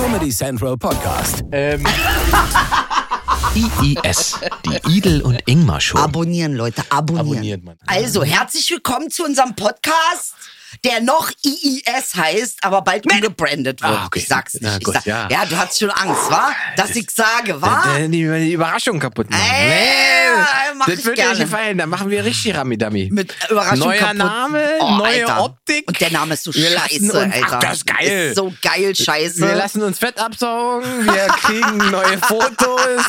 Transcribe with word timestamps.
Comedy 0.00 0.30
Central 0.30 0.78
Podcast. 0.78 1.44
Ähm, 1.52 1.84
IIS, 3.54 4.40
die 4.64 4.96
Idel 4.96 5.20
und 5.20 5.38
Ingmar 5.44 5.78
Show. 5.78 5.98
Abonnieren, 5.98 6.54
Leute, 6.54 6.82
abonnieren. 6.88 7.28
Abonniert, 7.28 7.64
Mann. 7.64 7.76
Also, 7.86 8.24
herzlich 8.24 8.70
willkommen 8.70 9.10
zu 9.10 9.24
unserem 9.24 9.54
Podcast, 9.54 10.32
der 10.84 11.00
noch 11.00 11.30
IIS 11.44 12.14
heißt, 12.16 12.58
aber 12.62 12.82
bald 12.82 13.10
umgebrandet 13.10 13.82
wird. 13.82 13.92
Ah, 13.92 14.06
okay. 14.06 14.18
Ich 14.20 14.28
sag's 14.28 14.54
nicht. 14.54 14.62
Na 14.64 14.78
gut, 14.78 14.94
sag, 14.94 15.06
ja. 15.06 15.28
ja, 15.30 15.44
du 15.46 15.56
hast 15.56 15.78
schon 15.78 15.90
Angst, 15.90 16.30
wa? 16.30 16.52
Dass 16.76 16.90
ich 16.96 17.10
sage, 17.10 17.60
wa? 17.60 17.96
äh, 17.98 18.08
die, 18.08 18.22
die 18.28 18.52
Überraschung 18.52 18.98
kaputt 18.98 19.30
machen. 19.30 19.42
Äh, 19.42 20.74
mach 20.76 20.86
das 20.86 21.04
wird 21.04 21.18
dir 21.18 21.34
gefallen. 21.34 21.78
Da 21.78 21.86
machen 21.86 22.10
wir 22.10 22.24
richtig 22.24 22.54
Ramidami. 22.56 23.08
Mit 23.12 23.34
Überraschung 23.50 23.78
Neuer 23.88 23.98
kaputt. 23.98 24.16
Name, 24.18 24.70
Oh, 24.80 24.90
neue 24.96 25.26
Alter. 25.26 25.44
Optik. 25.44 25.88
Und 25.88 26.00
der 26.00 26.10
Name 26.10 26.34
ist 26.34 26.44
so 26.44 26.54
Wir 26.54 26.70
scheiße, 26.70 27.02
uns- 27.04 27.14
Alter. 27.14 27.46
Ach, 27.50 27.58
das 27.60 27.76
ist 27.78 27.86
geil. 27.86 28.28
Ist 28.30 28.36
so 28.36 28.52
geil, 28.62 28.94
scheiße. 28.96 29.40
Wir 29.40 29.54
lassen 29.54 29.82
uns 29.82 29.98
Fett 29.98 30.18
absaugen, 30.18 31.04
wir 31.04 31.26
kriegen 31.42 31.76
neue 31.90 32.18
Fotos, 32.18 33.02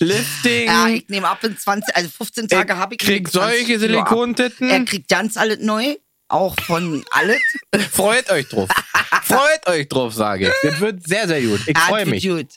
Lifting. 0.00 0.66
ja, 0.66 0.88
ich 0.88 1.08
nehme 1.08 1.28
ab 1.28 1.42
in 1.44 1.56
20, 1.58 1.94
also 1.96 2.08
15 2.16 2.48
Tage 2.48 2.76
habe 2.76 2.94
ich 2.94 3.00
krieg 3.00 3.24
nehme 3.24 3.30
20 3.30 3.58
solche. 3.66 3.78
Silikontitten. 3.78 4.70
Er 4.70 4.84
kriegt 4.84 5.08
ganz 5.08 5.36
alles 5.36 5.58
neu, 5.60 5.96
auch 6.34 6.54
von 6.66 7.04
alles. 7.12 7.40
Freut 7.92 8.28
euch 8.30 8.48
drauf. 8.48 8.68
Freut 9.22 9.66
euch 9.68 9.88
drauf, 9.88 10.12
sage 10.14 10.48
ich. 10.48 10.70
Das 10.70 10.80
wird 10.80 11.06
sehr, 11.06 11.26
sehr 11.28 11.40
gut. 11.42 11.60
Ich 11.66 11.78
freue 11.78 12.06
mich. 12.06 12.26
Gut. 12.26 12.48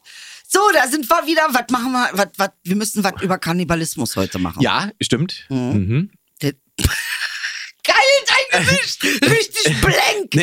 So, 0.47 0.59
da 0.73 0.87
sind 0.87 1.07
wir 1.09 1.25
wieder. 1.27 1.43
Was 1.51 1.69
machen 1.71 1.91
wir? 1.91 2.09
Was, 2.13 2.27
was, 2.37 2.49
wir 2.63 2.75
müssen 2.75 3.03
was 3.03 3.13
über 3.21 3.37
Kannibalismus 3.37 4.15
heute 4.15 4.39
machen. 4.39 4.61
Ja, 4.61 4.89
stimmt. 5.01 5.45
Mhm. 5.49 6.09
Das- 6.39 6.53
Eingemischt. 8.57 9.03
Richtig 9.03 9.81
blank. 9.81 10.33
Ja, 10.33 10.41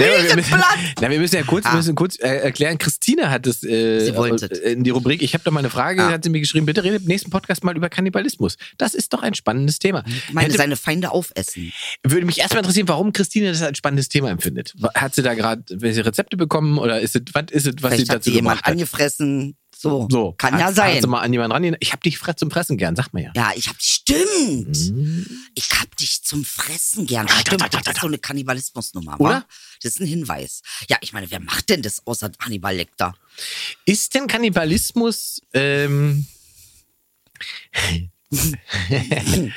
wir, 0.00 0.18
Liegen 0.22 0.36
müssen, 0.36 0.48
platt. 0.50 0.78
na, 1.00 1.10
wir 1.10 1.18
müssen 1.18 1.36
ja 1.36 1.42
kurz, 1.42 1.64
wir 1.64 1.70
Ah. 1.72 1.76
müssen 1.76 1.94
kurz 1.94 2.18
äh, 2.18 2.28
erklären. 2.28 2.78
Christine 2.78 3.30
hat 3.30 3.46
es 3.46 3.62
äh, 3.62 4.00
Sie 4.00 4.10
es. 4.10 4.42
in 4.60 4.84
die 4.84 4.90
Rubrik. 4.90 5.22
Ich 5.22 5.34
habe 5.34 5.44
da 5.44 5.50
mal 5.50 5.60
eine 5.60 5.70
Frage, 5.70 6.02
Ah. 6.02 6.10
hat 6.12 6.24
sie 6.24 6.30
mir 6.30 6.40
geschrieben. 6.40 6.66
Bitte 6.66 6.82
redet 6.84 7.02
im 7.02 7.08
nächsten 7.08 7.30
Podcast 7.30 7.64
mal 7.64 7.76
über 7.76 7.88
Kannibalismus. 7.88 8.56
Das 8.78 8.94
ist 8.94 9.12
doch 9.12 9.22
ein 9.22 9.34
spannendes 9.34 9.78
Thema. 9.78 10.04
Ich 10.06 10.32
meine, 10.32 10.48
Hätte, 10.48 10.58
seine 10.58 10.76
Feinde 10.76 11.10
aufessen. 11.10 11.72
würde 12.02 12.26
mich 12.26 12.38
erstmal 12.38 12.60
interessieren, 12.60 12.88
warum 12.88 13.12
Christine 13.12 13.48
das 13.50 13.62
als 13.62 13.78
spannendes 13.78 14.08
Thema 14.08 14.30
empfindet. 14.30 14.74
Hat 14.94 15.14
sie 15.14 15.22
da 15.22 15.34
gerade 15.34 15.62
welche 15.70 16.04
Rezepte 16.04 16.36
bekommen 16.36 16.78
oder 16.78 17.00
ist 17.00 17.16
es 17.16 17.22
was 17.32 17.44
ist 17.50 17.66
es, 17.66 17.74
was 17.80 17.90
sie 17.92 17.96
Vielleicht 17.96 18.10
hat 18.10 18.16
dazu 18.18 18.30
sie 18.30 18.36
jemand 18.36 18.56
gemacht 18.58 18.66
hat? 18.66 18.72
angefressen. 18.72 19.56
So. 19.80 20.06
So, 20.10 20.34
Kann 20.36 20.58
ja 20.58 20.72
sein. 20.72 21.00
sie 21.00 21.08
mal 21.08 21.22
an 21.22 21.32
jemanden 21.32 21.52
ran. 21.52 21.76
Ich 21.80 21.92
habe 21.92 22.02
dich 22.02 22.20
zum 22.36 22.50
Fressen 22.50 22.76
gern, 22.76 22.94
sag 22.96 23.14
mal 23.14 23.22
ja. 23.22 23.32
Ja, 23.34 23.52
ich 23.56 23.66
hab 23.66 23.80
stimmt. 23.80 24.76
Mhm. 24.76 25.26
Ich 25.54 25.70
hab 25.70 25.96
dich 25.96 26.22
zum 26.22 26.44
Fressen 26.44 27.06
gern. 27.06 27.26
Stimmt, 27.28 27.62
das 27.72 27.86
ist 27.86 27.98
so 27.98 28.06
eine 28.06 28.18
Kannibalismusnummer, 28.18 29.18
Oder? 29.18 29.30
wa? 29.36 29.46
Das 29.82 29.94
ist 29.94 30.00
ein 30.00 30.06
Hinweis. 30.06 30.60
Ja, 30.90 30.98
ich 31.00 31.14
meine, 31.14 31.30
wer 31.30 31.40
macht 31.40 31.70
denn 31.70 31.80
das 31.80 32.06
außer 32.06 32.30
Hannibal 32.40 32.76
Lecter? 32.76 33.14
Ist 33.86 34.14
denn 34.14 34.26
Kannibalismus 34.26 35.40
ähm, 35.54 36.26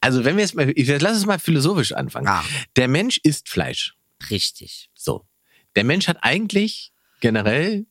Also, 0.00 0.26
wenn 0.26 0.36
wir 0.36 0.42
jetzt 0.42 0.54
mal, 0.56 0.70
ich, 0.76 0.88
lass 0.88 1.16
uns 1.16 1.24
mal 1.24 1.38
philosophisch 1.38 1.92
anfangen. 1.92 2.26
Ja. 2.26 2.44
Der 2.76 2.88
Mensch 2.88 3.18
isst 3.22 3.48
Fleisch. 3.48 3.94
Richtig. 4.28 4.90
So. 4.92 5.26
Der 5.74 5.84
Mensch 5.84 6.06
hat 6.06 6.18
eigentlich 6.20 6.92
generell 7.20 7.86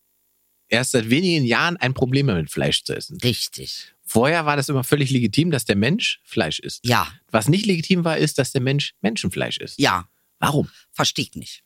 erst 0.73 0.91
seit 0.91 1.09
wenigen 1.09 1.45
Jahren 1.45 1.77
ein 1.77 1.93
Problem 1.93 2.25
mit 2.25 2.49
Fleisch 2.51 2.83
zu 2.83 2.95
essen. 2.95 3.17
Richtig. 3.23 3.93
Vorher 4.05 4.45
war 4.45 4.57
das 4.57 4.69
immer 4.69 4.83
völlig 4.83 5.09
legitim, 5.11 5.49
dass 5.51 5.65
der 5.65 5.75
Mensch 5.75 6.19
Fleisch 6.23 6.59
isst. 6.59 6.85
Ja, 6.85 7.07
Was 7.31 7.47
nicht 7.47 7.65
legitim 7.65 8.03
war, 8.03 8.17
ist, 8.17 8.37
dass 8.37 8.51
der 8.51 8.61
Mensch 8.61 8.93
Menschenfleisch 9.01 9.57
isst. 9.59 9.79
ja. 9.79 10.07
Warum? 10.39 10.69
Versteh 10.91 11.21
ich 11.21 11.35
nicht. 11.35 11.63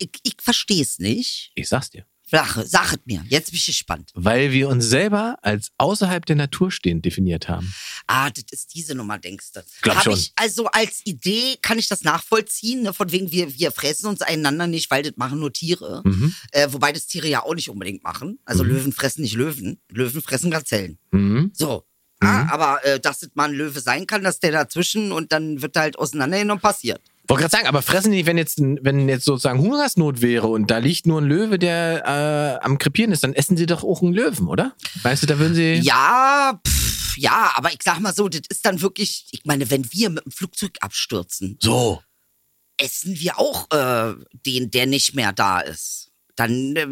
Ich, 0.00 0.10
ich 0.24 0.34
verstehe 0.40 0.82
es 0.82 0.98
nicht. 0.98 1.52
Ich 1.54 1.68
sag's 1.68 1.90
dir. 1.90 2.04
Sache, 2.28 2.66
sag 2.66 2.92
es 2.92 2.98
mir. 3.04 3.24
Jetzt 3.28 3.50
bin 3.50 3.58
ich 3.58 3.66
gespannt. 3.66 4.10
Weil 4.14 4.50
wir 4.50 4.68
uns 4.68 4.86
selber 4.86 5.38
als 5.42 5.70
außerhalb 5.78 6.26
der 6.26 6.34
Natur 6.34 6.72
stehend 6.72 7.04
definiert 7.04 7.48
haben. 7.48 7.72
Ah, 8.08 8.30
das 8.30 8.44
ist 8.50 8.74
diese 8.74 8.96
Nummer, 8.96 9.18
denkst 9.18 9.52
du? 9.52 9.60
Glaub 9.82 9.96
Hab 9.96 10.04
schon. 10.04 10.14
Ich, 10.14 10.32
also 10.34 10.66
als 10.66 11.02
Idee 11.04 11.56
kann 11.62 11.78
ich 11.78 11.88
das 11.88 12.02
nachvollziehen, 12.02 12.82
ne? 12.82 12.92
von 12.92 13.12
wegen 13.12 13.30
wir, 13.30 13.56
wir 13.56 13.70
fressen 13.70 14.06
uns 14.06 14.22
einander 14.22 14.66
nicht, 14.66 14.90
weil 14.90 15.04
das 15.04 15.16
machen 15.16 15.38
nur 15.38 15.52
Tiere. 15.52 16.02
Mhm. 16.04 16.34
Äh, 16.50 16.68
wobei 16.72 16.92
das 16.92 17.06
Tiere 17.06 17.28
ja 17.28 17.44
auch 17.44 17.54
nicht 17.54 17.70
unbedingt 17.70 18.02
machen. 18.02 18.40
Also 18.44 18.64
Löwen 18.64 18.92
fressen 18.92 19.22
nicht 19.22 19.34
Löwen. 19.34 19.80
Löwen 19.88 20.20
fressen 20.20 20.50
Gazellen. 20.50 20.98
Mhm. 21.12 21.52
So. 21.54 21.84
Ah, 22.20 22.48
aber 22.50 22.84
äh, 22.84 22.98
dass 22.98 23.20
das 23.20 23.30
mal 23.34 23.50
ein 23.50 23.54
Löwe 23.54 23.78
sein 23.80 24.06
kann, 24.06 24.24
dass 24.24 24.40
der 24.40 24.50
dazwischen 24.50 25.12
und 25.12 25.32
dann 25.32 25.60
wird 25.60 25.76
er 25.76 25.82
halt 25.82 25.98
auseinandergenommen 25.98 26.62
passiert. 26.62 27.02
Wollte 27.28 27.42
gerade 27.42 27.52
sagen, 27.56 27.66
aber 27.66 27.82
fressen 27.82 28.12
die, 28.12 28.26
wenn 28.26 28.38
jetzt, 28.38 28.58
wenn 28.60 29.08
jetzt 29.08 29.24
sozusagen 29.24 29.58
Hungersnot 29.60 30.20
wäre 30.20 30.46
und 30.46 30.70
da 30.70 30.78
liegt 30.78 31.06
nur 31.06 31.20
ein 31.20 31.24
Löwe, 31.26 31.58
der 31.58 32.58
äh, 32.60 32.64
am 32.64 32.78
Krepieren 32.78 33.12
ist, 33.12 33.24
dann 33.24 33.32
essen 33.34 33.56
sie 33.56 33.66
doch 33.66 33.82
auch 33.84 34.02
einen 34.02 34.12
Löwen, 34.14 34.46
oder? 34.48 34.74
Weißt 35.02 35.22
du, 35.22 35.26
da 35.26 35.38
würden 35.38 35.54
sie. 35.54 35.74
Ja, 35.82 36.60
pff, 36.66 37.16
ja, 37.18 37.52
aber 37.56 37.70
ich 37.72 37.78
sag 37.84 37.98
mal 38.00 38.14
so, 38.14 38.28
das 38.28 38.42
ist 38.48 38.64
dann 38.66 38.80
wirklich, 38.80 39.26
ich 39.32 39.44
meine, 39.44 39.70
wenn 39.70 39.90
wir 39.92 40.10
mit 40.10 40.24
dem 40.24 40.30
Flugzeug 40.32 40.72
abstürzen, 40.80 41.58
So. 41.60 42.00
essen 42.78 43.18
wir 43.18 43.38
auch 43.38 43.66
äh, 43.72 44.14
den, 44.46 44.70
der 44.70 44.86
nicht 44.86 45.14
mehr 45.14 45.32
da 45.32 45.60
ist. 45.60 46.10
Dann 46.36 46.76
äh, 46.76 46.86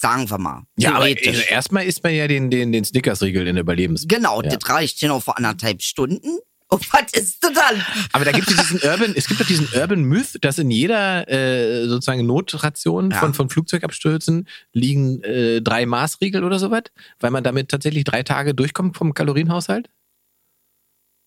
sagen 0.00 0.28
wir 0.28 0.38
mal. 0.38 0.64
Ja, 0.76 0.96
aber 0.96 1.04
also 1.04 1.40
erstmal 1.48 1.86
isst 1.86 2.02
man 2.02 2.12
ja 2.14 2.26
den, 2.26 2.50
den, 2.50 2.72
den 2.72 2.84
Snickers-Riegel 2.84 3.46
in 3.46 3.54
der 3.54 3.62
Überlebens. 3.62 4.06
Genau, 4.08 4.42
Ja. 4.42 4.50
das 4.56 4.68
reicht 4.68 4.98
genau 4.98 5.20
vor 5.20 5.36
anderthalb 5.38 5.80
Stunden. 5.82 6.38
Und 6.72 6.90
was 6.90 7.12
ist 7.12 7.44
denn 7.44 7.52
dann? 7.52 7.84
Aber 8.12 8.24
da 8.24 8.32
gibt 8.32 8.48
es 8.48 8.56
diesen 8.56 8.80
Urban, 8.80 9.12
es 9.14 9.26
gibt 9.26 9.38
doch 9.40 9.46
diesen 9.46 9.68
Urban 9.74 10.04
Myth, 10.04 10.38
dass 10.40 10.58
in 10.58 10.70
jeder 10.70 11.28
äh, 11.30 11.86
sozusagen 11.86 12.24
Notration 12.24 13.10
Ja. 13.10 13.18
von, 13.18 13.34
von 13.34 13.50
Flugzeugabstürzen 13.50 14.48
liegen 14.72 15.22
äh, 15.22 15.60
drei 15.60 15.84
Maßriegel 15.84 16.44
oder 16.44 16.58
sowas, 16.58 16.84
weil 17.20 17.30
man 17.30 17.44
damit 17.44 17.68
tatsächlich 17.68 18.04
drei 18.04 18.22
Tage 18.22 18.54
durchkommt 18.54 18.96
vom 18.96 19.12
Kalorienhaushalt. 19.12 19.90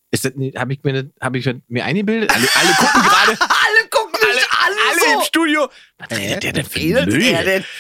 Ist 0.10 0.26
das, 0.26 0.34
habe 0.56 0.74
ich 0.74 0.84
mir, 0.84 1.12
habe 1.22 1.38
ich 1.38 1.48
mir 1.68 1.86
eingebildet? 1.86 2.32
Alle, 2.34 2.48
alle 2.56 2.74
gucken 2.80 3.02
gerade. 3.04 3.32
Alle 3.42 3.90
gucken 3.92 4.20
mich 4.28 4.46
an. 4.52 4.74
alle 4.90 5.24
Was 5.98 6.18
redet 6.18 6.44
der 6.44 6.54
denn 6.54 6.66
für 6.66 6.80
Müll? 6.80 7.22
er 7.24 7.44
denn? 7.44 7.64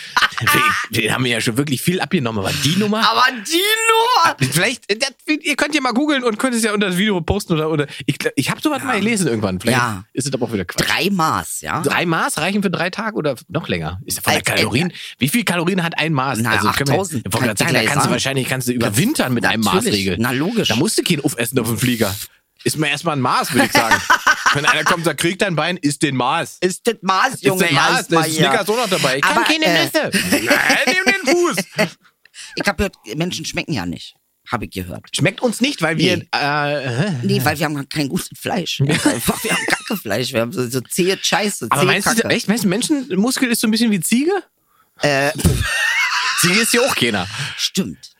Wir, 0.89 1.03
wir 1.03 1.13
haben 1.13 1.25
ja 1.25 1.39
schon 1.39 1.55
wirklich 1.55 1.81
viel 1.81 2.01
abgenommen, 2.01 2.39
aber 2.39 2.51
die 2.65 2.75
Nummer. 2.75 3.09
Aber 3.09 3.23
die 3.47 3.61
Nummer. 3.89 4.35
Vielleicht, 4.51 4.91
äh, 4.91 4.97
das, 4.97 5.11
ihr 5.41 5.55
könnt 5.55 5.73
ja 5.75 5.79
mal 5.79 5.93
googeln 5.93 6.23
und 6.25 6.37
könnt 6.37 6.53
es 6.55 6.61
ja 6.63 6.73
unter 6.73 6.87
das 6.87 6.97
Video 6.97 7.21
posten 7.21 7.53
oder, 7.53 7.69
oder 7.69 7.87
ich, 8.05 8.17
ich 8.35 8.49
habe 8.51 8.59
sowas 8.59 8.83
mal 8.83 8.99
gelesen 8.99 9.27
irgendwann. 9.27 9.61
Vielleicht 9.61 9.77
Ja. 9.77 10.03
ist 10.11 10.27
es 10.27 10.33
aber 10.33 10.45
auch 10.45 10.51
wieder 10.53 10.65
Quatsch. 10.65 10.87
Drei 10.89 11.09
Maß, 11.09 11.61
ja? 11.61 11.81
Drei 11.83 12.05
Maß 12.05 12.37
reichen 12.39 12.61
für 12.63 12.69
drei 12.69 12.89
Tage 12.89 13.15
oder 13.15 13.35
noch 13.47 13.69
länger? 13.69 14.01
Ist 14.05 14.17
ja 14.17 14.23
von 14.23 14.31
der 14.33 14.39
Als- 14.39 14.45
Kalorien. 14.61 14.91
Wie 15.19 15.29
viel 15.29 15.45
Kalorien 15.45 15.83
hat 15.83 15.97
ein 15.97 16.11
Maß? 16.11 16.39
Na, 16.41 16.57
können 16.73 16.89
8000. 16.89 17.23
Wir, 17.23 17.27
ich 17.29 17.33
wollte 17.33 17.45
gerade 17.45 17.55
Kannst 17.55 17.61
du 17.61 17.63
sagen, 17.65 17.73
da 17.73 17.79
kannst 17.79 17.95
du 17.95 17.99
sagen. 18.01 18.11
wahrscheinlich 18.11 18.47
kannst 18.49 18.67
du 18.67 18.71
überwintern 18.73 19.33
mit 19.33 19.45
einem 19.45 19.61
Natürlich. 19.61 19.85
Maßregel. 19.85 20.17
Na, 20.19 20.31
logisch. 20.31 20.67
Da 20.67 20.75
musst 20.75 20.97
du 20.97 21.03
kein 21.03 21.21
Aufessen 21.23 21.57
auf 21.59 21.67
dem 21.67 21.77
Flieger. 21.77 22.13
Ist 22.65 22.77
mir 22.77 22.89
erstmal 22.89 23.15
ein 23.15 23.21
Maß, 23.21 23.53
würde 23.53 23.67
ich 23.67 23.71
sagen. 23.71 23.95
Wenn 24.53 24.65
einer 24.65 24.83
kommt 24.83 24.99
und 24.99 25.03
sagt, 25.05 25.19
kriegt 25.19 25.41
dein 25.41 25.55
Bein, 25.55 25.77
ist 25.77 26.01
den 26.01 26.15
Maß. 26.15 26.57
Ist 26.61 26.85
das 26.87 26.95
Maß, 27.01 27.41
Junge? 27.41 27.63
ist 27.63 27.69
der 27.71 27.75
Maß, 27.79 28.07
da 28.07 28.21
ist. 28.21 28.35
Snickers 28.35 28.69
auch 28.69 28.75
noch 28.77 28.89
dabei. 28.89 29.17
Ich 29.17 29.21
kann 29.21 29.37
Aber, 29.37 29.45
keine 29.45 29.65
äh, 29.65 29.83
Nüsse. 29.85 30.11
Nein, 30.31 30.77
nimm 30.87 31.13
den 31.13 31.35
Fuß. 31.35 31.55
Ich 32.55 32.67
habe 32.67 32.77
gehört, 32.77 32.95
Menschen 33.15 33.45
schmecken 33.45 33.73
ja 33.73 33.85
nicht. 33.85 34.15
Habe 34.51 34.65
ich 34.65 34.71
gehört. 34.71 35.15
Schmeckt 35.15 35.41
uns 35.41 35.61
nicht, 35.61 35.81
weil 35.81 35.97
wir. 35.97 36.17
Nee. 36.17 36.27
Äh, 36.31 37.11
Nee, 37.23 37.43
weil 37.43 37.57
wir 37.59 37.65
haben 37.65 37.87
kein 37.89 38.09
gutes 38.09 38.29
Fleisch. 38.39 38.79
Wir 38.85 38.95
haben 38.97 39.65
Kackefleisch. 39.67 40.33
Wir 40.33 40.41
haben 40.41 40.51
so, 40.51 40.67
so 40.67 40.81
zähe 40.81 41.17
Scheiße, 41.21 41.67
aber 41.69 41.81
zähe 41.81 41.87
meinst 41.87 42.07
du, 42.07 42.15
Kacke. 42.15 42.33
echt, 42.33 42.47
meinst 42.47 42.63
du, 42.63 42.67
Menschenmuskel 42.67 43.51
ist 43.51 43.61
so 43.61 43.67
ein 43.67 43.71
bisschen 43.71 43.91
wie 43.91 43.99
Ziege? 43.99 44.31
Äh, 45.01 45.31
Ziege 46.41 46.59
ist 46.61 46.73
ja 46.73 46.81
auch 46.81 46.95
keiner. 46.95 47.27
stimmt. 47.57 48.14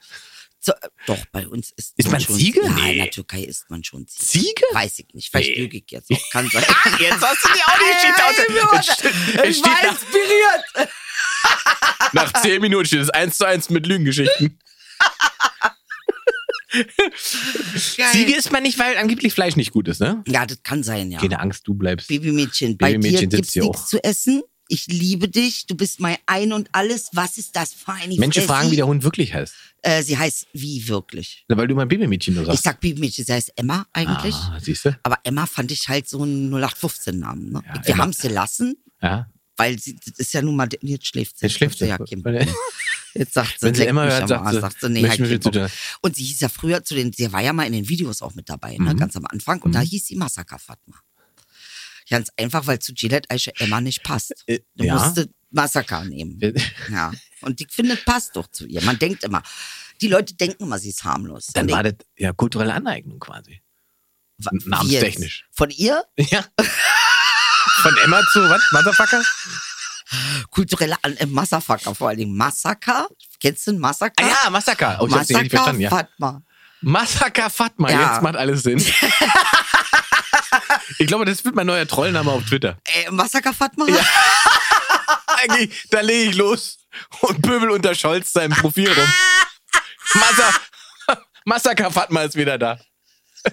So, 0.65 0.71
äh, 0.71 0.89
doch, 1.05 1.23
bei 1.31 1.47
uns 1.47 1.69
ist 1.75 1.93
Ist 1.95 2.09
man 2.11 2.19
schon 2.19 2.37
Ziege? 2.37 2.59
Ja, 2.63 2.69
Nee. 2.71 2.91
in 2.93 2.97
der 2.97 3.11
Türkei 3.11 3.43
isst 3.43 3.69
man 3.69 3.83
schon 3.83 4.07
Ziege. 4.07 4.25
Ziege? 4.45 4.63
Weiß 4.71 4.97
ich 4.97 5.13
nicht. 5.13 5.29
Vielleicht 5.29 5.51
Nee. 5.51 5.61
lüge 5.61 5.77
ich 5.77 5.83
jetzt 5.91 6.11
auch. 6.11 6.29
Kann 6.31 6.49
sein. 6.49 6.63
Jetzt 6.99 7.21
hast 7.21 7.43
du 7.43 7.49
die 7.53 7.61
auch 7.61 8.73
nicht 8.73 9.35
Ey, 9.37 9.49
Es 9.49 9.57
steht, 9.57 9.57
ich 9.57 9.63
war 9.63 9.83
nach, 9.83 9.91
inspiriert. 9.91 10.89
nach 12.13 12.33
zehn 12.41 12.61
Minuten 12.61 12.85
steht 12.85 13.01
es 13.01 13.09
eins 13.11 13.37
zu 13.37 13.45
eins 13.45 13.69
mit 13.69 13.85
Lügengeschichten. 13.85 14.57
Geil. 16.71 18.11
Ziege 18.11 18.35
isst 18.35 18.51
man 18.51 18.63
nicht, 18.63 18.79
weil 18.79 18.97
angeblich 18.97 19.33
Fleisch 19.33 19.55
nicht 19.55 19.71
gut 19.71 19.87
ist, 19.87 20.01
ne? 20.01 20.23
Ja, 20.27 20.45
das 20.45 20.61
kann 20.63 20.83
sein, 20.83 21.11
ja. 21.11 21.19
Keine 21.19 21.39
Angst, 21.39 21.67
du 21.67 21.73
bleibst. 21.75 22.07
Babymädchen, 22.07 22.77
bei 22.77 22.93
Babymädchen 22.93 23.29
dir 23.29 23.37
gibt's 23.37 23.55
nichts 23.55 23.87
zu 23.87 24.03
essen. 24.03 24.41
Ich 24.67 24.87
liebe 24.87 25.29
dich. 25.29 25.67
Du 25.67 25.75
bist 25.75 25.99
mein 25.99 26.17
Ein 26.25 26.51
und 26.51 26.69
Alles. 26.71 27.09
Was 27.13 27.37
ist 27.37 27.55
das 27.55 27.73
für 27.73 27.93
eine 27.93 28.15
Menschen 28.15 28.43
fragen, 28.43 28.71
wie 28.71 28.75
der 28.75 28.87
Hund 28.87 29.03
wirklich 29.03 29.33
heißt. 29.33 29.53
Äh, 29.81 30.01
sie 30.03 30.17
heißt 30.17 30.47
wie 30.53 30.87
wirklich? 30.87 31.45
Na, 31.47 31.57
weil 31.57 31.67
du 31.67 31.75
mein 31.75 31.87
Babymädchen 31.87 32.33
nur 32.33 32.43
Ich 32.43 32.47
sagst. 32.47 32.63
sag 32.63 32.79
Babymädchen, 32.81 33.23
sie 33.25 33.33
heißt 33.33 33.53
Emma 33.55 33.85
eigentlich. 33.93 34.33
Ah, 34.35 34.57
siehst 34.61 34.85
du? 34.85 34.97
Aber 35.03 35.19
Emma 35.23 35.45
fand 35.45 35.71
ich 35.71 35.87
halt 35.87 36.09
so 36.09 36.23
einen 36.23 36.51
0815-Namen. 36.53 37.51
Ne? 37.51 37.61
Ja, 37.67 37.87
Wir 37.87 37.97
haben 37.97 38.11
sie 38.13 38.27
gelassen, 38.29 38.75
Ja. 39.01 39.29
weil 39.57 39.77
sie, 39.79 39.95
das 40.03 40.17
ist 40.17 40.33
ja 40.33 40.41
nun 40.41 40.55
mal, 40.55 40.67
jetzt 40.81 41.05
schläft 41.07 41.37
sie. 41.37 41.45
Jetzt 41.45 41.53
schläft 41.55 41.77
sie. 41.77 41.85
Ja, 41.85 41.97
Jetzt 43.17 43.33
sagt 43.33 43.59
sie, 43.61 43.65
Wenn 43.67 43.73
sie 43.75 43.85
mich 43.85 43.93
hört, 43.93 44.27
sagt 44.27 44.49
sie, 44.53 44.59
sagt 44.59 44.81
sie 44.81 44.89
nee, 44.89 45.07
halt 45.07 45.41
tun. 45.43 45.69
Und 46.01 46.15
sie 46.17 46.23
hieß 46.23 46.41
ja 46.41 46.49
früher 46.49 46.83
zu 46.83 46.95
den, 46.95 47.13
sie 47.13 47.31
war 47.31 47.41
ja 47.41 47.53
mal 47.53 47.63
in 47.65 47.71
den 47.71 47.87
Videos 47.87 48.21
auch 48.21 48.35
mit 48.35 48.49
dabei, 48.49 48.75
Mhm. 48.77 48.85
ne, 48.85 48.95
ganz 48.95 49.15
am 49.15 49.25
Anfang. 49.27 49.61
Und 49.61 49.73
da 49.73 49.79
hieß 49.79 50.07
sie 50.07 50.15
Massaker 50.17 50.59
Fatma. 50.59 50.97
Ganz 52.09 52.29
einfach, 52.37 52.67
weil 52.67 52.79
zu 52.79 52.93
Gillette 52.93 53.29
Eiche 53.29 53.53
Emma 53.57 53.79
nicht 53.81 54.03
passt. 54.03 54.33
Äh, 54.47 54.59
Du 54.75 54.83
ja. 54.83 54.95
musste 54.95 55.29
Massaker 55.51 56.03
nehmen. 56.05 56.39
Ja. 56.89 57.11
Und 57.41 57.61
ich 57.61 57.71
finde, 57.71 57.95
passt 57.95 58.35
doch 58.35 58.47
zu 58.47 58.65
ihr. 58.65 58.81
Man 58.83 58.97
denkt 58.99 59.23
immer, 59.23 59.41
die 60.01 60.07
Leute 60.07 60.33
denken 60.35 60.63
immer, 60.63 60.77
sie 60.79 60.89
ist 60.89 61.03
harmlos. 61.03 61.47
Dann 61.53 61.69
war 61.69 61.83
das 61.83 61.93
ja 62.17 62.33
kulturelle 62.33 62.73
Aneignung 62.73 63.19
quasi. 63.19 63.61
wa- 64.37 64.51
namenstechnisch. 64.65 65.47
Von 65.51 65.69
ihr? 65.69 66.03
Ja. 66.17 66.43
Von 67.81 67.95
Emma 68.03 68.21
zu, 68.31 68.39
was? 68.49 68.61
Motherfucker? 68.71 69.23
Kulturelle 70.49 70.95
An 71.01 71.17
äh, 71.17 71.25
Massaker 71.25 71.95
vor 71.95 72.09
allen 72.09 72.17
Dingen. 72.17 72.35
Massaker? 72.35 73.07
Kennst 73.39 73.65
du 73.67 73.71
einen 73.71 73.79
Massaker? 73.79 74.23
Ah 74.23 74.43
ja, 74.45 74.49
Massaker. 74.49 74.97
Oh, 75.01 75.07
ich 75.07 75.13
hab's 75.13 75.29
nicht 75.29 75.49
verstanden, 75.51 75.81
ja. 75.81 75.89
Fatma. 75.89 76.41
Massaker 76.81 77.49
Fatma, 77.49 77.89
Ja. 77.91 78.11
jetzt 78.13 78.21
macht 78.21 78.35
alles 78.35 78.63
Sinn. 78.63 78.79
ich 80.99 81.07
glaube, 81.07 81.25
das 81.25 81.43
wird 81.45 81.55
mein 81.55 81.67
neuer 81.67 81.87
Trollname 81.87 82.31
auf 82.31 82.43
Twitter. 82.45 82.77
Äh, 82.85 83.11
Massaker 83.11 83.53
Fatma? 83.53 83.85
Eigentlich, 85.27 85.87
da 85.89 86.01
lege 86.01 86.29
ich 86.31 86.35
los 86.35 86.79
und 87.21 87.41
pöbel 87.41 87.69
unter 87.69 87.93
Scholz 87.95 88.33
seinem 88.33 88.55
Profil 88.55 88.89
rum. 88.91 89.07
Massa 90.15 90.53
Massaker 91.45 91.91
Fatma 91.91 92.23
ist 92.23 92.35
wieder 92.35 92.57
da. 92.57 92.79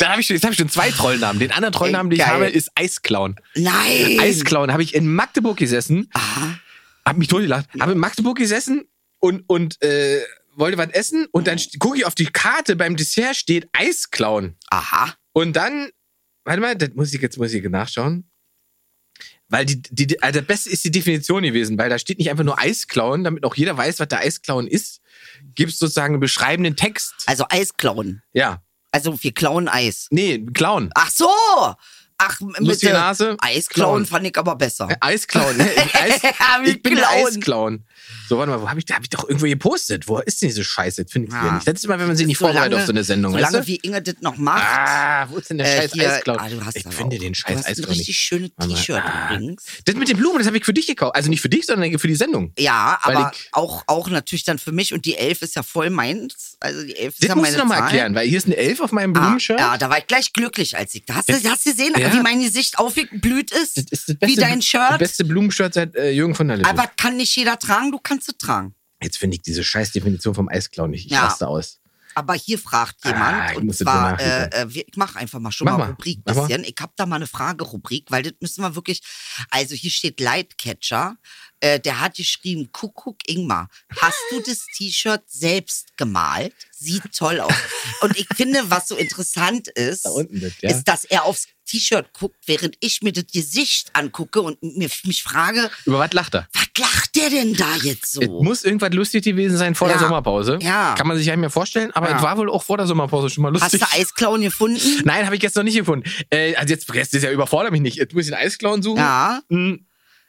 da 0.00 0.10
habe 0.10 0.20
ich, 0.20 0.26
schon- 0.26 0.36
jetzt 0.36 0.44
habe 0.44 0.52
ich 0.52 0.58
schon 0.58 0.68
zwei 0.68 0.90
Trollnamen. 0.90 1.38
Den 1.38 1.52
anderen 1.52 1.72
Trollnamen, 1.72 2.10
den 2.10 2.20
ich 2.20 2.26
habe, 2.26 2.46
ist 2.48 2.70
Eisclown. 2.74 3.36
Nein. 3.54 4.18
Eisclown 4.20 4.72
habe 4.72 4.82
ich 4.82 4.94
in 4.94 5.12
Magdeburg 5.12 5.56
gesessen, 5.56 6.08
Aha. 6.12 6.58
habe 7.04 7.18
mich 7.18 7.28
totgelacht, 7.28 7.66
habe 7.80 7.92
in 7.92 7.98
Magdeburg 7.98 8.38
gesessen 8.38 8.86
und, 9.18 9.42
und 9.48 9.80
äh, 9.82 10.22
wollte 10.54 10.78
was 10.78 10.90
essen 10.90 11.26
und 11.32 11.46
dann 11.46 11.60
gucke 11.78 11.98
ich 11.98 12.06
auf 12.06 12.14
die 12.14 12.26
Karte, 12.26 12.76
beim 12.76 12.96
Dessert 12.96 13.36
steht 13.36 13.68
Eisclown. 13.72 14.56
Aha. 14.70 15.14
Und 15.32 15.54
dann, 15.54 15.90
warte 16.44 16.60
mal, 16.60 16.76
das 16.76 16.90
muss 16.94 17.12
ich 17.12 17.20
jetzt 17.20 17.38
muss 17.38 17.52
ich 17.52 17.62
nachschauen. 17.64 18.28
Weil 19.48 19.66
die, 19.66 19.82
die, 19.82 20.22
also 20.22 20.40
das 20.40 20.46
Beste 20.46 20.70
ist 20.70 20.84
die 20.84 20.90
Definition 20.90 21.42
gewesen, 21.42 21.76
weil 21.76 21.90
da 21.90 21.98
steht 21.98 22.18
nicht 22.18 22.30
einfach 22.30 22.44
nur 22.44 22.58
Eisklauen, 22.58 23.22
damit 23.22 23.44
auch 23.44 23.54
jeder 23.54 23.76
weiß, 23.76 24.00
was 24.00 24.08
der 24.08 24.20
Eisklauen 24.20 24.66
ist. 24.66 25.00
Gibt 25.54 25.72
es 25.72 25.78
sozusagen 25.78 26.14
einen 26.14 26.20
beschreibenden 26.20 26.74
Text. 26.74 27.12
Also 27.26 27.44
Eis 27.50 27.76
klauen. 27.76 28.22
Ja. 28.32 28.62
Also 28.92 29.22
wir 29.22 29.32
klauen 29.32 29.68
Eis. 29.68 30.06
Nee, 30.10 30.44
Klauen. 30.54 30.90
Ach 30.94 31.10
so. 31.10 31.28
Ach, 32.18 32.40
mit 32.40 32.82
der 32.82 32.92
Nase. 32.92 33.36
Eis 33.40 33.68
Klauen. 33.68 34.04
klauen 34.04 34.06
fand 34.06 34.26
ich 34.26 34.38
aber 34.38 34.56
besser. 34.56 34.88
Eisklauen. 35.00 35.56
Ne? 35.56 35.68
Eis, 35.94 36.20
ich 36.64 36.82
bin 36.82 36.96
Clown. 36.96 37.26
Eisklauen. 37.26 37.86
So, 38.28 38.38
warte 38.38 38.50
mal, 38.50 38.60
wo 38.62 38.68
habe 38.68 38.78
ich, 38.78 38.86
da 38.86 38.94
hab 38.94 39.02
ich 39.02 39.10
doch 39.10 39.24
irgendwo 39.28 39.46
gepostet. 39.46 40.08
Wo 40.08 40.18
ist 40.18 40.40
denn 40.42 40.48
diese 40.48 40.64
Scheiße? 40.64 41.04
Das 41.04 41.12
finde 41.12 41.28
ich 41.28 41.34
Ja. 41.34 41.42
wieder 41.42 41.52
nicht. 41.54 41.66
Das 41.68 41.74
ist 41.74 41.84
immer, 41.84 41.98
wenn 41.98 42.06
man 42.06 42.16
sich 42.16 42.26
nicht 42.26 42.38
vorbereitet 42.38 42.74
auf 42.78 42.86
so 42.86 42.92
eine 42.92 43.04
Sendung, 43.04 43.32
Solange 43.32 43.58
weißt 43.58 43.64
du? 43.64 43.72
wie 43.72 43.76
Inge 43.76 44.02
das 44.02 44.14
noch 44.20 44.36
macht. 44.36 44.62
Ah, 44.64 45.26
wo 45.30 45.38
ist 45.38 45.50
denn 45.50 45.58
der 45.58 45.66
äh, 45.84 45.88
scheiß 45.88 45.98
Eisklauen? 45.98 46.38
ah, 46.40 46.48
du 46.48 46.56
ich 46.74 46.82
finde 46.94 47.16
auch- 47.16 47.20
den 47.20 47.32
Du 47.32 47.38
scheiß 47.38 47.56
hast 47.58 47.66
ein 47.78 47.84
richtig 47.84 48.08
nicht. 48.08 48.16
schönes. 48.18 48.50
T-Shirt 48.60 49.02
Ah. 49.04 49.34
übrigens. 49.34 49.64
Das 49.84 49.94
mit 49.96 50.08
den 50.08 50.16
Blumen, 50.16 50.38
das 50.38 50.46
habe 50.46 50.56
ich 50.56 50.64
für 50.64 50.72
dich 50.74 50.86
gekauft. 50.86 51.14
Also 51.16 51.28
nicht 51.30 51.40
für 51.40 51.48
dich, 51.48 51.66
sondern 51.66 51.98
für 51.98 52.08
die 52.08 52.14
Sendung. 52.14 52.52
Ja, 52.58 52.98
aber 53.02 53.32
ich- 53.34 53.48
auch, 53.52 53.82
auch 53.86 54.08
natürlich 54.08 54.44
dann 54.44 54.58
für 54.58 54.72
mich 54.72 54.92
und 54.94 55.04
die 55.04 55.16
Elf 55.16 55.42
ist 55.42 55.56
ja 55.56 55.62
voll 55.62 55.90
meins. 55.90 56.56
Also 56.60 56.82
die 56.84 56.96
Elf 56.96 57.14
ist 57.14 57.22
Das 57.22 57.28
ja 57.28 57.34
musst 57.34 57.44
meine 57.50 57.56
du 57.56 57.62
nochmal 57.62 57.80
erklären, 57.82 58.14
weil 58.14 58.26
hier 58.28 58.38
ist 58.38 58.46
eine 58.46 58.56
Elf 58.56 58.80
auf 58.80 58.92
meinem 58.92 59.14
Ah, 59.16 59.20
Blumenshirt. 59.20 59.60
ja, 59.60 59.76
da 59.78 59.90
war 59.90 59.98
ich 59.98 60.06
gleich 60.06 60.32
glücklich, 60.32 60.76
als 60.76 60.94
ich. 60.94 61.04
Hast 61.10 61.28
du, 61.28 61.34
hast 61.34 61.66
du 61.66 61.70
gesehen, 61.70 61.92
Ja. 61.98 62.12
wie 62.12 62.20
mein 62.20 62.40
Gesicht 62.40 62.78
aufgeblüht 62.78 63.50
ist? 63.52 63.76
Das 63.76 63.84
ist 63.90 64.08
das 64.08 64.16
wie 64.20 64.26
beste, 64.34 64.40
dein 64.40 64.58
Das 64.58 64.64
Shirt? 64.66 64.98
beste 64.98 65.24
Blumenshirt 65.24 65.74
seit 65.74 65.94
äh, 65.96 66.10
Jürgen 66.10 66.34
von 66.34 66.48
der 66.48 66.56
Lippe. 66.58 66.68
Aber 66.70 66.90
kann 66.96 67.16
nicht 67.16 67.34
jeder 67.36 67.58
tragen, 67.58 67.90
du 67.92 67.98
kannst 67.98 68.28
es 68.28 68.36
tragen. 68.38 68.74
Jetzt 69.02 69.18
finde 69.18 69.36
ich 69.36 69.42
diese 69.42 69.62
scheiß 69.64 69.92
Definition 69.92 70.34
vom 70.34 70.48
Eisklauen 70.48 70.90
nicht. 70.90 71.06
Ich 71.06 71.12
Ja. 71.12 71.24
raste 71.26 71.46
aus. 71.48 71.78
Aber 72.14 72.34
hier 72.34 72.58
fragt 72.58 73.04
jemand, 73.06 73.22
Ah, 73.42 73.52
ich 73.52 73.56
und 73.58 73.74
zwar, 73.74 74.20
äh, 74.20 74.64
äh, 74.64 74.66
ich 74.86 74.96
mache 74.96 75.18
einfach 75.18 75.38
mal 75.40 75.50
schon 75.50 75.64
Mach 75.64 75.78
mal. 75.78 75.90
Rubrik 75.90 76.20
mal. 76.26 76.34
bisschen. 76.34 76.62
Ich 76.64 76.74
habe 76.78 76.92
da 76.96 77.06
mal 77.06 77.16
eine 77.16 77.26
Fragerubrik, 77.26 78.10
weil 78.10 78.22
das 78.22 78.34
müssen 78.40 78.60
wir 78.62 78.74
wirklich, 78.74 79.00
also 79.48 79.74
hier 79.74 79.90
steht 79.90 80.20
Lightcatcher, 80.20 81.16
äh, 81.60 81.80
der 81.80 82.00
hat 82.00 82.16
geschrieben, 82.16 82.70
Kuckuck 82.70 83.16
Ingmar, 83.26 83.68
hast 84.00 84.18
du 84.30 84.40
das 84.40 84.66
T-Shirt 84.76 85.22
selbst 85.26 85.96
gemalt? 85.96 86.54
Sieht 86.70 87.14
toll 87.16 87.40
aus. 87.40 87.54
Und 88.02 88.16
ich 88.18 88.26
finde, 88.34 88.60
was 88.70 88.88
so 88.88 88.96
interessant 88.96 89.68
ist, 89.68 90.04
Da 90.04 90.10
das, 90.28 90.52
ja. 90.60 90.70
ist, 90.70 90.84
dass 90.84 91.04
er 91.04 91.24
aufs 91.24 91.46
T-Shirt 91.64 92.12
guckt, 92.12 92.36
während 92.46 92.76
ich 92.80 93.00
mir 93.00 93.12
das 93.12 93.24
Gesicht 93.32 93.88
angucke 93.94 94.42
und 94.42 94.62
mir, 94.62 94.90
mich 95.04 95.22
frage, 95.22 95.70
Über 95.86 95.98
was 96.00 96.12
lacht 96.12 96.34
er? 96.34 96.46
Was 96.78 96.82
lacht 96.92 97.16
der 97.16 97.30
denn 97.30 97.54
da 97.54 97.76
jetzt 97.82 98.12
so? 98.12 98.20
Es 98.22 98.28
muss 98.28 98.64
irgendwas 98.64 98.90
lustig 98.92 99.24
gewesen 99.24 99.56
sein 99.56 99.74
vor 99.74 99.88
der 99.88 99.96
Ja. 99.98 100.02
Sommerpause. 100.02 100.58
Ja. 100.62 100.94
Kann 100.96 101.06
man 101.06 101.16
sich 101.16 101.26
ja 101.26 101.32
nicht 101.34 101.40
mehr 101.40 101.50
vorstellen, 101.50 101.90
aber 101.92 102.10
Ja. 102.10 102.16
es 102.16 102.22
war 102.22 102.36
wohl 102.38 102.50
auch 102.50 102.62
vor 102.62 102.76
der 102.78 102.86
Sommerpause 102.86 103.28
schon 103.30 103.42
mal 103.42 103.52
Hast 103.54 103.72
lustig. 103.72 103.80
du 103.80 103.98
Eisklauen 104.00 104.42
gefunden? 104.42 104.80
Nein, 105.04 105.26
habe 105.26 105.36
ich 105.36 105.42
jetzt 105.42 105.56
noch 105.56 105.62
nicht 105.62 105.76
gefunden. 105.76 106.08
Äh, 106.30 106.54
also 106.56 106.72
jetzt, 106.72 106.88
das 106.88 107.12
ist 107.12 107.22
ja 107.22 107.30
überfordert 107.30 107.72
mich 107.72 107.80
nicht. 107.82 107.96
Jetzt 107.96 108.14
muss 108.14 108.26
ich 108.26 108.34
einen 108.34 108.44
Eisklauen 108.46 108.82
suchen. 108.82 108.98
Ja. 108.98 109.40
Hm, 109.50 109.86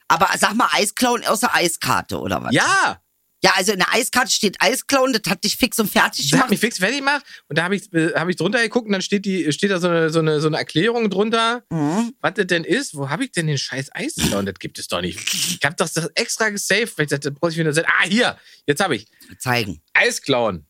Aber 0.07 0.27
sag 0.37 0.53
mal, 0.55 0.67
Eisklauen 0.73 1.23
aus 1.25 1.39
der 1.39 1.55
Eiskarte, 1.55 2.19
oder 2.19 2.43
was? 2.43 2.53
ja. 2.53 2.99
Ja, 3.43 3.51
also 3.55 3.73
in 3.73 3.79
der 3.79 3.93
Eiskarte 3.93 4.31
steht 4.31 4.55
Eisklauen, 4.59 5.11
das 5.11 5.29
hat 5.29 5.43
dich 5.43 5.57
fix 5.57 5.77
und 5.77 5.91
fertig 5.91 6.29
Der 6.29 6.39
hat 6.39 6.45
gemacht. 6.45 6.49
mich 6.51 6.59
fix 6.61 6.77
fertig 6.77 6.99
gemacht 6.99 7.25
und 7.49 7.57
da 7.57 7.63
habe 7.65 7.75
ich, 7.75 7.91
äh, 7.93 8.13
hab 8.15 8.29
ich 8.29 8.37
drunter 8.37 8.61
geguckt 8.61 8.85
und 8.87 8.93
dann 8.93 9.01
steht, 9.01 9.25
die, 9.25 9.51
steht 9.51 9.69
da 9.71 9.79
so 9.79 9.89
eine, 9.89 10.09
so, 10.09 10.19
eine, 10.19 10.39
so 10.39 10.47
eine 10.47 10.57
Erklärung 10.57 11.09
drunter, 11.09 11.63
Mhm. 11.69 12.13
was 12.21 12.33
das 12.35 12.47
denn 12.47 12.63
ist. 12.63 12.95
Wo 12.95 13.09
habe 13.09 13.25
ich 13.25 13.31
denn 13.33 13.47
den 13.47 13.57
scheiß 13.57 13.89
Eisklauen? 13.93 14.45
Das 14.45 14.55
gibt 14.59 14.79
es 14.79 14.87
doch 14.87 15.01
nicht. 15.01 15.19
Ich 15.33 15.59
habe 15.65 15.75
das 15.75 15.93
doch 15.93 16.07
extra 16.15 16.49
gesaved, 16.49 16.97
weil 16.97 17.03
ich 17.05 17.09
dachte, 17.09 17.31
das 17.31 17.39
brauche 17.39 17.51
ich 17.51 17.57
wieder. 17.57 17.71
Ah, 17.85 18.05
hier, 18.07 18.37
jetzt 18.65 18.81
habe 18.81 18.95
ich. 18.95 19.07
Zeigen. 19.39 19.81
Eisklauen. 19.93 20.65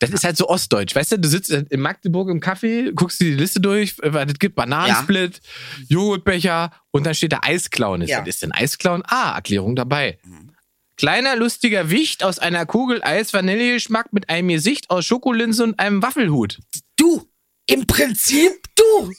Das 0.00 0.10
ist 0.10 0.24
halt 0.24 0.36
so 0.36 0.48
ostdeutsch, 0.48 0.94
weißt 0.94 1.12
du? 1.12 1.18
Du 1.18 1.28
sitzt 1.28 1.50
in 1.50 1.80
Magdeburg 1.80 2.28
im 2.28 2.40
Café, 2.40 2.92
guckst 2.94 3.20
dir 3.20 3.26
die 3.30 3.34
Liste 3.40 3.60
durch, 3.60 3.94
äh, 4.02 4.12
was 4.12 4.26
es 4.32 4.38
gibt 4.38 4.54
Bananensplit, 4.56 5.40
Joghurtbecher 5.88 6.72
und 6.90 7.04
dann 7.06 7.14
steht 7.14 7.32
da 7.32 7.40
Eisklauen. 7.42 8.02
Ja. 8.02 8.20
Was 8.20 8.28
ist 8.28 8.42
denn 8.42 8.52
Eisklauen? 8.52 9.02
Ah, 9.06 9.34
Erklärung 9.36 9.76
dabei. 9.76 10.18
Kleiner, 10.96 11.34
lustiger 11.34 11.90
Wicht 11.90 12.22
aus 12.22 12.38
einer 12.38 12.66
Kugel 12.66 13.02
Eis 13.02 13.32
Vanillegeschmack 13.32 14.12
mit 14.12 14.28
einem 14.28 14.48
Gesicht 14.48 14.90
aus 14.90 15.04
Schokolinse 15.04 15.64
und 15.64 15.80
einem 15.80 16.02
Waffelhut. 16.02 16.60
Du, 16.96 17.28
im 17.66 17.86
Prinzip 17.86 18.52
du. 18.76 19.12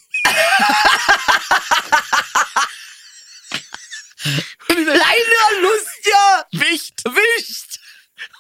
Kleiner 4.68 5.62
Lustiger. 5.62 6.48
Wicht, 6.52 7.04
Wicht 7.04 7.80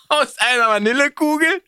aus 0.07 0.37
einer 0.37 0.69
Vanillekugel 0.69 1.61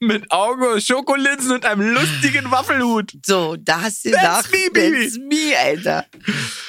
mit 0.00 0.30
Augen 0.30 0.64
aus 0.64 0.84
Schokolinsen 0.84 1.52
und 1.52 1.64
einem 1.66 1.82
lustigen 1.94 2.50
Waffelhut. 2.50 3.12
So, 3.24 3.56
da 3.56 3.82
hast 3.82 4.04
du 4.04 4.10
That's 4.10 4.22
nach. 4.22 4.50
me, 4.50 4.70
baby. 4.72 5.04
That's 5.04 5.18
me, 5.18 5.58
Alter. 5.58 6.06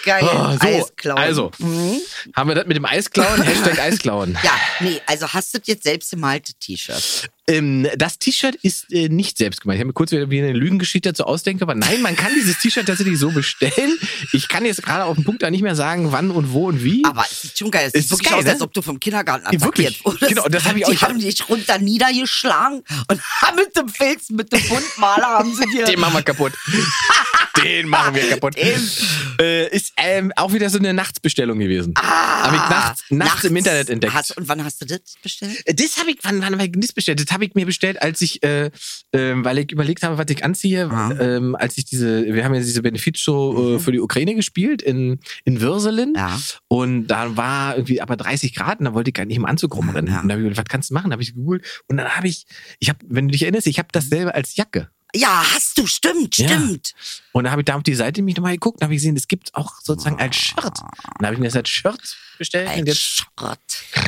Geil. 0.04 0.24
Oh, 0.24 0.58
so, 0.62 0.68
Eisklauen. 0.68 1.18
also. 1.18 1.52
Mhm. 1.60 1.98
Haben 2.36 2.50
wir 2.50 2.56
das 2.56 2.66
mit 2.68 2.76
dem 2.78 2.86
Eisklauen? 2.86 3.42
Hashtag 3.42 3.80
Eisklauen. 3.80 4.38
Ja, 4.44 4.52
nee, 4.82 5.02
also 5.06 5.28
hast 5.32 5.54
du 5.54 5.60
das 5.60 5.68
jetzt 5.68 5.84
selbst 5.84 6.12
gemalte 6.12 6.54
T-Shirt? 6.56 7.30
Ähm, 7.48 7.88
das 7.98 8.20
T-Shirt 8.20 8.56
ist 8.62 8.86
äh, 8.94 9.10
nicht 9.10 9.38
selbst 9.38 9.62
gemacht. 9.62 9.76
Ich 9.76 9.80
habe 9.80 9.88
mir 9.88 9.94
kurz 9.94 10.12
wieder 10.12 10.30
wie 10.30 10.40
eine 10.40 10.54
Lügengeschichte 10.54 11.10
dazu 11.10 11.24
ausdenke, 11.26 11.64
aber 11.64 11.74
nein, 11.74 12.02
man 12.02 12.16
kann 12.16 12.32
dieses 12.36 12.60
T-Shirt 12.60 12.86
tatsächlich 12.86 13.18
so 13.18 13.32
bestellen. 13.32 13.98
Ich 14.32 14.48
kann 14.48 14.64
jetzt 14.64 14.84
gerade 14.84 15.06
auf 15.06 15.16
den 15.16 15.24
Punkt 15.24 15.42
da 15.42 15.50
nicht 15.50 15.64
mehr 15.64 15.76
sagen, 15.76 16.12
wann 16.12 16.30
und 16.30 16.52
wo 16.54 16.68
und 16.68 16.84
wie. 16.84 17.04
Aber 17.04 17.26
es 17.30 17.42
sieht 17.42 17.58
schon 17.58 17.72
geil. 17.72 17.88
Es 17.88 17.96
Ist 17.96 18.04
sieht 18.04 18.12
wirklich 18.12 18.30
geil, 18.30 18.40
aus, 18.40 18.46
ne? 18.46 18.52
als 18.52 18.62
ob 18.62 18.74
du 18.74 18.82
vom 18.84 19.00
Kindergarten 19.00 19.46
Ja, 19.52 19.60
wirklich. 19.62 19.88
attackiert 19.88 20.06
wurdest. 20.06 20.30
Genau, 20.30 20.48
das 20.48 20.66
hab 20.66 20.76
ich 20.78 20.86
auch- 20.86 20.92
Die 20.92 20.98
haben 20.98 21.20
dich 21.20 21.50
runter 21.50 21.78
niedergeschlagen 21.80 22.84
und 23.10 23.22
haben 23.42 23.56
mit 23.56 23.76
dem 23.76 23.90
Filz, 23.90 24.30
mit 24.30 24.52
dem 24.54 24.62
Buntmaler 24.70 25.28
haben 25.40 25.54
sie 25.56 25.66
dir... 25.66 25.86
Den 25.86 26.00
machen 26.00 26.14
wir 26.14 26.22
kaputt. 26.22 26.54
Den 27.64 27.88
machen 27.90 28.16
wir 28.16 28.30
kaputt. 28.30 28.56
Äh, 28.58 29.68
ist 29.76 29.94
ähm, 29.98 30.32
auch 30.36 30.54
wieder 30.54 30.70
so 30.70 30.78
eine 30.78 30.94
Nachtsbestellung 30.94 31.60
gewesen. 31.60 31.94
Ah, 31.98 32.44
Hab 32.44 32.54
ich 32.54 32.70
nachts, 32.70 33.04
nachts, 33.10 33.44
im 33.44 33.56
Internet 33.56 33.90
entdeckt. 33.90 34.14
Hast, 34.14 34.38
und 34.38 34.48
wann 34.48 34.64
hast 34.64 34.82
du 34.82 34.86
das 34.86 35.02
bestellt? 35.22 35.62
Äh, 35.66 35.74
Das 35.74 35.98
habe 35.98 36.12
ich, 36.12 36.18
wann, 36.24 36.42
wann 36.42 36.54
habe 36.54 36.66
ich 36.66 36.72
das 36.76 36.94
bestellt? 36.94 37.20
Das 37.20 37.32
habe 37.34 37.46
ich 37.46 37.54
mir 37.56 37.66
bestellt, 37.66 38.02
als 38.02 38.22
ich, 38.22 38.42
äh, 38.44 38.72
ähm, 39.14 39.44
weil 39.44 39.58
ich 39.60 39.72
überlegt 39.72 40.04
habe, 40.04 40.18
was 40.18 40.26
ich 40.30 40.44
anziehe, 40.44 40.90
Ah. 40.92 41.12
ähm, 41.20 41.56
als 41.56 41.78
ich 41.78 41.86
diese, 41.86 42.26
wir 42.26 42.44
haben 42.44 42.54
ja 42.54 42.60
diese 42.62 42.82
Benefizshow 42.82 43.76
äh, 43.76 43.80
für 43.80 43.92
die 43.92 44.00
Ukraine 44.00 44.36
gespielt 44.36 44.82
in, 44.82 45.20
in 45.44 45.62
Würselen. 45.62 46.10
Mhm. 46.12 46.16
Ja. 46.18 46.40
Und 46.68 47.08
da 47.08 47.36
war 47.38 47.76
irgendwie 47.76 48.02
aber 48.02 48.16
30 48.18 48.54
Grad 48.56 48.80
und 48.80 48.86
da 48.86 48.94
wollte 48.94 49.10
ich 49.10 49.14
gar 49.14 49.26
nicht 49.26 49.38
im 49.38 49.46
Anzug 49.46 49.76
rumrennen. 49.76 50.12
Ja. 50.14 50.22
Und 50.22 50.28
da 50.30 50.34
habe 50.34 50.42
ich 50.44 50.50
gedacht, 50.50 50.66
was 50.66 50.72
kannst 50.72 50.90
du 50.90 50.94
machen? 50.94 51.10
Da 51.10 51.14
habe 51.14 51.24
ich 51.24 51.34
gegoogelt 51.34 51.66
und 51.88 51.98
dann 51.98 52.08
habe 52.10 52.28
ich, 52.28 52.46
ich 52.80 52.90
habe, 52.90 53.00
wenn 53.08 53.28
du 53.28 53.32
dich 53.32 53.44
erinnerst, 53.44 53.68
ich 53.68 53.80
habe 53.80 53.90
dasselbe 53.92 54.34
als 54.36 54.56
Jacke. 54.56 54.90
Ja, 55.14 55.44
hast 55.54 55.78
du, 55.78 55.86
stimmt, 55.88 56.38
Ja. 56.38 56.48
stimmt. 56.48 56.94
Und 57.34 57.44
da 57.46 57.52
habe 57.52 57.62
ich 57.62 57.66
da 57.66 57.76
auf 57.76 57.84
die 57.84 57.96
Seite 57.96 58.22
mich 58.22 58.36
nochmal 58.38 58.54
geguckt 58.54 58.78
und 58.80 58.84
habe 58.84 58.94
ich 58.94 59.00
gesehen, 59.02 59.18
es 59.18 59.28
gibt 59.28 59.54
auch 59.56 59.82
sozusagen 59.82 60.20
als 60.20 60.36
Shirt. 60.36 60.64
Und 60.66 60.76
da 61.20 61.26
habe 61.28 61.34
ich 61.36 61.40
mir 61.40 61.48
das 61.48 61.56
als 61.58 61.70
Shirt 61.70 62.18
bestellt. 62.38 62.68
und 62.68 62.74
Ein 62.74 62.86
jetzt, 62.86 63.02
Schrott. 63.02 63.60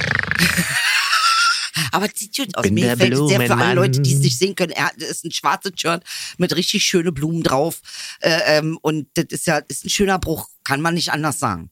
Aber 1.91 2.05
es 2.05 2.19
sieht 2.19 2.35
gut 2.37 2.55
aus. 2.55 2.63
Bin 2.63 2.75
Mir 2.75 2.91
gefällt 2.91 3.13
es 3.13 3.27
sehr 3.29 3.41
für 3.41 3.55
alle. 3.55 3.75
Leute, 3.75 3.99
die 4.01 4.13
es 4.13 4.19
nicht 4.19 4.37
sehen 4.37 4.55
können. 4.55 4.71
Er 4.71 4.95
ist 4.97 5.25
ein 5.25 5.31
schwarzes 5.31 5.73
Shirt 5.75 6.03
mit 6.37 6.55
richtig 6.55 6.83
schöne 6.83 7.11
Blumen 7.11 7.43
drauf. 7.43 7.81
Äh, 8.19 8.57
ähm, 8.57 8.77
und 8.81 9.07
das 9.15 9.25
ist 9.29 9.47
ja 9.47 9.57
ist 9.57 9.85
ein 9.85 9.89
schöner 9.89 10.19
Bruch, 10.19 10.49
kann 10.63 10.81
man 10.81 10.93
nicht 10.93 11.11
anders 11.11 11.39
sagen. 11.39 11.69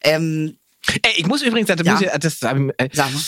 Ähm, 0.00 0.56
ey, 1.02 1.12
ich 1.16 1.26
muss 1.26 1.42
übrigens, 1.42 1.68
das, 1.68 1.80
Ja. 1.84 1.92
muss 1.92 2.02
ich, 2.02 2.08
das, 2.18 2.42
äh, 2.42 2.88
sag 2.92 3.12
mal. 3.14 3.22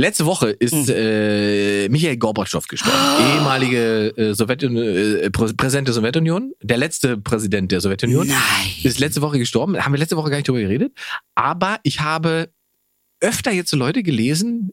Letzte 0.00 0.26
Woche 0.26 0.50
ist 0.50 0.72
Hm. 0.72 0.86
äh, 0.94 1.88
Michael 1.88 2.16
Gorbatschow 2.18 2.64
gestorben. 2.68 2.96
Ehemalige 3.34 4.16
äh, 4.16 4.32
Sowjetunion, 4.32 4.84
äh, 4.84 5.26
Prä- 5.26 5.56
Präsident 5.56 5.88
der 5.88 5.94
Sowjetunion. 5.94 6.52
Der 6.62 6.76
letzte 6.76 7.18
Präsident 7.18 7.72
der 7.72 7.80
Sowjetunion. 7.80 8.28
Nein. 8.28 8.38
Ist 8.84 9.00
letzte 9.00 9.22
Woche 9.22 9.38
gestorben. 9.40 9.76
Haben 9.84 9.92
wir 9.92 9.98
letzte 9.98 10.16
Woche 10.16 10.30
gar 10.30 10.36
nicht 10.36 10.46
drüber 10.46 10.60
geredet. 10.60 10.92
Aber 11.34 11.80
ich 11.82 12.00
habe 12.00 12.48
öfter 13.20 13.50
jetzt 13.50 13.70
so 13.70 13.76
Leute 13.76 14.04
gelesen, 14.04 14.70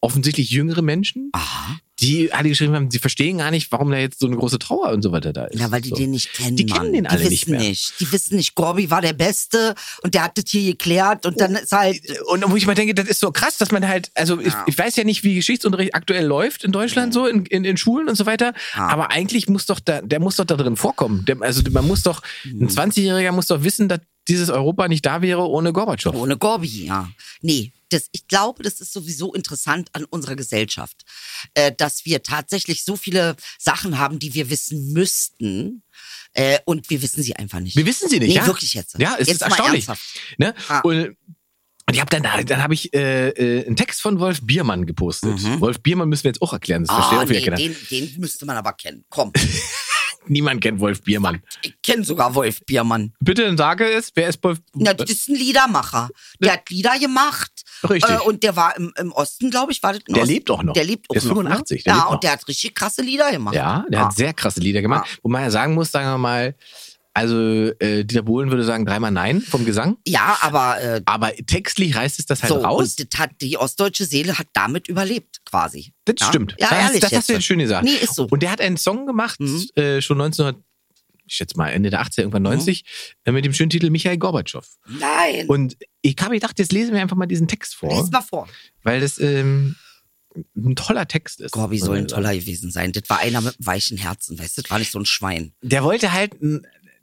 offensichtlich 0.00 0.50
jüngere 0.50 0.80
Menschen, 0.80 1.28
Aha. 1.32 1.76
Die 2.00 2.32
alle 2.32 2.48
geschrieben 2.50 2.74
haben, 2.74 2.90
sie 2.90 2.98
verstehen 2.98 3.38
gar 3.38 3.50
nicht, 3.50 3.72
warum 3.72 3.90
da 3.90 3.96
jetzt 3.96 4.20
so 4.20 4.26
eine 4.26 4.36
große 4.36 4.58
Trauer 4.58 4.90
und 4.90 5.00
so 5.02 5.12
weiter 5.12 5.32
da 5.32 5.46
ist. 5.46 5.58
Ja, 5.58 5.70
weil 5.70 5.80
die 5.80 5.88
so. 5.88 5.94
den 5.96 6.10
nicht 6.10 6.32
kennen. 6.34 6.56
Die 6.56 6.64
Mann. 6.66 6.78
kennen 6.80 6.92
den 6.92 7.06
alle 7.06 7.22
die 7.24 7.30
nicht 7.30 7.48
mehr. 7.48 7.58
nicht. 7.60 7.94
Die 8.00 8.12
wissen 8.12 8.36
nicht, 8.36 8.54
Gorbi 8.54 8.90
war 8.90 9.00
der 9.00 9.14
Beste 9.14 9.74
und 10.02 10.12
der 10.14 10.24
hat 10.24 10.36
das 10.36 10.44
hier 10.48 10.72
geklärt 10.72 11.24
und 11.24 11.40
dann 11.40 11.54
ist 11.54 11.72
halt. 11.72 12.00
Und 12.26 12.44
wo 12.50 12.56
ich 12.56 12.66
mal 12.66 12.74
denke, 12.74 12.94
das 12.94 13.06
ist 13.08 13.20
so 13.20 13.30
krass, 13.32 13.56
dass 13.56 13.70
man 13.72 13.86
halt, 13.88 14.10
also 14.14 14.38
ich, 14.40 14.48
Ja. 14.52 14.64
ich 14.66 14.76
weiß 14.76 14.96
ja 14.96 15.04
nicht, 15.04 15.24
wie 15.24 15.34
Geschichtsunterricht 15.34 15.94
aktuell 15.94 16.26
läuft 16.26 16.64
in 16.64 16.72
Deutschland 16.72 17.14
so, 17.14 17.26
in, 17.26 17.46
in, 17.46 17.64
in 17.64 17.76
Schulen 17.78 18.08
und 18.08 18.14
so 18.16 18.26
weiter, 18.26 18.52
Ja. 18.74 18.88
aber 18.88 19.10
eigentlich 19.10 19.48
muss 19.48 19.64
doch 19.66 19.80
da, 19.80 20.02
der 20.02 20.20
muss 20.20 20.36
doch 20.36 20.44
da 20.44 20.56
drin 20.56 20.76
vorkommen. 20.76 21.24
Der, 21.24 21.40
also 21.40 21.62
man 21.70 21.86
muss 21.86 22.02
doch, 22.02 22.20
Mhm. 22.44 22.64
ein 22.64 22.68
20-Jähriger 22.68 23.32
muss 23.32 23.46
doch 23.46 23.62
wissen, 23.64 23.88
dass 23.88 24.00
dieses 24.28 24.50
Europa 24.50 24.88
nicht 24.88 25.06
da 25.06 25.22
wäre 25.22 25.48
ohne 25.48 25.72
Gorbatschow. 25.72 26.14
Ohne 26.14 26.36
Gorbi, 26.36 26.86
ja. 26.86 27.08
Nee, 27.42 27.72
das, 27.90 28.08
ich 28.12 28.26
glaube, 28.26 28.62
das 28.62 28.80
ist 28.80 28.92
sowieso 28.92 29.32
interessant 29.32 29.90
an 29.92 30.04
unserer 30.04 30.36
Gesellschaft, 30.36 31.04
äh, 31.54 31.72
dass 31.72 32.04
wir 32.04 32.22
tatsächlich 32.22 32.84
so 32.84 32.96
viele 32.96 33.36
Sachen 33.58 33.98
haben, 33.98 34.18
die 34.18 34.34
wir 34.34 34.50
wissen 34.50 34.92
müssten. 34.92 35.82
Äh, 36.32 36.58
und 36.64 36.90
wir 36.90 37.00
wissen 37.00 37.22
sie 37.22 37.36
einfach 37.36 37.60
nicht. 37.60 37.76
Wir 37.76 37.86
wissen 37.86 38.08
sie 38.08 38.18
nicht, 38.18 38.28
nee, 38.28 38.34
ja? 38.34 38.46
wirklich 38.46 38.74
jetzt. 38.74 38.98
Ja, 38.98 39.14
es 39.18 39.28
jetzt 39.28 39.36
ist 39.36 39.42
erstaunlich. 39.42 39.86
Ne? 40.38 40.54
Ah. 40.68 40.80
Und 40.80 41.16
und 41.88 41.94
ich 41.94 42.00
habe 42.00 42.10
dann, 42.10 42.44
dann 42.46 42.62
habe 42.64 42.74
ich 42.74 42.92
äh, 42.94 43.28
äh, 43.28 43.64
einen 43.64 43.76
Text 43.76 44.00
von 44.02 44.18
Wolf 44.18 44.40
Biermann 44.42 44.86
gepostet. 44.86 45.40
Mhm. 45.40 45.60
Wolf 45.60 45.80
Biermann 45.80 46.08
müssen 46.08 46.24
wir 46.24 46.30
jetzt 46.30 46.42
auch 46.42 46.52
erklären. 46.52 46.82
Das 46.84 46.92
verstehen 46.92 47.18
Ah, 47.18 47.22
auch 47.22 47.28
wieder 47.28 47.38
nee, 47.38 47.44
keiner. 47.44 47.56
den, 47.56 47.76
den 47.90 48.20
müsste 48.20 48.44
man 48.44 48.56
aber 48.56 48.72
kennen. 48.72 49.04
Komm, 49.08 49.32
Niemand 50.28 50.60
kennt 50.60 50.80
Wolf 50.80 51.02
Biermann. 51.02 51.42
ich 51.62 51.74
kenne 51.82 52.04
sogar 52.04 52.34
Wolf 52.34 52.60
Biermann. 52.66 53.12
Bitte 53.20 53.42
dann 53.44 53.56
sage 53.56 53.84
es, 53.88 54.10
wer 54.14 54.28
ist 54.28 54.42
Wolf? 54.42 54.58
Na, 54.74 54.92
das 54.94 55.10
ist 55.10 55.28
ein 55.28 55.36
Liedermacher. 55.36 56.08
Der 56.40 56.54
hat 56.54 56.70
Lieder 56.70 56.98
gemacht. 56.98 57.50
Richtig. 57.88 58.10
Äh, 58.14 58.18
und 58.20 58.42
der 58.42 58.56
war 58.56 58.76
im, 58.76 58.92
im 58.98 59.12
Osten, 59.12 59.50
glaube 59.50 59.72
ich, 59.72 59.82
war 59.82 59.92
das 59.92 60.02
im 60.06 60.14
Der 60.14 60.22
Osten? 60.22 60.34
lebt 60.34 60.50
auch 60.50 60.62
noch. 60.62 60.72
Der 60.72 60.84
lebt 60.84 61.08
auch 61.10 61.14
Der 61.14 61.22
ist 61.22 61.28
noch. 61.28 61.34
85, 61.36 61.78
Ne? 61.78 61.82
der 61.84 61.92
ja, 61.92 61.96
lebt 61.98 62.04
noch. 62.06 62.14
und 62.14 62.22
der 62.24 62.32
hat 62.32 62.48
richtig 62.48 62.74
krasse 62.74 63.02
Lieder 63.02 63.30
gemacht. 63.30 63.54
Ja, 63.54 63.84
der 63.88 64.00
Ah. 64.00 64.04
hat 64.06 64.16
sehr 64.16 64.32
krasse 64.34 64.60
Lieder 64.60 64.82
gemacht. 64.82 65.18
Wo 65.22 65.28
man 65.28 65.42
ja 65.42 65.50
sagen 65.50 65.74
muss, 65.74 65.90
sagen 65.90 66.06
wir 66.08 66.18
mal, 66.18 66.54
also 67.16 67.72
äh, 67.80 68.04
Dieter 68.04 68.22
Bohlen 68.22 68.50
würde 68.50 68.62
sagen 68.62 68.84
dreimal 68.84 69.10
Nein 69.10 69.40
vom 69.40 69.64
Gesang. 69.64 69.96
Ja, 70.06 70.36
aber 70.42 70.80
äh, 70.82 71.00
Aber 71.06 71.32
textlich 71.34 71.96
reißt 71.96 72.18
es 72.18 72.26
das 72.26 72.42
halt 72.42 72.52
so, 72.52 72.58
raus. 72.58 72.96
und 72.98 73.12
das 73.12 73.18
hat, 73.18 73.30
die 73.40 73.56
ostdeutsche 73.56 74.04
Seele 74.04 74.38
hat 74.38 74.48
damit 74.52 74.86
überlebt, 74.86 75.40
quasi. 75.46 75.94
Das 76.04 76.16
ja? 76.20 76.26
stimmt. 76.28 76.56
Ja, 76.58 76.68
das, 76.68 76.78
ehrlich 76.78 77.00
das 77.00 77.12
hast 77.12 77.28
du 77.30 77.32
jetzt. 77.32 77.44
schön 77.44 77.58
gesagt. 77.58 77.84
Nee, 77.84 77.94
ist 77.94 78.14
so. 78.14 78.26
Und 78.30 78.42
der 78.42 78.50
hat 78.50 78.60
einen 78.60 78.76
Song 78.76 79.06
gemacht, 79.06 79.40
Mhm. 79.40 79.64
äh, 79.76 80.02
schon 80.02 80.18
1900, 80.20 80.62
ich 81.24 81.34
schätze 81.34 81.56
mal 81.56 81.70
Ende 81.70 81.88
der 81.90 82.02
80er, 82.02 82.20
irgendwann 82.20 82.42
Mhm. 82.42 82.50
90, 82.50 82.84
äh, 83.24 83.32
mit 83.32 83.44
dem 83.46 83.54
schönen 83.54 83.70
Titel 83.70 83.88
Michael 83.88 84.18
Gorbatschow. 84.18 84.66
Nein. 84.86 85.46
Und 85.48 85.76
ich 86.02 86.16
habe 86.20 86.34
gedacht, 86.34 86.58
jetzt 86.58 86.72
lesen 86.72 86.92
wir 86.94 87.00
einfach 87.00 87.16
mal 87.16 87.24
diesen 87.26 87.48
Text 87.48 87.74
vor, 87.76 87.88
Lies 87.88 88.10
mal 88.10 88.20
vor. 88.20 88.46
weil 88.82 89.00
das 89.00 89.18
ähm, 89.18 89.74
ein 90.54 90.76
toller 90.76 91.08
Text 91.08 91.40
ist. 91.40 91.52
Gorbi 91.52 91.78
soll 91.78 91.96
ein 91.96 92.08
sagen. 92.10 92.22
toller 92.22 92.34
gewesen 92.38 92.70
sein. 92.70 92.92
Das 92.92 93.04
war 93.08 93.20
einer 93.20 93.40
mit 93.40 93.54
einem 93.56 93.66
weichen 93.66 93.96
Herzen, 93.96 94.38
weißt 94.38 94.58
du? 94.58 94.62
Das 94.62 94.70
war 94.70 94.78
nicht 94.78 94.92
so 94.92 94.98
ein 94.98 95.06
Schwein. 95.06 95.54
Der 95.62 95.82
wollte 95.82 96.12
halt, 96.12 96.34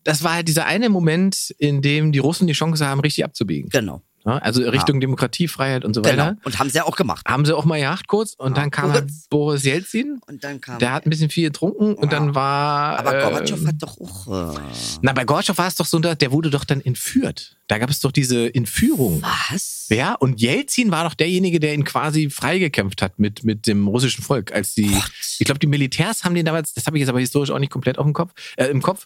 das 0.04 0.24
war 0.24 0.34
halt 0.36 0.48
dieser 0.48 0.66
eine 0.66 0.90
Moment, 0.90 1.54
in 1.58 1.82
dem 1.82 2.12
die 2.12 2.20
Russen 2.20 2.48
die 2.48 2.54
Chance 2.54 2.86
haben, 2.86 3.00
richtig 3.02 3.24
abzubiegen. 3.26 3.70
Genau. 3.70 4.02
Ja, 4.26 4.38
also 4.38 4.62
Richtung 4.62 5.02
Demokratie, 5.02 5.50
Freiheit 5.50 5.84
und 5.84 5.94
so 5.94 6.02
Genau. 6.02 6.28
weiter. 6.28 6.38
Und 6.46 6.58
haben 6.58 6.70
sie 6.70 6.78
ja 6.78 6.86
auch 6.86 6.96
gemacht. 6.96 7.26
Haben 7.28 7.44
sie 7.44 7.54
auch 7.54 7.66
mal 7.66 7.76
gejagt 7.78 8.08
kurz 8.08 8.36
und 8.36 8.56
Ja, 8.56 8.62
dann 8.62 8.72
kam 8.72 8.94
halt. 8.94 9.12
Boris 9.30 9.66
Jelzin. 9.66 10.22
Und 10.28 10.46
dann 10.46 10.62
kam. 10.62 10.80
Der 10.80 10.94
hat 10.94 11.06
ein 11.06 11.10
bisschen 11.10 11.30
viel 11.30 11.50
getrunken 11.50 11.96
und 11.96 12.04
Ja. 12.10 12.20
dann 12.20 12.34
war. 12.34 13.00
aber 13.00 13.20
äh, 13.20 13.22
Gorbatschow 13.22 13.66
hat 13.68 13.76
doch 13.80 14.00
auch. 14.00 14.56
Äh, 14.56 14.60
Na, 15.02 15.12
bei 15.12 15.26
Gorbatschow 15.26 15.58
war 15.58 15.68
es 15.68 15.76
doch 15.76 15.86
so, 15.86 16.00
der 16.00 16.32
wurde 16.32 16.50
doch 16.50 16.64
dann 16.64 16.80
entführt. 16.80 17.58
Da 17.68 17.78
gab 17.80 17.90
es 17.90 18.00
doch 18.00 18.14
diese 18.14 18.54
Entführung. 18.56 19.22
was? 19.50 19.88
Ja, 19.90 20.14
und 20.14 20.40
Jelzin 20.40 20.90
war 20.92 21.04
doch 21.04 21.16
derjenige, 21.16 21.60
der 21.60 21.74
ihn 21.74 21.84
quasi 21.84 22.30
freigekämpft 22.30 23.02
hat 23.02 23.20
mit, 23.20 23.44
mit 23.44 23.68
dem 23.68 23.90
russischen 23.90 24.24
Volk. 24.24 24.54
Als 24.54 24.74
die, 24.74 24.88
Gott. 24.88 25.12
ich 25.40 25.46
glaube, 25.46 25.60
die 25.60 25.68
Militärs 25.68 26.24
haben 26.24 26.34
den 26.34 26.46
damals, 26.46 26.74
das 26.74 26.88
habe 26.88 26.98
ich 26.98 27.02
jetzt 27.02 27.10
aber 27.10 27.20
historisch 27.20 27.52
auch 27.52 27.60
nicht 27.60 27.72
komplett 27.74 27.98
auf 27.98 28.06
dem 28.06 28.14
Kopf, 28.14 28.32
äh, 28.56 28.68
im 28.68 28.82
Kopf. 28.82 29.06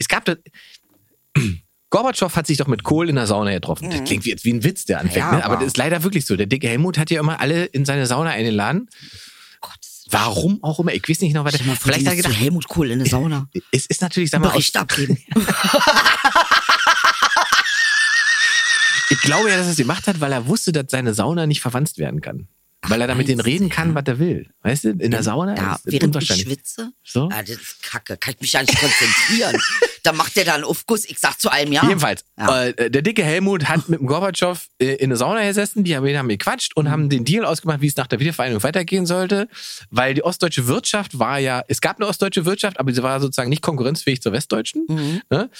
Es 0.00 0.08
gab 0.08 0.24
da, 0.24 0.34
Gorbatschow 1.90 2.34
hat 2.34 2.46
sich 2.46 2.56
doch 2.56 2.66
mit 2.66 2.82
Kohl 2.84 3.08
in 3.10 3.16
der 3.16 3.26
Sauna 3.26 3.52
getroffen. 3.52 3.90
Das 3.90 4.02
klingt 4.04 4.24
jetzt 4.24 4.44
wie 4.44 4.52
ein 4.52 4.64
Witz, 4.64 4.86
der 4.86 5.00
anfängt, 5.00 5.26
Mhm. 5.26 5.32
Ja, 5.32 5.38
ne? 5.38 5.44
aber 5.44 5.56
das 5.56 5.66
ist 5.66 5.76
leider 5.76 6.02
wirklich 6.02 6.24
so. 6.24 6.36
Der 6.36 6.46
dicke 6.46 6.68
Helmut 6.68 6.96
hat 6.98 7.10
ja 7.10 7.20
immer 7.20 7.38
alle 7.40 7.66
in 7.66 7.84
seine 7.84 8.06
Sauna 8.06 8.30
eingeladen. 8.30 8.88
Gott. 9.60 9.74
Warum 10.08 10.62
auch 10.64 10.80
immer, 10.80 10.92
ich 10.94 11.06
weiß 11.08 11.20
nicht 11.20 11.34
noch 11.34 11.44
weiter. 11.44 11.62
Mal 11.64 11.76
Vielleicht 11.76 12.06
hat 12.06 12.14
er 12.14 12.16
gedacht, 12.16 12.34
Helmut 12.36 12.66
Kohl 12.68 12.90
in 12.90 13.00
der 13.00 13.08
Sauna. 13.08 13.48
es 13.72 13.86
ist 13.86 14.00
natürlich, 14.00 14.30
sag 14.30 14.40
mal, 14.40 14.46
aus, 14.48 14.54
Bericht 14.54 14.76
abgeben. 14.76 15.18
ich 19.10 19.20
glaube 19.20 19.50
ja, 19.50 19.56
dass 19.56 19.66
er 19.66 19.72
es 19.72 19.76
gemacht 19.76 20.06
hat, 20.06 20.20
weil 20.20 20.32
er 20.32 20.46
wusste, 20.46 20.72
dass 20.72 20.86
seine 20.88 21.12
Sauna 21.14 21.46
nicht 21.46 21.60
verwandt 21.60 21.98
werden 21.98 22.20
kann. 22.20 22.48
Weil 22.88 23.00
er 23.02 23.06
da 23.06 23.14
mit 23.14 23.28
denen 23.28 23.36
meinst 23.38 23.46
du, 23.46 23.50
reden 23.52 23.68
kann, 23.68 23.94
was 23.94 24.04
er 24.06 24.18
will. 24.18 24.48
Weißt 24.62 24.84
du, 24.84 24.90
in 24.90 25.10
der 25.10 25.22
Sauna 25.22 25.54
Ja, 25.54 25.74
ist 25.74 25.82
während 25.92 26.16
ich 26.16 26.28
schwitze. 26.28 26.92
So? 27.04 27.28
Ah, 27.30 27.42
das 27.42 27.50
ist 27.50 27.82
kacke. 27.82 28.16
Kann 28.16 28.34
ich 28.34 28.40
mich 28.40 28.52
ja 28.52 28.62
nicht 28.62 28.78
konzentrieren. 28.78 29.60
da 30.02 30.12
macht 30.12 30.34
der 30.36 30.46
da 30.46 30.54
einen 30.54 30.64
Aufguss. 30.64 31.04
Ich 31.04 31.18
sag 31.18 31.38
zu 31.38 31.50
allem 31.50 31.72
ja. 31.72 31.82
Jedenfalls, 31.86 32.24
Ja. 32.38 32.66
äh, 32.68 32.90
der 32.90 33.02
dicke 33.02 33.22
Helmut 33.22 33.68
hat 33.68 33.88
mit 33.90 34.00
dem 34.00 34.06
Gorbatschow 34.06 34.66
äh, 34.80 34.94
in 34.94 35.10
der 35.10 35.18
Sauna 35.18 35.44
gesessen, 35.46 35.84
die 35.84 35.94
haben, 35.94 36.06
haben 36.16 36.28
gequatscht 36.28 36.74
und 36.74 36.90
haben 36.90 37.10
den 37.10 37.26
Deal 37.26 37.44
ausgemacht, 37.44 37.82
wie 37.82 37.86
es 37.86 37.96
nach 37.96 38.06
der 38.06 38.18
Wiedervereinigung 38.18 38.62
weitergehen 38.62 39.04
sollte, 39.04 39.48
weil 39.90 40.14
die 40.14 40.24
ostdeutsche 40.24 40.66
Wirtschaft 40.66 41.18
war 41.18 41.38
ja, 41.38 41.62
es 41.68 41.82
gab 41.82 41.98
eine 41.98 42.06
ostdeutsche 42.06 42.46
Wirtschaft, 42.46 42.80
aber 42.80 42.94
sie 42.94 43.02
war 43.02 43.20
sozusagen 43.20 43.50
nicht 43.50 43.62
konkurrenzfähig 43.62 44.22
zur 44.22 44.32
westdeutschen. 44.32 44.86
Mhm. 44.88 45.20
Ne? 45.28 45.50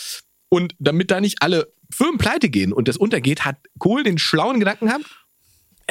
Und 0.48 0.74
damit 0.78 1.10
da 1.10 1.20
nicht 1.20 1.42
alle 1.42 1.70
Firmen 1.90 2.18
pleite 2.18 2.48
gehen 2.48 2.72
und 2.72 2.88
das 2.88 2.96
untergeht, 2.96 3.44
hat 3.44 3.56
Kohl 3.78 4.04
den 4.04 4.18
schlauen 4.18 4.58
Gedanken 4.58 4.86
gehabt, 4.86 5.04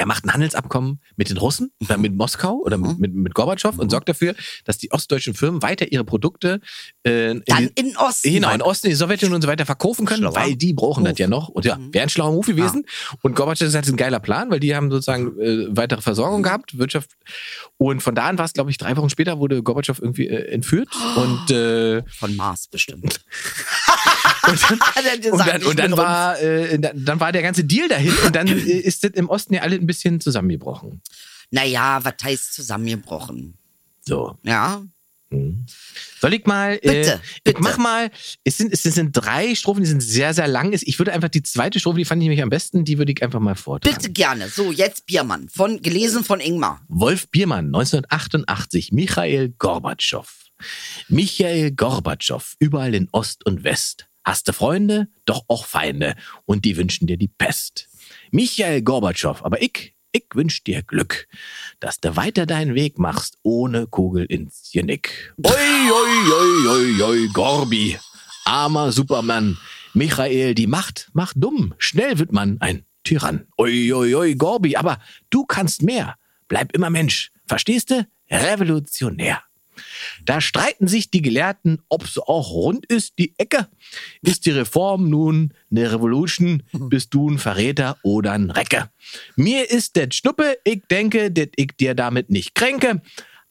er 0.00 0.06
macht 0.06 0.24
ein 0.24 0.32
Handelsabkommen 0.32 0.98
mit 1.16 1.28
den 1.28 1.36
Russen 1.36 1.72
oder 1.78 1.98
mit 1.98 2.16
Moskau 2.16 2.54
oder 2.64 2.78
mit, 2.78 2.98
mit, 2.98 3.14
mit 3.14 3.34
Gorbatschow 3.34 3.78
und 3.78 3.90
sorgt 3.90 4.08
dafür, 4.08 4.34
dass 4.64 4.78
die 4.78 4.90
ostdeutschen 4.92 5.34
Firmen 5.34 5.60
weiter 5.60 5.92
ihre 5.92 6.04
Produkte 6.04 6.62
äh, 7.02 7.32
in 7.32 7.42
Dann 7.46 7.64
in 7.74 7.88
den 7.88 7.96
Osten. 7.98 8.32
Genau, 8.32 8.50
in. 8.50 8.62
Osten, 8.62 8.86
in 8.86 8.92
die 8.92 8.96
Sowjetunion 8.96 9.34
und 9.34 9.42
so 9.42 9.48
weiter 9.48 9.66
verkaufen 9.66 10.06
können, 10.06 10.22
Schlauer 10.22 10.36
weil 10.36 10.56
die 10.56 10.72
brauchen 10.72 11.04
das 11.04 11.12
Move. 11.12 11.20
ja 11.20 11.28
noch. 11.28 11.48
Und 11.48 11.66
ja, 11.66 11.78
wäre 11.92 12.04
ein 12.04 12.08
schlauer 12.08 12.32
Move 12.32 12.46
gewesen. 12.46 12.86
Und 13.20 13.36
Gorbatschow 13.36 13.70
das 13.70 13.74
ist 13.74 13.92
ein 13.92 13.96
geiler 13.98 14.20
Plan, 14.20 14.50
weil 14.50 14.58
die 14.58 14.74
haben 14.74 14.90
sozusagen 14.90 15.38
äh, 15.38 15.66
weitere 15.68 16.00
Versorgung 16.00 16.42
gehabt, 16.42 16.78
Wirtschaft. 16.78 17.10
Und 17.76 18.02
von 18.02 18.14
da 18.14 18.28
an 18.28 18.38
war 18.38 18.46
es, 18.46 18.54
glaube 18.54 18.70
ich, 18.70 18.78
drei 18.78 18.96
Wochen 18.96 19.10
später 19.10 19.38
wurde 19.38 19.62
Gorbatschow 19.62 19.98
irgendwie 20.00 20.28
äh, 20.28 20.50
entführt. 20.50 20.88
Und, 21.16 21.50
äh, 21.50 22.02
Von 22.18 22.36
Mars 22.36 22.68
bestimmt. 22.68 23.20
und 24.48 24.62
dann, 24.62 25.32
und 25.32 25.46
dann, 25.46 25.62
und 25.64 25.78
dann 25.78 25.96
war, 25.96 26.40
äh, 26.40 26.78
dann, 26.78 27.04
dann 27.04 27.20
war 27.20 27.32
der 27.32 27.42
ganze 27.42 27.64
Deal 27.64 27.88
dahin 27.88 28.14
und 28.24 28.34
dann 28.34 28.46
äh, 28.48 28.52
ist 28.52 29.04
das 29.04 29.12
im 29.12 29.28
Osten 29.28 29.54
ja 29.54 29.62
alle 29.62 29.76
ein 29.76 29.86
bisschen 29.90 30.20
zusammengebrochen. 30.20 31.02
Naja, 31.50 32.00
was 32.02 32.14
heißt 32.22 32.54
zusammengebrochen? 32.54 33.54
So. 34.02 34.38
Ja. 34.44 34.82
Soll 36.20 36.34
ich 36.34 36.44
mal, 36.44 36.78
Bitte, 36.78 37.12
äh, 37.12 37.18
ich 37.36 37.42
bitte. 37.44 37.60
mach 37.60 37.78
mal, 37.78 38.10
es 38.42 38.58
sind, 38.58 38.72
es 38.72 38.82
sind 38.82 39.12
drei 39.12 39.54
Strophen, 39.54 39.82
die 39.82 39.88
sind 39.88 40.02
sehr, 40.02 40.34
sehr 40.34 40.48
lang. 40.48 40.72
Ich 40.72 40.98
würde 40.98 41.12
einfach 41.12 41.28
die 41.28 41.44
zweite 41.44 41.78
Strophe, 41.78 41.98
die 41.98 42.04
fand 42.04 42.20
ich 42.20 42.24
nämlich 42.28 42.42
am 42.42 42.50
besten, 42.50 42.84
die 42.84 42.98
würde 42.98 43.12
ich 43.12 43.22
einfach 43.22 43.38
mal 43.38 43.54
vortragen. 43.54 43.94
Bitte 43.96 44.10
gerne. 44.12 44.48
So, 44.48 44.72
jetzt 44.72 45.06
Biermann. 45.06 45.48
Von, 45.48 45.82
gelesen 45.82 46.24
von 46.24 46.40
Ingmar. 46.40 46.80
Wolf 46.88 47.28
Biermann, 47.28 47.66
1988, 47.66 48.90
Michael 48.90 49.50
Gorbatschow. 49.50 50.28
Michael 51.08 51.70
Gorbatschow, 51.72 52.56
überall 52.58 52.94
in 52.94 53.08
Ost 53.12 53.46
und 53.46 53.62
West. 53.62 54.06
Hast 54.24 54.48
du 54.48 54.52
Freunde, 54.52 55.08
doch 55.24 55.44
auch 55.48 55.64
Feinde 55.64 56.16
und 56.44 56.64
die 56.64 56.76
wünschen 56.76 57.06
dir 57.06 57.16
die 57.16 57.28
Pest. 57.28 57.88
Michael 58.30 58.82
Gorbatschow, 58.82 59.44
aber 59.44 59.60
ich, 59.62 59.94
ich 60.12 60.24
wünsch 60.34 60.62
dir 60.62 60.82
Glück, 60.82 61.28
dass 61.80 62.00
du 62.00 62.16
weiter 62.16 62.46
deinen 62.46 62.74
Weg 62.74 62.98
machst, 62.98 63.38
ohne 63.42 63.86
Kugel 63.86 64.24
ins 64.24 64.70
Genick. 64.72 65.34
Oi, 65.42 65.52
oi, 65.52 66.32
oi, 66.32 66.68
oi, 66.68 67.02
oi, 67.02 67.28
Gorbi, 67.32 67.98
armer 68.44 68.92
Superman. 68.92 69.58
Michael, 69.94 70.54
die 70.54 70.68
Macht 70.68 71.10
macht 71.12 71.36
dumm. 71.38 71.74
Schnell 71.78 72.18
wird 72.18 72.32
man 72.32 72.60
ein 72.60 72.84
Tyrann. 73.02 73.46
Oi, 73.58 73.92
oi, 73.92 74.14
oi, 74.14 74.34
Gorbi, 74.34 74.76
aber 74.76 74.98
du 75.30 75.44
kannst 75.44 75.82
mehr. 75.82 76.16
Bleib 76.46 76.72
immer 76.72 76.90
Mensch. 76.90 77.32
Verstehst 77.46 77.90
du? 77.90 78.06
Revolutionär. 78.30 79.42
Da 80.24 80.40
streiten 80.40 80.88
sich 80.88 81.10
die 81.10 81.22
Gelehrten, 81.22 81.82
ob's 81.88 82.18
auch 82.18 82.50
rund 82.50 82.86
ist, 82.86 83.18
die 83.18 83.34
Ecke. 83.38 83.68
Ist 84.22 84.46
die 84.46 84.50
Reform 84.50 85.08
nun 85.08 85.52
eine 85.70 85.92
Revolution? 85.92 86.62
Bist 86.72 87.14
du 87.14 87.30
ein 87.30 87.38
Verräter 87.38 87.96
oder 88.02 88.32
ein 88.32 88.50
Recke? 88.50 88.90
Mir 89.36 89.70
ist 89.70 89.96
det 89.96 90.14
Schnuppe, 90.14 90.58
ich 90.64 90.82
denke, 90.90 91.30
dat 91.30 91.50
ich 91.56 91.76
dir 91.78 91.94
damit 91.94 92.30
nicht 92.30 92.54
kränke. 92.54 93.02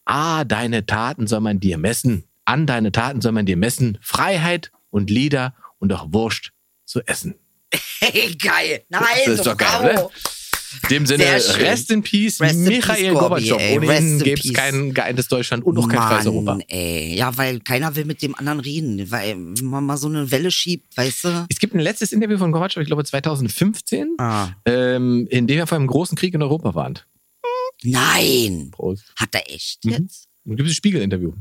Ah, 0.06 0.44
deine 0.44 0.86
Taten 0.86 1.28
soll 1.28 1.42
man 1.42 1.60
dir 1.60 1.78
messen. 1.78 2.24
An 2.46 2.66
deine 2.66 2.92
Taten 2.92 3.22
soll 3.22 3.32
man 3.32 3.46
dir 3.46 3.58
messen. 3.58 3.98
Freiheit 4.02 4.72
und 4.90 5.10
Lieder 5.10 5.54
und 5.78 5.94
auch 5.94 6.08
Wurst 6.12 6.52
zu 6.86 7.02
essen. 7.06 7.36
Hey, 8.00 8.36
geil. 8.42 8.84
Nein, 8.90 9.04
Das 9.26 9.36
ist 9.36 9.44
so 9.44 9.52
doch 9.52 9.58
geil, 9.58 9.94
ne? 9.96 10.10
In 10.84 10.90
dem 10.90 11.06
Sinne. 11.06 11.24
Rest 11.26 11.90
in 11.92 12.02
Peace, 12.04 12.40
Rest 12.40 12.56
in 12.56 12.64
Michael 12.64 12.96
peace, 12.96 13.14
Gorbi, 13.14 13.20
Gorbatschow. 13.20 13.60
ey. 13.60 13.78
Ohne 13.78 13.98
ihn 14.00 14.08
in 14.14 14.20
gäbe 14.20 14.40
es 14.40 14.44
peace. 14.48 14.54
kein 14.54 14.94
geeintes 14.94 15.28
Deutschland 15.28 15.64
und 15.66 15.78
auch 15.78 15.88
kein 15.90 16.00
freies 16.00 16.26
Europa. 16.28 16.60
Ey. 16.68 17.16
Ja, 17.16 17.36
weil 17.38 17.60
keiner 17.60 17.96
will 17.96 18.06
mit 18.06 18.22
dem 18.22 18.36
anderen 18.36 18.60
reden, 18.60 19.10
weil 19.12 19.36
man 19.36 19.86
mal 19.86 19.98
so 19.98 20.08
eine 20.08 20.30
Welle 20.32 20.52
schiebt, 20.52 20.96
weißt 20.98 21.24
du? 21.26 21.46
Es 21.50 21.60
gibt 21.60 21.74
ein 21.74 21.80
letztes 21.80 22.12
Interview 22.12 22.38
von 22.38 22.52
Gorbatschow, 22.52 22.82
ich 22.82 22.88
glaube 22.88 23.04
2015, 23.04 24.16
Ah. 24.20 24.50
ähm, 24.66 25.28
in 25.30 25.48
dem 25.48 25.58
er 25.60 25.68
vor 25.68 25.78
einem 25.78 25.88
großen 25.88 26.18
Krieg 26.18 26.34
in 26.34 26.42
Europa 26.42 26.76
warnt. 26.76 27.06
Nein. 27.84 28.70
Prost. 28.72 29.06
Hat 29.16 29.30
er 29.34 29.50
echt 29.54 29.86
Mhm. 29.86 29.92
jetzt? 29.92 30.28
Und 30.46 30.56
gibt 30.56 30.68
es 30.68 30.74
ein 30.74 30.76
Spiegel-Interview. 30.78 31.34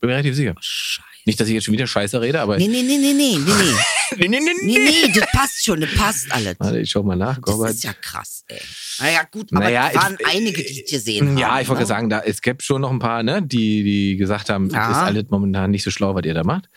Bin 0.00 0.08
mir 0.08 0.14
relativ 0.14 0.34
sicher. 0.36 0.54
Scheiße. 0.60 1.02
Nicht, 1.24 1.38
dass 1.40 1.48
ich 1.48 1.54
jetzt 1.54 1.64
schon 1.64 1.74
wieder 1.74 1.86
Scheiße 1.86 2.20
rede, 2.22 2.40
aber. 2.40 2.56
Nee, 2.56 2.68
nee, 2.68 2.82
nee, 2.82 2.96
nee, 2.96 3.12
nee, 3.12 3.36
nee, 4.16 4.28
nee. 4.28 4.28
nee, 4.28 4.40
nee, 4.40 4.52
Nee, 4.62 4.78
nee, 4.78 5.12
das 5.12 5.30
passt 5.30 5.64
schon, 5.64 5.80
das 5.80 5.90
passt 5.94 6.32
alles. 6.32 6.56
Warte, 6.58 6.78
ich 6.80 6.90
schau 6.90 7.02
mal 7.02 7.16
nach. 7.16 7.38
Das 7.44 7.70
ist 7.74 7.84
ja 7.84 7.92
krass, 7.92 8.44
ey. 8.48 8.58
Naja, 9.00 9.22
gut, 9.30 9.52
aber 9.52 9.64
Naja, 9.64 9.88
es 9.90 9.96
waren 9.96 10.16
ich- 10.18 10.26
einige, 10.26 10.62
die 10.62 10.84
es 10.84 10.90
gesehen 10.90 11.28
haben. 11.28 11.36
Ja, 11.38 11.60
ich 11.60 11.68
wollte 11.68 11.82
ne? 11.82 11.86
sagen, 11.86 12.08
da, 12.08 12.20
es 12.20 12.40
gibt 12.40 12.62
schon 12.62 12.80
noch 12.80 12.90
ein 12.90 12.98
paar, 12.98 13.22
ne, 13.22 13.42
die, 13.42 13.82
die 13.84 14.16
gesagt 14.16 14.48
haben, 14.48 14.70
Ja. 14.70 14.90
ist 14.90 14.96
alles 14.96 15.24
momentan 15.28 15.70
nicht 15.70 15.82
so 15.82 15.90
schlau, 15.90 16.14
was 16.14 16.24
ihr 16.24 16.32
da 16.34 16.44
macht. 16.44 16.70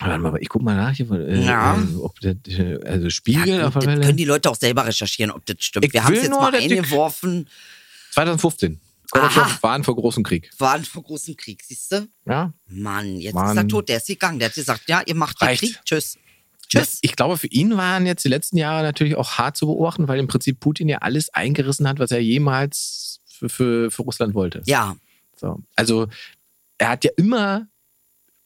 Warte 0.00 0.18
mal, 0.18 0.36
ich 0.40 0.48
guck 0.48 0.62
mal 0.62 0.76
nach, 0.76 0.92
hier, 0.92 1.10
äh, 1.10 1.44
Ja. 1.44 1.76
äh, 1.76 1.96
ob 1.96 2.20
das, 2.20 2.34
äh, 2.56 2.78
also 2.84 3.10
Spiegel 3.10 3.48
Ja, 3.48 3.68
gut, 3.70 3.76
das 3.86 4.00
können 4.00 4.16
die 4.16 4.24
Leute 4.24 4.50
auch 4.50 4.56
selber 4.56 4.86
recherchieren, 4.86 5.30
ob 5.32 5.44
das 5.46 5.56
stimmt. 5.60 5.86
Ich 5.86 5.92
Wir 5.92 6.04
haben 6.04 6.14
es 6.14 6.22
jetzt 6.22 6.30
nur, 6.30 6.40
mal 6.40 6.54
eingeworfen, 6.54 7.48
2015. 8.12 8.80
Gorbatschow 9.14 9.62
waren 9.62 9.84
vor 9.84 9.96
großem 9.96 10.22
Krieg. 10.24 10.50
waren 10.58 10.84
vor 10.84 11.02
großem 11.02 11.36
Krieg, 11.36 11.62
siehst 11.62 11.92
du? 11.92 12.08
Ja. 12.26 12.52
Mann, 12.66 13.16
jetzt 13.16 13.34
Mann. 13.34 13.56
ist 13.56 13.62
er 13.62 13.68
tot, 13.68 13.88
der 13.88 13.98
ist 13.98 14.06
gegangen. 14.08 14.38
Der 14.38 14.48
hat 14.48 14.54
gesagt, 14.54 14.82
ja, 14.88 15.02
ihr 15.06 15.14
macht 15.14 15.40
Reicht. 15.40 15.60
Krieg, 15.60 15.80
tschüss. 15.84 16.18
Tschüss. 16.68 16.98
ich 17.02 17.14
glaube, 17.14 17.36
für 17.36 17.46
ihn 17.46 17.76
waren 17.76 18.06
jetzt 18.06 18.24
die 18.24 18.28
letzten 18.28 18.56
Jahre 18.56 18.82
natürlich 18.82 19.16
auch 19.16 19.38
hart 19.38 19.56
zu 19.56 19.66
beobachten, 19.66 20.08
weil 20.08 20.18
im 20.18 20.26
Prinzip 20.26 20.58
Putin 20.60 20.88
ja 20.88 20.98
alles 20.98 21.32
eingerissen 21.32 21.86
hat, 21.86 21.98
was 21.98 22.10
er 22.10 22.20
jemals 22.20 23.20
für, 23.26 23.48
für, 23.48 23.90
für 23.90 24.02
Russland 24.02 24.34
wollte. 24.34 24.62
Ja, 24.66 24.96
So. 25.36 25.62
Also 25.76 26.08
er 26.78 26.88
hat 26.88 27.04
ja 27.04 27.10
immer, 27.16 27.68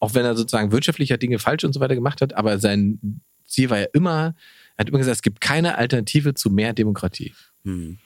auch 0.00 0.14
wenn 0.14 0.24
er 0.24 0.36
sozusagen 0.36 0.72
wirtschaftlicher 0.72 1.16
Dinge 1.16 1.38
falsch 1.38 1.64
und 1.64 1.72
so 1.72 1.80
weiter 1.80 1.94
gemacht 1.94 2.20
hat, 2.20 2.34
aber 2.34 2.58
sein 2.58 3.22
Ziel 3.46 3.70
war 3.70 3.78
ja 3.78 3.86
immer, 3.94 4.34
er 4.76 4.82
hat 4.82 4.88
immer 4.88 4.98
gesagt, 4.98 5.16
es 5.16 5.22
gibt 5.22 5.40
keine 5.40 5.78
Alternative 5.78 6.34
zu 6.34 6.50
mehr 6.50 6.72
Demokratie. 6.72 7.34
hm. 7.64 7.98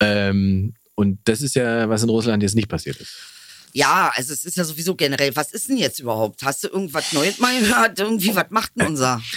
Ähm, 0.00 0.74
und 0.98 1.20
das 1.26 1.42
ist 1.42 1.54
ja, 1.54 1.88
was 1.88 2.02
in 2.02 2.08
Russland 2.08 2.42
jetzt 2.42 2.56
nicht 2.56 2.68
passiert 2.68 2.96
ist. 2.96 3.12
ja, 3.72 4.10
also 4.16 4.32
es 4.32 4.44
ist 4.44 4.56
ja 4.56 4.64
sowieso 4.64 4.96
generell, 4.96 5.36
was 5.36 5.52
ist 5.52 5.68
denn 5.68 5.76
jetzt 5.76 6.00
überhaupt? 6.00 6.42
Hast 6.42 6.64
du 6.64 6.68
irgendwas 6.68 7.12
Neues 7.12 7.38
mal 7.38 7.56
gehört? 7.60 8.00
Irgendwie, 8.00 8.34
was 8.34 8.46
macht 8.50 8.72
denn 8.74 8.88
unser 8.88 9.22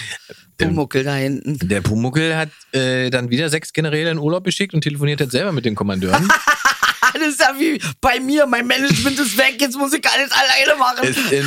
Ähm, 0.58 0.70
Pumuckel 0.70 1.04
da 1.04 1.14
hinten? 1.14 1.68
Der 1.68 1.80
Pumuckel 1.80 2.36
hat 2.36 2.50
äh, 2.72 3.10
dann 3.10 3.30
wieder 3.30 3.48
sechs 3.48 3.72
Generäle 3.72 4.10
in 4.10 4.18
Urlaub 4.18 4.42
geschickt 4.44 4.74
und 4.74 4.80
telefoniert 4.82 5.20
jetzt 5.20 5.30
selber 5.32 5.52
mit 5.52 5.64
den 5.64 5.76
Kommandeuren. 5.76 6.28
Das 7.14 7.28
ist 7.28 7.40
ja 7.40 7.54
wie 7.58 7.80
bei 8.00 8.18
mir, 8.20 8.46
mein 8.46 8.66
Management 8.66 9.18
ist 9.20 9.36
weg, 9.36 9.56
jetzt 9.60 9.76
muss 9.76 9.92
ich 9.92 10.04
alles 10.08 10.30
alleine 10.32 10.78
machen. 10.78 11.06
es, 11.08 11.16
in, 11.30 11.46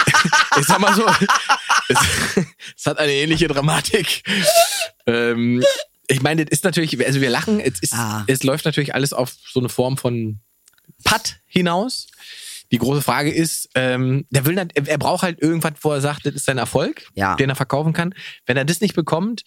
ich 0.60 0.66
sag 0.66 0.80
mal 0.80 0.92
so, 0.94 1.06
es, 1.88 1.98
es 2.76 2.86
hat 2.86 2.98
eine 2.98 3.12
ähnliche 3.12 3.46
Dramatik. 3.46 4.22
Ähm, 5.06 5.62
ich 6.08 6.22
meine, 6.22 6.44
das 6.44 6.52
ist 6.52 6.64
natürlich, 6.64 7.04
also 7.06 7.20
wir 7.20 7.30
lachen, 7.30 7.60
es, 7.60 7.80
ist, 7.80 7.92
Ah. 7.92 8.24
es 8.26 8.42
läuft 8.42 8.64
natürlich 8.64 8.94
alles 8.94 9.12
auf 9.12 9.34
so 9.48 9.60
eine 9.60 9.68
Form 9.68 9.96
von 9.96 10.40
Patt 11.04 11.36
hinaus. 11.46 12.06
Die 12.72 12.78
große 12.78 13.02
Frage 13.02 13.30
ist, 13.32 13.68
ähm, 13.74 14.26
der 14.30 14.44
will, 14.46 14.56
er 14.58 14.98
braucht 14.98 15.22
halt 15.22 15.40
irgendwas, 15.40 15.74
wo 15.82 15.92
er 15.92 16.00
sagt, 16.00 16.26
das 16.26 16.34
ist 16.34 16.44
sein 16.46 16.58
Erfolg, 16.58 17.06
Ja. 17.14 17.34
den 17.36 17.48
er 17.48 17.56
verkaufen 17.56 17.92
kann. 17.92 18.14
Wenn 18.46 18.56
er 18.56 18.64
das 18.64 18.80
nicht 18.80 18.94
bekommt, 18.94 19.42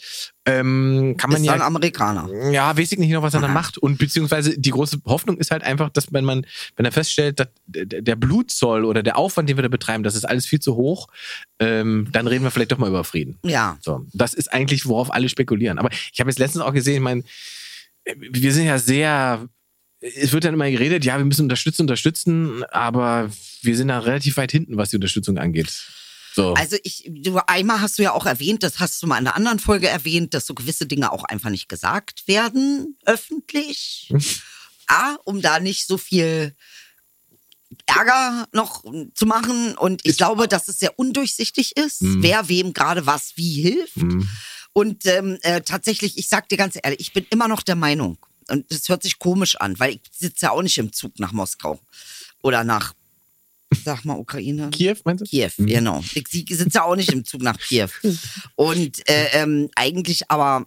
ähm, 0.45 1.15
kann 1.17 1.29
man 1.31 1.41
ist 1.41 1.47
ja 1.47 1.53
ein 1.53 1.61
Amerikaner. 1.61 2.51
ja, 2.51 2.75
weiß 2.77 2.91
ich 2.91 2.97
nicht 2.97 3.11
noch, 3.11 3.21
was 3.21 3.33
er 3.33 3.41
dann 3.41 3.51
Aha. 3.51 3.59
macht. 3.59 3.77
Und 3.77 3.97
beziehungsweise 3.97 4.57
die 4.57 4.71
große 4.71 4.99
Hoffnung 5.05 5.37
ist 5.37 5.51
halt 5.51 5.63
einfach, 5.63 5.89
dass 5.89 6.11
wenn 6.13 6.25
man, 6.25 6.45
wenn 6.75 6.85
er 6.85 6.91
feststellt, 6.91 7.39
dass 7.39 7.47
der 7.65 8.01
der 8.01 8.15
Blutzoll 8.15 8.85
oder 8.85 9.03
der 9.03 9.17
Aufwand, 9.17 9.49
den 9.49 9.57
wir 9.57 9.61
da 9.63 9.67
betreiben, 9.67 10.03
das 10.03 10.15
ist 10.15 10.25
alles 10.25 10.45
viel 10.45 10.59
zu 10.59 10.75
hoch, 10.75 11.07
ähm, 11.59 12.07
dann 12.11 12.25
reden 12.27 12.43
wir 12.43 12.51
vielleicht 12.51 12.71
doch 12.71 12.77
mal 12.77 12.89
über 12.89 13.03
Frieden. 13.03 13.37
Ja. 13.43 13.77
So, 13.81 14.05
das 14.13 14.33
ist 14.33 14.51
eigentlich, 14.51 14.85
worauf 14.87 15.13
alle 15.13 15.29
spekulieren. 15.29 15.77
Aber 15.77 15.89
ich 15.91 16.19
habe 16.19 16.29
jetzt 16.29 16.39
letztens 16.39 16.63
auch 16.63 16.73
gesehen, 16.73 16.95
ich 16.95 17.01
meine, 17.01 17.23
wir 18.17 18.53
sind 18.53 18.65
ja 18.65 18.79
sehr, 18.79 19.47
es 20.01 20.31
wird 20.31 20.45
dann 20.45 20.53
immer 20.53 20.69
geredet, 20.69 21.03
ja, 21.05 21.17
wir 21.17 21.25
müssen 21.25 21.43
unterstützen, 21.43 21.81
unterstützen, 21.83 22.63
aber 22.65 23.29
wir 23.61 23.75
sind 23.75 23.89
da 23.89 23.99
relativ 23.99 24.37
weit 24.37 24.51
hinten, 24.51 24.77
was 24.77 24.89
die 24.91 24.95
Unterstützung 24.95 25.37
angeht. 25.37 25.71
So. 26.35 26.53
Also 26.53 26.77
ich, 26.83 27.09
du 27.09 27.37
einmal 27.47 27.81
hast 27.81 27.97
du 27.99 28.03
ja 28.03 28.13
auch 28.13 28.25
erwähnt, 28.25 28.63
das 28.63 28.79
hast 28.79 29.01
du 29.01 29.07
mal 29.07 29.17
in 29.17 29.27
einer 29.27 29.35
anderen 29.35 29.59
Folge 29.59 29.87
erwähnt, 29.89 30.33
dass 30.33 30.45
so 30.45 30.53
gewisse 30.53 30.85
Dinge 30.85 31.11
auch 31.11 31.23
einfach 31.25 31.49
nicht 31.49 31.67
gesagt 31.67 32.27
werden, 32.27 32.97
öffentlich. 33.05 34.13
A, 34.87 35.15
um 35.25 35.41
da 35.41 35.59
nicht 35.59 35.85
so 35.85 35.97
viel 35.99 36.55
Ärger 37.85 38.47
noch 38.53 38.83
zu 39.13 39.25
machen. 39.25 39.75
Und 39.77 40.01
ich 40.03 40.17
glaube, 40.17 40.47
dass 40.47 40.67
es 40.67 40.79
sehr 40.79 40.97
undurchsichtig 40.97 41.77
ist, 41.77 42.01
Mhm. 42.01 42.23
wer 42.23 42.49
wem 42.49 42.73
gerade 42.73 43.05
was 43.05 43.33
wie 43.35 43.61
hilft. 43.61 43.97
Und 44.73 45.05
ähm, 45.05 45.37
äh, 45.41 45.61
tatsächlich, 45.61 46.17
ich 46.17 46.27
sag 46.29 46.49
dir 46.49 46.57
ganz 46.57 46.77
ehrlich, 46.81 46.99
ich 47.01 47.13
bin 47.13 47.25
immer 47.29 47.47
noch 47.47 47.61
der 47.61 47.75
Meinung, 47.75 48.17
und 48.49 48.71
das 48.71 48.87
hört 48.89 49.03
sich 49.03 49.19
komisch 49.19 49.55
an, 49.57 49.79
weil 49.79 49.93
ich 49.93 50.01
sitze 50.17 50.47
ja 50.47 50.51
auch 50.51 50.61
nicht 50.61 50.77
im 50.77 50.91
Zug 50.93 51.19
nach 51.19 51.31
Moskau 51.31 51.79
oder 52.41 52.63
nach, 52.63 52.93
sag 53.83 54.05
mal, 54.05 54.15
Ukraine. 54.17 54.69
Kiew, 54.71 54.95
meinst 55.05 55.21
du? 55.21 55.25
Kiew, 55.25 55.51
genau. 55.57 56.03
Ich 56.13 56.27
sitze 56.57 56.83
auch 56.83 56.95
nicht 56.95 57.11
im 57.11 57.25
Zug 57.25 57.41
nach 57.41 57.57
Kiew. 57.59 57.89
Und 58.55 59.07
äh, 59.09 59.27
ähm, 59.33 59.69
eigentlich 59.75 60.29
aber, 60.31 60.65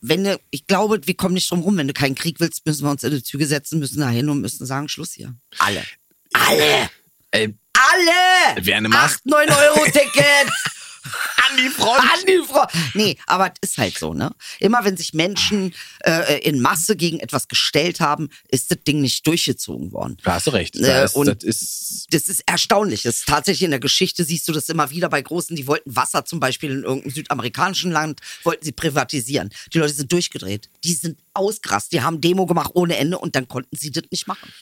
wenn 0.00 0.24
du, 0.24 0.38
ich 0.50 0.66
glaube, 0.66 1.00
wir 1.06 1.14
kommen 1.14 1.34
nicht 1.34 1.50
drum 1.50 1.60
rum. 1.60 1.76
Wenn 1.76 1.88
du 1.88 1.94
keinen 1.94 2.14
Krieg 2.14 2.40
willst, 2.40 2.66
müssen 2.66 2.84
wir 2.84 2.90
uns 2.90 3.04
in 3.04 3.10
die 3.12 3.22
Züge 3.22 3.46
setzen, 3.46 3.78
müssen 3.78 4.00
da 4.00 4.08
hin 4.08 4.28
und 4.28 4.40
müssen 4.40 4.66
sagen, 4.66 4.88
Schluss 4.88 5.12
hier. 5.12 5.34
Alle. 5.58 5.84
Alle! 6.32 6.90
Ey, 7.30 7.54
Alle! 7.72 8.64
Wäre 8.66 8.78
eine 8.78 8.88
Maß- 8.88 9.16
8, 9.16 9.26
9 9.26 9.48
Euro 9.50 9.84
Ticket! 9.86 10.50
an 11.04 11.56
die 11.58 11.68
Front! 11.68 12.00
An 12.00 12.26
die 12.26 12.42
Front! 12.46 12.70
Nee, 12.94 13.16
aber 13.26 13.52
es 13.60 13.70
ist 13.70 13.78
halt 13.78 13.98
so, 13.98 14.14
ne? 14.14 14.34
Immer 14.60 14.84
wenn 14.84 14.96
sich 14.96 15.14
Menschen 15.14 15.74
äh, 16.04 16.40
in 16.40 16.60
Masse 16.60 16.96
gegen 16.96 17.20
etwas 17.20 17.48
gestellt 17.48 18.00
haben, 18.00 18.28
ist 18.48 18.70
das 18.70 18.78
Ding 18.86 19.00
nicht 19.00 19.26
durchgezogen 19.26 19.92
worden. 19.92 20.16
Da 20.24 20.34
hast 20.34 20.46
du 20.46 20.50
recht. 20.50 20.76
Äh, 20.76 20.80
Das, 20.82 21.10
ist, 21.12 21.16
und- 21.16 21.26
das 21.28 21.42
ist 21.44 22.06
das 22.10 22.28
ist 22.28 22.42
erstaunlich. 22.46 23.02
Das 23.02 23.16
ist 23.18 23.26
tatsächlich 23.28 23.62
in 23.64 23.70
der 23.70 23.80
Geschichte 23.80 24.24
siehst 24.24 24.46
du 24.48 24.52
das 24.52 24.68
immer 24.68 24.90
wieder 24.90 25.08
bei 25.08 25.20
Großen, 25.22 25.54
die 25.56 25.66
wollten 25.66 25.94
Wasser 25.94 26.24
zum 26.24 26.40
Beispiel 26.40 26.70
in 26.70 26.82
irgendeinem 26.84 27.12
südamerikanischen 27.14 27.90
Land, 27.90 28.20
wollten 28.44 28.64
sie 28.64 28.72
privatisieren. 28.72 29.50
Die 29.72 29.78
Leute 29.78 29.92
sind 29.94 30.12
durchgedreht. 30.12 30.68
Die 30.84 30.94
sind 30.94 31.18
ausgerast. 31.34 31.92
Die 31.92 32.02
haben 32.02 32.20
Demo 32.20 32.46
gemacht 32.46 32.70
ohne 32.74 32.96
Ende 32.96 33.18
und 33.18 33.34
dann 33.36 33.48
konnten 33.48 33.76
sie 33.76 33.90
das 33.90 34.04
nicht 34.10 34.26
machen. 34.26 34.52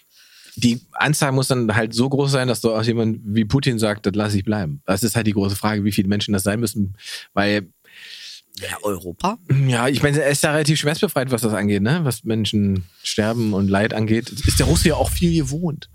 Die 0.56 0.80
Anzahl 0.92 1.32
muss 1.32 1.48
dann 1.48 1.74
halt 1.74 1.94
so 1.94 2.08
groß 2.08 2.30
sein, 2.30 2.48
dass 2.48 2.60
du 2.60 2.74
auch 2.74 2.82
jemand 2.82 3.20
wie 3.24 3.44
Putin 3.44 3.78
sagt, 3.78 4.06
das 4.06 4.14
lasse 4.14 4.36
ich 4.38 4.44
bleiben. 4.44 4.82
Das 4.86 5.02
ist 5.02 5.16
halt 5.16 5.26
die 5.26 5.32
große 5.32 5.56
Frage, 5.56 5.84
wie 5.84 5.92
viele 5.92 6.08
Menschen 6.08 6.32
das 6.34 6.42
sein 6.42 6.60
müssen. 6.60 6.94
Weil, 7.32 7.68
Ja, 8.60 8.76
Europa? 8.82 9.38
ja, 9.66 9.88
ich 9.88 10.02
meine, 10.02 10.20
er 10.20 10.30
ist 10.30 10.42
ja 10.42 10.50
relativ 10.52 10.78
schmerzbefreit, 10.78 11.30
was 11.30 11.40
das 11.40 11.54
angeht, 11.54 11.80
ne? 11.82 12.00
Was 12.04 12.22
Menschen 12.24 12.84
sterben 13.02 13.54
und 13.54 13.68
Leid 13.68 13.94
angeht. 13.94 14.30
Ist 14.30 14.58
der 14.58 14.66
Russe 14.66 14.88
ja 14.90 14.94
auch 14.96 15.08
viel 15.10 15.34
gewohnt. 15.34 15.88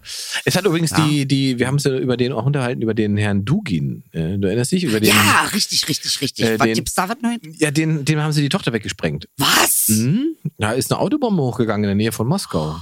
Es 0.43 0.55
hat 0.55 0.65
übrigens 0.65 0.89
Ja. 0.89 1.05
die, 1.07 1.27
die, 1.27 1.59
wir 1.59 1.67
haben 1.67 1.75
uns 1.75 1.83
ja 1.83 1.95
über 1.95 2.17
den 2.17 2.31
auch 2.33 2.45
unterhalten, 2.47 2.81
über 2.81 2.95
den 2.95 3.15
Herrn 3.15 3.45
Dugin. 3.45 4.03
Äh, 4.11 4.39
Du 4.39 4.47
erinnerst 4.47 4.71
dich? 4.71 4.85
Über 4.85 4.99
den, 4.99 5.09
Ja, 5.09 5.47
richtig, 5.53 5.87
richtig, 5.87 6.19
richtig. 6.19 6.45
Äh, 6.45 6.59
was 6.59 6.65
den- 6.65 6.73
gibt's 6.73 6.95
da 6.95 7.07
was 7.07 7.17
Neues? 7.21 7.37
ja, 7.59 7.69
den, 7.69 8.03
dem 8.05 8.19
haben 8.19 8.31
sie 8.33 8.41
die 8.41 8.49
Tochter 8.49 8.73
weggesprengt. 8.73 9.29
Was? 9.37 9.89
Mhm. 9.89 10.35
Da 10.57 10.71
ist 10.71 10.91
eine 10.91 10.99
Autobombe 10.99 11.43
hochgegangen 11.43 11.83
in 11.83 11.89
der 11.89 11.95
Nähe 11.95 12.11
von 12.11 12.25
Moskau. 12.27 12.75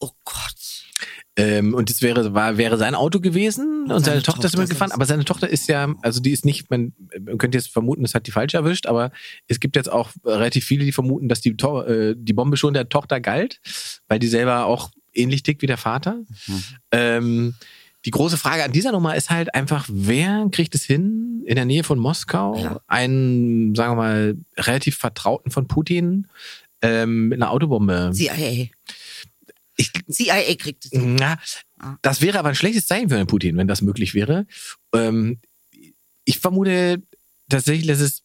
Oh 0.00 0.10
Gott. 0.24 0.54
Ähm, 1.40 1.74
und 1.74 1.90
das 1.90 2.02
wäre, 2.02 2.34
war, 2.34 2.56
wäre 2.56 2.76
sein 2.78 2.94
Auto 2.94 3.20
gewesen 3.20 3.84
und, 3.84 3.92
Und 3.92 4.04
seine, 4.04 4.04
seine 4.04 4.22
Tochter 4.22 4.44
ist 4.46 4.52
Tochter 4.52 4.58
mitgefahren. 4.62 4.90
sonst? 4.90 4.94
Aber 4.96 5.06
seine 5.06 5.24
Tochter 5.24 5.48
ist 5.48 5.68
ja, 5.68 5.94
also 6.02 6.20
die 6.20 6.30
ist 6.32 6.44
nicht, 6.44 6.70
man, 6.70 6.92
man 7.20 7.38
könnte 7.38 7.58
jetzt 7.58 7.68
vermuten, 7.72 8.02
das 8.02 8.14
hat 8.14 8.26
die 8.26 8.30
falsch 8.30 8.54
erwischt, 8.54 8.86
aber 8.86 9.10
es 9.48 9.60
gibt 9.60 9.76
jetzt 9.76 9.90
auch 9.90 10.10
relativ 10.24 10.64
viele, 10.64 10.84
die 10.84 10.92
vermuten, 10.92 11.28
dass 11.28 11.40
die, 11.40 11.56
To 11.56 11.82
äh, 11.82 12.14
die 12.16 12.32
Bombe 12.32 12.56
schon 12.56 12.74
der 12.74 12.88
Tochter 12.88 13.20
galt, 13.20 13.60
weil 14.08 14.18
die 14.18 14.28
selber 14.28 14.66
auch 14.66 14.90
ähnlich 15.12 15.42
tickt 15.42 15.62
wie 15.62 15.66
der 15.66 15.76
Vater. 15.78 16.20
Mhm. 16.46 16.62
Ähm, 16.92 17.54
die 18.06 18.10
große 18.12 18.38
Frage 18.38 18.64
an 18.64 18.72
dieser 18.72 18.92
Nummer 18.92 19.14
ist 19.14 19.28
halt 19.28 19.54
einfach, 19.54 19.86
wer 19.90 20.46
kriegt 20.50 20.74
es 20.74 20.84
hin, 20.84 21.42
in 21.44 21.56
der 21.56 21.66
Nähe 21.66 21.84
von 21.84 21.98
Moskau 21.98 22.56
Ja. 22.56 22.80
einen, 22.86 23.74
sagen 23.74 23.92
wir 23.92 23.96
mal, 23.96 24.36
relativ 24.56 24.96
Vertrauten 24.96 25.50
von 25.50 25.66
Putin 25.68 26.26
ähm, 26.80 27.28
mit 27.28 27.42
einer 27.42 27.50
Autobombe? 27.50 28.10
CIA. 28.14 28.68
Ich, 29.80 29.90
CIA 30.10 30.54
kriegt 30.56 30.84
es. 30.84 30.90
na, 30.94 31.38
Ah. 31.78 31.96
das 32.02 32.20
wäre 32.20 32.38
aber 32.38 32.50
ein 32.50 32.54
schlechtes 32.54 32.86
Zeichen 32.86 33.08
für 33.08 33.16
Herrn 33.16 33.26
Putin, 33.26 33.56
wenn 33.56 33.66
das 33.66 33.80
möglich 33.80 34.12
wäre. 34.14 34.46
Ähm, 34.94 35.40
ich 36.26 36.38
vermute 36.38 37.02
tatsächlich, 37.48 37.86
dass 37.86 38.00
es 38.00 38.22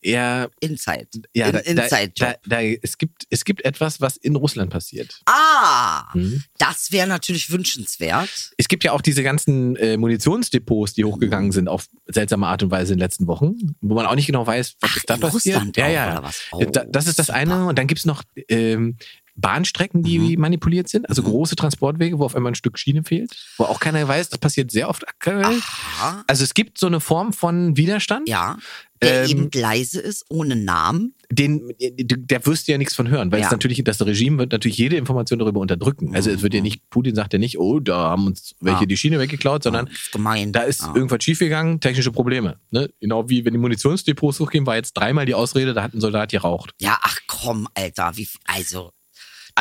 eher 0.00 0.50
Inside. 0.60 1.08
ja, 1.34 1.46
In, 1.46 1.52
da, 1.52 1.58
Inside-Job. 1.82 2.14
da, 2.16 2.34
da, 2.46 2.62
es 2.62 2.98
gibt 2.98 3.24
es 3.30 3.44
gibt 3.44 3.64
etwas, 3.64 4.00
was 4.00 4.16
in 4.16 4.36
Russland 4.36 4.70
passiert. 4.70 5.20
Ah, 5.26 6.04
Mhm. 6.14 6.42
das 6.58 6.92
wäre 6.92 7.06
natürlich 7.08 7.50
wünschenswert. 7.50 8.52
Es 8.56 8.68
gibt 8.68 8.84
ja 8.84 8.92
auch 8.92 9.00
diese 9.02 9.22
ganzen 9.24 9.74
äh, 9.76 9.96
Munitionsdepots, 9.96 10.92
die 10.94 11.04
hochgegangen 11.04 11.50
sind 11.52 11.68
auf 11.68 11.86
seltsame 12.06 12.46
Art 12.46 12.62
und 12.62 12.70
Weise 12.70 12.92
in 12.92 12.98
den 12.98 13.04
letzten 13.04 13.26
Wochen, 13.26 13.54
wo 13.80 13.94
man 13.94 14.06
auch 14.06 14.14
nicht 14.14 14.26
genau 14.26 14.46
weiß, 14.46 14.76
was 14.80 14.90
Ach, 14.96 15.02
da 15.06 15.14
in 15.14 15.20
passiert. 15.20 15.56
Russland 15.56 15.76
ja, 15.76 15.84
auch, 15.86 15.90
ja. 15.90 16.22
was? 16.22 16.42
Oh, 16.52 16.64
da, 16.64 16.84
das 16.84 17.06
ist 17.08 17.18
das 17.18 17.26
super. 17.26 17.38
eine. 17.38 17.66
Und 17.66 17.78
dann 17.78 17.86
gibt's 17.88 18.04
noch 18.04 18.22
ähm, 18.48 18.96
Bahnstrecken, 19.40 20.02
die 20.02 20.18
Mhm. 20.36 20.40
manipuliert 20.40 20.88
sind, 20.88 21.08
also 21.08 21.22
große 21.22 21.56
Transportwege, 21.56 22.18
wo 22.18 22.24
auf 22.24 22.34
einmal 22.36 22.52
ein 22.52 22.56
Stück 22.56 22.78
Schiene 22.78 23.02
fehlt, 23.04 23.36
wo 23.56 23.64
auch 23.64 23.80
keiner 23.80 24.06
weiß, 24.06 24.28
das 24.30 24.38
passiert 24.38 24.70
sehr 24.70 24.88
oft 24.88 25.06
aktuell. 25.08 25.44
Aha. 25.44 26.24
Also 26.26 26.44
es 26.44 26.54
gibt 26.54 26.78
so 26.78 26.86
eine 26.86 27.00
Form 27.00 27.32
von 27.32 27.76
Widerstand, 27.76 28.28
Ja. 28.28 28.56
Der 29.00 29.26
Ähm, 29.26 29.30
eben 29.30 29.50
leise 29.54 30.00
ist, 30.00 30.24
ohne 30.28 30.56
Namen. 30.56 31.14
den, 31.30 31.70
der 31.78 32.44
wirst 32.46 32.66
du 32.66 32.72
ja 32.72 32.78
nichts 32.78 32.96
von 32.96 33.08
hören, 33.08 33.30
weil 33.30 33.38
Ja. 33.38 33.46
es 33.46 33.52
natürlich, 33.52 33.80
das 33.84 34.04
Regime 34.04 34.38
wird 34.38 34.50
natürlich 34.50 34.76
jede 34.76 34.96
Information 34.96 35.38
darüber 35.38 35.60
unterdrücken. 35.60 36.16
Also 36.16 36.30
es 36.32 36.42
wird 36.42 36.52
ja 36.52 36.60
nicht, 36.60 36.90
Putin 36.90 37.14
sagt 37.14 37.32
ja 37.32 37.38
nicht, 37.38 37.60
oh, 37.60 37.78
da 37.78 37.96
haben 38.10 38.26
uns 38.26 38.56
welche 38.60 38.80
Ja. 38.80 38.86
die 38.86 38.96
Schiene 38.96 39.20
weggeklaut, 39.20 39.62
sondern 39.62 39.86
Ah, 39.86 40.34
ist 40.34 40.52
da 40.52 40.62
ist 40.62 40.80
Ja. 40.82 40.94
irgendwas 40.96 41.22
schiefgegangen, 41.22 41.78
technische 41.78 42.10
Probleme. 42.10 42.58
Ne? 42.72 42.90
Genau 43.00 43.28
wie 43.28 43.44
wenn 43.44 43.52
die 43.52 43.58
Munitionsdepots 43.60 44.40
hochgehen, 44.40 44.66
war 44.66 44.74
jetzt 44.74 44.94
dreimal 44.94 45.26
die 45.26 45.34
Ausrede, 45.34 45.74
da 45.74 45.84
hat 45.84 45.94
ein 45.94 46.00
Soldat 46.00 46.32
geraucht. 46.32 46.72
Ja, 46.80 46.98
ach 47.00 47.18
komm, 47.28 47.68
Alter, 47.74 48.16
wie, 48.16 48.26
also. 48.46 48.90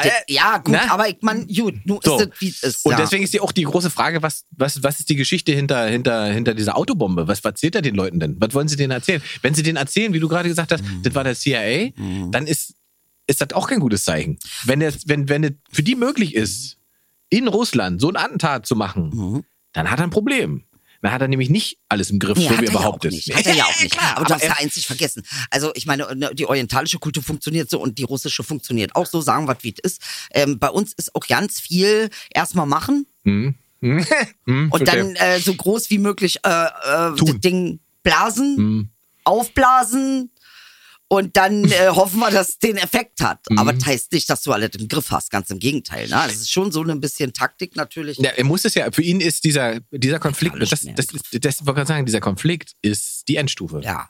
Äh, 0.05 0.09
ja, 0.27 0.57
gut, 0.57 0.73
ne? 0.73 0.91
aber 0.91 1.07
ich 1.09 1.17
mein, 1.21 1.47
gut, 1.47 1.75
nun 1.85 1.99
So. 2.03 2.17
ist 2.19 2.27
es, 2.33 2.41
wie 2.41 2.47
es 2.49 2.63
ist. 2.63 2.85
Und 2.85 2.91
ja. 2.91 2.97
deswegen 2.97 3.23
ist 3.23 3.33
ja 3.33 3.41
auch 3.41 3.51
die 3.51 3.63
große 3.63 3.89
Frage, 3.89 4.21
was, 4.21 4.45
was, 4.51 4.81
was 4.83 4.99
ist 4.99 5.09
die 5.09 5.15
Geschichte 5.15 5.51
hinter, 5.53 5.85
hinter, 5.87 6.25
hinter 6.25 6.53
dieser 6.53 6.77
Autobombe? 6.77 7.27
Was 7.27 7.39
erzählt 7.41 7.75
er 7.75 7.81
den 7.81 7.95
Leuten 7.95 8.19
denn? 8.19 8.35
Was 8.39 8.53
wollen 8.53 8.67
sie 8.67 8.75
denen 8.75 8.91
erzählen? 8.91 9.21
Wenn 9.41 9.53
sie 9.53 9.63
denen 9.63 9.77
erzählen, 9.77 10.13
wie 10.13 10.19
du 10.19 10.27
gerade 10.27 10.49
gesagt 10.49 10.71
hast, 10.71 10.83
Mhm. 10.83 11.03
das 11.03 11.15
war 11.15 11.23
der 11.23 11.35
CIA, 11.35 11.91
dann 12.31 12.47
ist, 12.47 12.73
ist 13.27 13.41
das 13.41 13.51
auch 13.53 13.67
kein 13.67 13.79
gutes 13.79 14.05
Zeichen. 14.05 14.37
Wenn 14.63 14.81
es, 14.81 15.07
wenn, 15.07 15.27
wenn 15.29 15.59
für 15.71 15.83
die 15.83 15.95
möglich 15.95 16.33
ist, 16.35 16.77
in 17.29 17.47
Russland 17.47 17.99
so 17.99 18.09
ein 18.09 18.15
Attentat 18.15 18.65
zu 18.65 18.75
machen, 18.75 19.09
Mhm. 19.13 19.43
dann 19.73 19.91
hat 19.91 19.99
er 19.99 20.03
ein 20.03 20.09
Problem. 20.11 20.63
Dann 21.01 21.11
hat 21.11 21.21
er 21.21 21.27
nämlich 21.27 21.49
nicht 21.49 21.77
alles 21.89 22.09
im 22.09 22.19
Griff, 22.19 22.37
Nee, 22.37 22.45
so 22.47 22.51
wie 22.51 22.55
er 22.55 22.63
ja 22.63 22.69
auch 22.69 22.73
behauptet. 22.81 23.11
nicht. 23.13 23.35
Hat 23.35 23.45
er 23.45 23.53
ja 23.53 23.65
auch 23.65 23.79
nicht. 23.81 23.91
Klar, 23.97 24.17
aber 24.17 24.25
du 24.25 24.33
hast 24.33 24.43
ja 24.43 24.53
eins 24.57 24.75
nicht 24.75 24.85
vergessen. 24.87 25.23
Also 25.51 25.71
ich 25.75 25.85
meine, 25.85 26.15
ne, 26.15 26.31
die 26.33 26.45
orientalische 26.45 26.99
Kultur 26.99 27.21
funktioniert 27.23 27.69
so 27.69 27.79
und 27.79 27.97
die 27.97 28.03
russische 28.03 28.43
funktioniert 28.43 28.95
auch 28.95 29.05
so, 29.05 29.21
sagen 29.21 29.47
wir, 29.47 29.57
wie 29.61 29.73
es 29.83 29.91
ist. 29.93 30.01
Ähm, 30.31 30.59
bei 30.59 30.69
uns 30.69 30.93
ist 30.93 31.13
auch 31.15 31.27
ganz 31.27 31.59
viel 31.59 32.09
erstmal 32.33 32.65
machen 32.65 33.05
Hm, 33.23 33.55
und 33.81 34.05
verstehe. 34.05 34.85
dann 34.85 35.15
äh, 35.17 35.39
so 35.39 35.53
groß 35.53 35.89
wie 35.91 35.99
möglich 35.99 36.37
äh, 36.43 36.49
äh, 36.49 37.11
das 37.15 37.39
Ding 37.41 37.79
blasen, 38.03 38.57
Hm. 38.57 38.89
aufblasen 39.23 40.31
und 41.09 41.37
dann 41.37 41.65
äh, 41.65 41.87
hoffen 41.89 42.19
wir, 42.19 42.31
dass 42.31 42.49
es 42.49 42.59
den 42.59 42.77
Effekt 42.77 43.21
hat. 43.21 43.39
Mhm. 43.49 43.59
Aber 43.59 43.73
das 43.73 43.85
heißt 43.85 44.11
nicht, 44.11 44.29
dass 44.29 44.41
du 44.41 44.51
alles 44.51 44.71
im 44.77 44.87
Griff 44.87 45.11
hast, 45.11 45.29
ganz 45.31 45.49
im 45.49 45.59
Gegenteil. 45.59 46.07
Ne? 46.07 46.21
Es 46.27 46.35
ist 46.35 46.51
schon 46.51 46.71
so 46.71 46.83
ein 46.83 46.99
bisschen 46.99 47.33
Taktik 47.33 47.75
natürlich. 47.75 48.17
Ja, 48.17 48.31
er 48.31 48.43
muss 48.43 48.65
es 48.65 48.73
ja, 48.75 48.91
für 48.91 49.01
ihn 49.01 49.21
ist 49.21 49.43
dieser, 49.43 49.79
dieser 49.91 50.19
Konflikt, 50.19 50.55
das, 50.61 50.69
das, 50.69 50.81
das, 50.81 51.07
das, 51.07 51.55
ich 51.61 51.65
wollte 51.65 51.73
gerade 51.77 51.87
sagen, 51.87 52.05
dieser 52.05 52.19
Konflikt 52.19 52.73
ist 52.81 53.27
die 53.27 53.37
Endstufe. 53.37 53.81
Ja. 53.83 54.09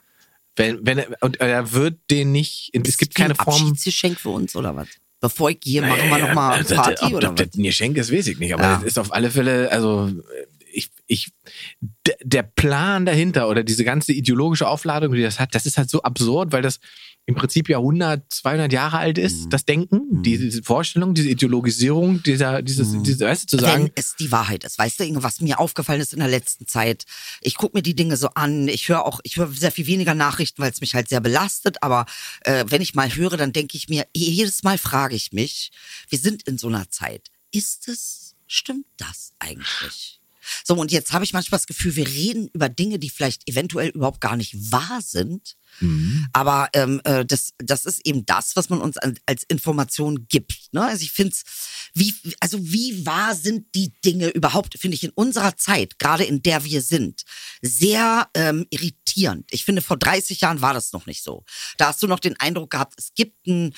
Wenn, 0.56 0.84
wenn 0.84 1.04
und 1.20 1.38
er 1.40 1.72
wird 1.72 1.98
den 2.10 2.32
nicht, 2.32 2.70
es 2.72 2.88
Ist 2.88 2.98
gibt 2.98 3.16
das 3.16 3.22
keine 3.22 3.34
ein 3.38 3.44
Form. 3.44 3.54
Abschiedsgeschenk 3.54 4.18
für 4.18 4.30
uns 4.30 4.56
oder 4.56 4.74
was? 4.74 4.88
Bevor 5.20 5.50
ich 5.50 5.60
gehe, 5.60 5.82
machen 5.82 6.10
wir 6.10 6.18
Ja, 6.18 6.28
nochmal 6.28 6.64
Party 6.64 7.06
ob, 7.06 7.12
oder 7.14 7.30
ob 7.30 7.38
was? 7.38 7.46
das 7.48 7.56
ein 7.56 7.62
Geschenk 7.62 7.96
ist, 7.96 8.12
weiß 8.12 8.26
ich 8.28 8.38
nicht. 8.38 8.54
Aber 8.54 8.62
Ja. 8.64 8.74
das 8.76 8.84
ist 8.84 8.98
auf 8.98 9.12
alle 9.12 9.30
Fälle, 9.30 9.70
also 9.70 10.10
ich, 10.72 10.90
ich, 11.06 11.32
der 12.22 12.42
Plan 12.42 13.06
dahinter 13.06 13.48
oder 13.48 13.64
diese 13.64 13.84
ganze 13.84 14.12
ideologische 14.12 14.68
Aufladung, 14.68 15.12
die 15.14 15.22
das 15.22 15.38
hat, 15.40 15.54
das 15.54 15.66
ist 15.66 15.78
halt 15.78 15.90
so 15.90 16.02
absurd, 16.02 16.52
weil 16.52 16.62
das 16.62 16.80
im 17.26 17.34
Prinzip 17.34 17.68
ja 17.68 17.76
100, 17.76 18.24
200 18.32 18.72
Jahre 18.72 18.96
alt 18.98 19.18
ist, 19.18 19.44
Mhm. 19.44 19.50
das 19.50 19.66
Denken, 19.66 20.22
die, 20.22 20.38
diese 20.38 20.62
Vorstellung, 20.62 21.12
diese 21.12 21.28
Ideologisierung, 21.28 22.22
dieser, 22.22 22.62
dieses, 22.62 23.02
diese, 23.02 23.26
weißt 23.26 23.52
du, 23.52 23.58
zu 23.58 23.62
sagen, 23.62 23.84
Wenn 23.84 23.92
es 23.96 24.16
die 24.16 24.32
Wahrheit 24.32 24.64
ist. 24.64 24.78
Weißt 24.78 25.00
du, 25.00 25.22
was 25.22 25.42
mir 25.42 25.58
aufgefallen 25.58 26.00
ist 26.00 26.14
in 26.14 26.20
der 26.20 26.28
letzten 26.28 26.66
Zeit? 26.66 27.04
Ich 27.42 27.56
gucke 27.56 27.76
mir 27.76 27.82
die 27.82 27.94
Dinge 27.94 28.16
so 28.16 28.28
an. 28.30 28.66
Ich 28.68 28.88
höre 28.88 29.04
auch, 29.04 29.20
ich 29.24 29.36
höre 29.36 29.48
sehr 29.52 29.72
viel 29.72 29.86
weniger 29.86 30.14
Nachrichten, 30.14 30.62
weil 30.62 30.72
es 30.72 30.80
mich 30.80 30.94
halt 30.94 31.10
sehr 31.10 31.20
belastet. 31.20 31.82
Aber 31.82 32.06
äh, 32.44 32.64
wenn 32.68 32.80
ich 32.80 32.94
mal 32.94 33.14
höre, 33.14 33.36
dann 33.36 33.52
denke 33.52 33.76
ich 33.76 33.90
mir, 33.90 34.06
jedes 34.14 34.62
Mal 34.62 34.78
frage 34.78 35.14
ich 35.14 35.32
mich, 35.32 35.70
wir 36.08 36.18
sind 36.18 36.44
in 36.44 36.56
so 36.56 36.68
einer 36.68 36.88
Zeit. 36.90 37.28
Ist 37.52 37.88
es, 37.88 38.36
stimmt 38.46 38.86
das 38.96 39.32
eigentlich? 39.38 40.17
So, 40.64 40.74
und 40.74 40.92
jetzt 40.92 41.12
habe 41.12 41.24
ich 41.24 41.32
manchmal 41.32 41.58
das 41.58 41.66
Gefühl, 41.66 41.96
wir 41.96 42.06
reden 42.06 42.48
über 42.52 42.68
Dinge, 42.68 42.98
die 42.98 43.10
vielleicht 43.10 43.48
eventuell 43.48 43.88
überhaupt 43.88 44.20
gar 44.20 44.36
nicht 44.36 44.72
wahr 44.72 45.00
sind. 45.02 45.56
Aber 46.32 46.68
ähm, 46.72 47.00
äh, 47.04 47.24
das, 47.24 47.52
das 47.58 47.84
ist 47.84 48.04
eben 48.04 48.26
das, 48.26 48.56
was 48.56 48.68
man 48.68 48.80
uns 48.80 48.96
als 49.26 49.44
Information 49.44 50.26
gibt. 50.28 50.72
Ne? 50.72 50.82
Also 50.82 51.02
ich 51.02 51.12
finde 51.12 51.32
es, 51.32 51.44
wie, 51.94 52.14
also 52.40 52.58
wie 52.60 53.06
wahr 53.06 53.34
sind 53.34 53.74
die 53.74 53.92
Dinge 54.04 54.28
überhaupt, 54.28 54.78
finde 54.78 54.96
ich 54.96 55.04
in 55.04 55.10
unserer 55.10 55.56
Zeit, 55.56 55.98
gerade 55.98 56.24
in 56.24 56.42
der 56.42 56.64
wir 56.64 56.82
sind, 56.82 57.22
sehr 57.62 58.28
ähm, 58.34 58.66
irritierend. 58.70 59.48
Ich 59.50 59.64
finde, 59.64 59.82
vor 59.82 59.96
30 59.96 60.40
Jahren 60.40 60.60
war 60.60 60.74
das 60.74 60.92
noch 60.92 61.06
nicht 61.06 61.22
so. 61.22 61.44
Da 61.76 61.88
hast 61.88 62.02
du 62.02 62.06
noch 62.06 62.20
den 62.20 62.38
Eindruck 62.40 62.70
gehabt, 62.70 62.94
es 62.96 63.14
gibt 63.14 63.46
ein 63.46 63.74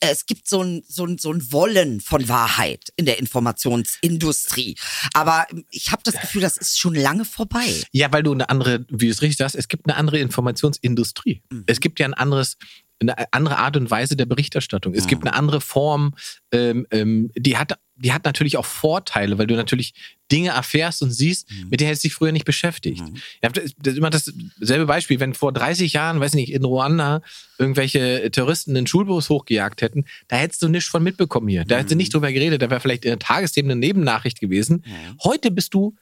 es 0.00 0.26
gibt 0.26 0.48
so 0.48 0.62
ein, 0.62 0.82
so, 0.88 1.04
ein, 1.04 1.18
so 1.18 1.32
ein 1.32 1.52
Wollen 1.52 2.00
von 2.00 2.28
Wahrheit 2.28 2.92
in 2.96 3.04
der 3.04 3.18
Informationsindustrie. 3.18 4.76
Aber 5.12 5.46
ich 5.70 5.92
habe 5.92 6.02
das 6.04 6.18
Gefühl, 6.20 6.40
das 6.42 6.56
ist 6.56 6.78
schon 6.78 6.94
lange 6.94 7.24
vorbei. 7.24 7.68
Ja, 7.92 8.10
weil 8.12 8.22
du 8.22 8.32
eine 8.32 8.48
andere, 8.48 8.86
wie 8.88 9.06
du 9.06 9.12
es 9.12 9.22
richtig 9.22 9.38
sagst, 9.38 9.54
es 9.54 9.68
gibt 9.68 9.86
eine 9.86 9.96
andere 9.96 10.18
Informationsindustrie. 10.18 11.42
Mhm. 11.50 11.64
Es 11.66 11.80
gibt 11.80 12.00
ja 12.00 12.06
ein 12.06 12.14
anderes, 12.14 12.56
eine 13.00 13.32
andere 13.32 13.56
Art 13.58 13.76
und 13.76 13.90
Weise 13.90 14.14
der 14.16 14.26
Berichterstattung. 14.26 14.94
Es 14.94 15.04
Mhm. 15.04 15.08
gibt 15.08 15.22
eine 15.26 15.34
andere 15.34 15.60
Form, 15.60 16.14
ähm, 16.52 16.86
ähm, 16.90 17.30
die 17.36 17.56
hat, 17.56 17.78
die 17.96 18.12
hat 18.12 18.24
natürlich 18.24 18.56
auch 18.56 18.64
Vorteile, 18.64 19.38
weil 19.38 19.46
du 19.46 19.54
natürlich 19.56 19.94
Dinge 20.30 20.50
erfährst 20.50 21.02
und 21.02 21.10
siehst, 21.10 21.50
Mhm. 21.50 21.68
mit 21.70 21.80
denen 21.80 21.88
hättest 21.88 22.04
du 22.04 22.08
dich 22.08 22.14
früher 22.14 22.32
nicht 22.32 22.44
beschäftigt. 22.44 23.02
Ja, 23.42 23.48
das 23.48 23.64
ist 23.64 23.76
das 23.78 23.94
immer 23.96 24.10
dasselbe 24.10 24.86
Beispiel, 24.86 25.18
wenn 25.20 25.34
vor 25.34 25.52
30 25.52 25.92
Jahren, 25.94 26.20
weiß 26.20 26.34
nicht, 26.34 26.52
in 26.52 26.64
Ruanda 26.64 27.22
irgendwelche 27.58 28.30
Terroristen 28.30 28.76
einen 28.76 28.86
Schulbus 28.86 29.28
hochgejagt 29.30 29.82
hätten, 29.82 30.04
da 30.28 30.36
hättest 30.36 30.62
du 30.62 30.68
nichts 30.68 30.88
von 30.90 31.02
mitbekommen 31.02 31.48
hier. 31.48 31.64
Da 31.64 31.76
hättest 31.76 31.92
du 31.92 31.96
nicht 31.96 32.12
drüber 32.14 32.32
geredet, 32.32 32.60
da 32.62 32.70
wäre 32.70 32.80
vielleicht 32.80 33.04
in 33.04 33.10
der 33.10 33.18
Tagesthemen 33.18 33.70
eine 33.72 33.80
Nebennachricht 33.80 34.40
gewesen. 34.40 34.84
Heute 35.24 35.50
bist 35.50 35.74
du 35.74 35.94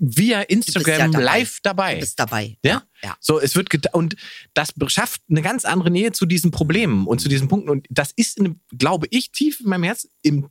via 0.00 0.42
Instagram 0.42 1.12
dabei. 1.12 1.24
live 1.24 1.58
dabei. 1.62 1.94
Du 1.94 2.00
bist 2.00 2.18
dabei. 2.18 2.58
Ja? 2.64 2.82
ja. 3.02 3.16
So, 3.20 3.40
es 3.40 3.56
wird 3.56 3.68
und 3.94 4.16
das 4.54 4.74
schafft 4.88 5.22
eine 5.28 5.42
ganz 5.42 5.64
andere 5.64 5.90
Nähe 5.90 6.12
zu 6.12 6.26
diesen 6.26 6.50
Problemen 6.50 7.06
und 7.06 7.20
zu 7.20 7.28
diesen 7.28 7.48
Punkten. 7.48 7.70
Und 7.70 7.86
das 7.90 8.12
ist, 8.12 8.38
in, 8.38 8.60
glaube 8.76 9.06
ich, 9.10 9.32
tief 9.32 9.60
in 9.60 9.68
meinem 9.68 9.84
Herz. 9.84 10.08
Im, 10.22 10.48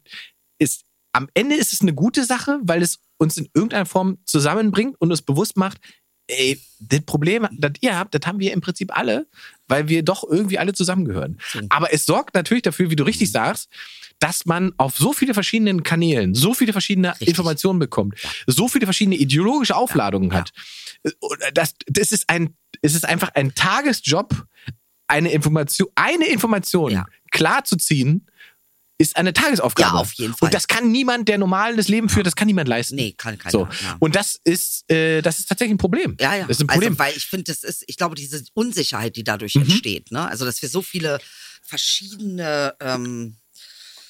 ist, 0.59 0.85
am 1.11 1.29
Ende 1.33 1.55
ist 1.55 1.73
es 1.73 1.81
eine 1.81 1.93
gute 1.93 2.23
Sache, 2.25 2.59
weil 2.63 2.81
es 2.81 2.99
uns 3.17 3.37
in 3.37 3.49
irgendeiner 3.53 3.85
Form 3.85 4.19
zusammenbringt 4.25 4.95
und 4.99 5.11
uns 5.11 5.21
bewusst 5.21 5.57
macht, 5.57 5.79
ey, 6.27 6.59
das 6.79 7.01
Problem, 7.01 7.47
das 7.51 7.71
ihr 7.81 7.97
habt, 7.97 8.13
das 8.13 8.21
haben 8.25 8.39
wir 8.39 8.53
im 8.53 8.61
Prinzip 8.61 8.95
alle, 8.95 9.27
weil 9.67 9.87
wir 9.87 10.03
doch 10.03 10.23
irgendwie 10.29 10.59
alle 10.59 10.73
zusammengehören. 10.73 11.39
Aber 11.69 11.93
es 11.93 12.05
sorgt 12.05 12.35
natürlich 12.35 12.63
dafür, 12.63 12.89
wie 12.91 12.95
du 12.95 13.03
richtig 13.03 13.31
sagst, 13.31 13.69
dass 14.19 14.45
man 14.45 14.73
auf 14.77 14.97
so 14.97 15.13
viele 15.13 15.33
verschiedenen 15.33 15.83
Kanälen 15.83 16.33
so 16.33 16.53
viele 16.53 16.71
verschiedene 16.73 17.11
Richtig. 17.11 17.27
Informationen 17.29 17.79
bekommt, 17.79 18.15
so 18.47 18.67
viele 18.67 18.85
verschiedene 18.85 19.15
ideologische 19.15 19.75
Aufladungen 19.75 20.33
hat. 20.33 20.51
Und 21.19 21.39
Das, 21.53 21.73
das 21.87 22.11
ist 22.11 22.27
ein, 22.29 22.55
es 22.81 22.95
ist 22.95 23.05
einfach 23.05 23.29
ein 23.35 23.53
Tagesjob, 23.53 24.45
eine 25.07 25.31
Information, 25.31 25.87
eine 25.95 26.25
Information 26.27 26.91
Ja. 26.91 27.05
klar 27.31 27.63
zu 27.63 27.77
ziehen, 27.77 28.27
ist 28.97 29.15
eine 29.15 29.31
Tagesaufgabe. 29.33 29.95
Ja, 29.95 30.01
auf 30.01 30.13
jeden 30.13 30.33
Fall. 30.33 30.47
Und 30.47 30.53
das 30.53 30.67
kann 30.67 30.91
niemand, 30.91 31.29
der 31.29 31.37
normal 31.37 31.75
das 31.75 31.87
Leben 31.87 32.09
führt, 32.09 32.25
das 32.25 32.35
kann 32.35 32.47
niemand 32.47 32.67
leisten. 32.67 32.95
Nee, 32.95 33.13
kann 33.13 33.37
keiner. 33.37 33.51
So. 33.51 33.67
Ja. 33.83 33.95
Und 33.99 34.15
das 34.15 34.39
ist, 34.43 34.89
äh, 34.91 35.21
das 35.21 35.39
ist 35.39 35.47
tatsächlich 35.47 35.75
ein 35.75 35.77
Problem. 35.77 36.17
Ja, 36.19 36.35
ja. 36.35 36.45
Das 36.47 36.57
ist 36.57 36.63
ein 36.63 36.67
Problem. 36.67 36.93
Mhm. 36.93 36.99
Also, 36.99 37.11
weil 37.11 37.17
ich 37.17 37.25
finde, 37.25 37.43
das 37.45 37.63
ist, 37.63 37.83
ich 37.87 37.97
glaube, 37.97 38.15
diese 38.15 38.43
Unsicherheit, 38.53 39.15
die 39.15 39.23
dadurch 39.23 39.55
entsteht, 39.55 40.11
ne? 40.11 40.27
Also, 40.27 40.45
dass 40.45 40.61
wir 40.61 40.69
so 40.69 40.81
viele 40.81 41.19
verschiedene, 41.61 42.75
ähm, 42.79 43.35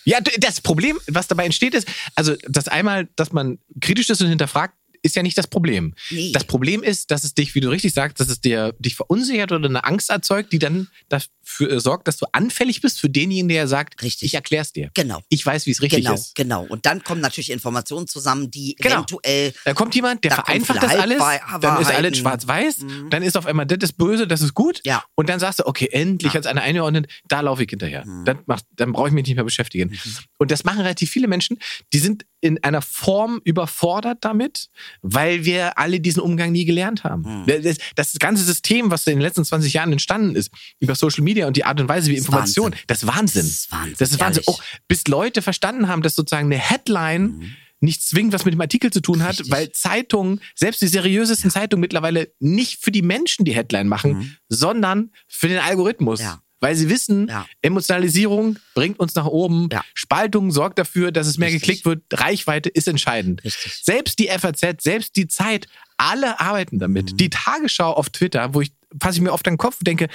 Ja, 0.05 0.19
das 0.21 0.61
Problem, 0.61 0.97
was 1.07 1.27
dabei 1.27 1.43
entsteht, 1.45 1.73
ist, 1.73 1.87
also 2.15 2.35
das 2.47 2.69
einmal, 2.69 3.09
dass 3.17 3.33
man 3.33 3.59
kritisch 3.81 4.09
ist 4.09 4.21
und 4.21 4.29
hinterfragt, 4.29 4.73
ist 5.07 5.15
ja 5.15 5.23
nicht 5.23 5.37
das 5.37 5.47
Problem. 5.47 5.95
Nee. 6.11 6.31
Das 6.31 6.43
Problem 6.43 6.83
ist, 6.83 7.09
dass 7.11 7.23
es 7.23 7.33
dich, 7.33 7.55
wie 7.55 7.61
du 7.61 7.69
richtig 7.69 7.93
sagst, 7.93 8.19
dass 8.19 8.29
es 8.29 8.41
dir 8.41 8.75
dich 8.77 8.95
verunsichert 8.95 9.51
oder 9.51 9.67
eine 9.67 9.83
Angst 9.83 10.09
erzeugt, 10.09 10.53
die 10.53 10.59
dann 10.59 10.87
dafür 11.09 11.71
äh, 11.71 11.79
sorgt, 11.79 12.07
dass 12.07 12.17
du 12.17 12.25
anfällig 12.33 12.81
bist 12.81 12.99
für 12.99 13.09
denjenigen, 13.09 13.47
der 13.47 13.67
sagt, 13.67 14.03
Richtig. 14.03 14.27
ich 14.27 14.33
erklär's 14.35 14.73
dir. 14.73 14.91
Genau. 14.93 15.21
Ich 15.29 15.45
weiß, 15.45 15.65
wie 15.65 15.71
es 15.71 15.81
richtig 15.81 16.03
genau, 16.03 16.13
ist. 16.13 16.35
genau. 16.35 16.65
Und 16.67 16.85
dann 16.85 17.03
kommen 17.03 17.21
natürlich 17.21 17.51
Informationen 17.51 18.07
zusammen, 18.07 18.51
die 18.51 18.75
Genau. 18.75 18.97
eventuell 18.97 19.53
Da 19.65 19.73
kommt 19.73 19.95
jemand, 19.95 20.23
der 20.23 20.31
Da 20.31 20.35
vereinfacht 20.43 20.83
das 20.83 20.95
alles, 20.95 21.23
dann 21.61 21.81
ist 21.81 21.91
alles 21.91 22.17
schwarz-weiß, 22.17 22.85
dann 23.09 23.23
ist 23.23 23.37
auf 23.37 23.45
einmal, 23.45 23.65
das 23.65 23.89
ist 23.89 23.97
böse, 23.97 24.27
das 24.27 24.41
ist 24.41 24.53
gut. 24.53 24.81
Ja. 24.85 25.03
Und 25.15 25.29
dann 25.29 25.39
sagst 25.39 25.59
du, 25.59 25.65
okay, 25.65 25.87
endlich 25.91 26.35
als 26.35 26.45
einer 26.45 26.61
eingeordnet, 26.61 27.07
da 27.27 27.41
laufe 27.41 27.63
ich 27.63 27.69
hinterher. 27.69 28.05
Mhm. 28.05 28.25
Dann, 28.25 28.39
dann 28.75 28.91
brauche 28.91 29.07
ich 29.07 29.13
mich 29.13 29.25
nicht 29.25 29.35
mehr 29.35 29.45
beschäftigen. 29.45 29.97
Und 30.37 30.51
das 30.51 30.63
machen 30.63 30.81
relativ 30.81 31.09
viele 31.09 31.27
Menschen, 31.27 31.57
die 31.93 31.99
sind 31.99 32.25
in 32.41 32.63
einer 32.63 32.81
Form 32.81 33.41
überfordert 33.43 34.19
damit, 34.21 34.69
weil 35.01 35.45
wir 35.45 35.77
alle 35.77 35.99
diesen 35.99 36.21
Umgang 36.21 36.51
nie 36.51 36.65
gelernt 36.65 37.03
haben. 37.03 37.45
Hm. 37.45 37.63
Das, 37.63 37.77
das 37.95 38.13
ganze 38.19 38.43
System, 38.43 38.91
was 38.91 39.05
in 39.07 39.13
den 39.13 39.21
letzten 39.21 39.45
20 39.45 39.73
Jahren 39.73 39.91
entstanden 39.91 40.35
ist, 40.35 40.51
über 40.79 40.95
Social 40.95 41.23
Media 41.23 41.47
und 41.47 41.57
die 41.57 41.65
Art 41.65 41.79
und 41.79 41.87
Weise, 41.89 42.09
wie 42.09 42.15
Das 42.15 42.21
ist 42.21 42.27
Information, 42.27 42.71
Wahnsinn. 42.71 42.83
das 42.87 43.03
ist 43.03 43.07
Wahnsinn. 43.07 43.41
Das 43.43 43.51
ist 43.51 43.71
Wahnsinn, 43.71 43.95
Das 43.99 44.11
ist 44.11 44.19
Wahnsinn. 44.19 44.43
Oh, 44.47 44.57
bis 44.87 45.07
Leute 45.07 45.41
verstanden 45.41 45.87
haben, 45.87 46.01
dass 46.01 46.15
sozusagen 46.15 46.47
eine 46.47 46.57
Headline 46.57 47.55
nicht 47.79 48.01
zwingend 48.01 48.33
was 48.33 48.43
mit 48.43 48.55
dem 48.55 48.61
Artikel 48.61 48.91
zu 48.91 49.01
tun 49.01 49.21
hat, 49.21 49.33
Mhm. 49.35 49.41
Richtig. 49.41 49.51
weil 49.51 49.71
Zeitungen, 49.71 50.41
selbst 50.55 50.81
die 50.81 50.87
seriösesten 50.87 51.51
Zeitungen 51.51 51.81
mittlerweile 51.81 52.31
nicht 52.39 52.81
für 52.81 52.91
die 52.91 53.03
Menschen 53.03 53.45
die 53.45 53.53
Headline 53.53 53.87
machen, 53.87 54.37
sondern 54.49 55.11
für 55.27 55.47
den 55.47 55.59
Algorithmus. 55.59 56.19
Mhm. 56.19 56.25
Ja. 56.25 56.41
Weil 56.59 56.75
sie 56.75 56.89
wissen, 56.89 57.27
Ja. 57.27 57.45
Emotionalisierung 57.61 58.57
bringt 58.73 58.99
uns 58.99 59.13
nach 59.15 59.25
oben, 59.25 59.69
Ja. 59.71 59.83
Spaltung 59.93 60.51
sorgt 60.51 60.79
dafür, 60.79 61.11
dass 61.11 61.27
es 61.27 61.37
mehr 61.37 61.47
Richtig. 61.49 61.61
geklickt 61.61 61.85
wird, 61.85 62.03
Reichweite 62.13 62.69
ist 62.69 62.87
entscheidend. 62.87 63.43
Richtig. 63.43 63.79
Selbst 63.83 64.19
die 64.19 64.27
FAZ, 64.27 64.81
selbst 64.81 65.15
die 65.15 65.27
Zeit, 65.27 65.67
alle 65.97 66.39
arbeiten 66.39 66.79
damit. 66.79 67.11
Mhm. 67.13 67.17
Die 67.17 67.29
Tagesschau 67.29 67.91
auf 67.93 68.09
Twitter, 68.09 68.53
wo 68.53 68.61
ich 68.61 68.71
fasse 69.01 69.17
ich 69.17 69.21
mir 69.21 69.33
oft 69.33 69.45
an 69.47 69.53
den 69.53 69.57
Kopf 69.57 69.77
und 69.79 69.87
denke, 69.87 70.07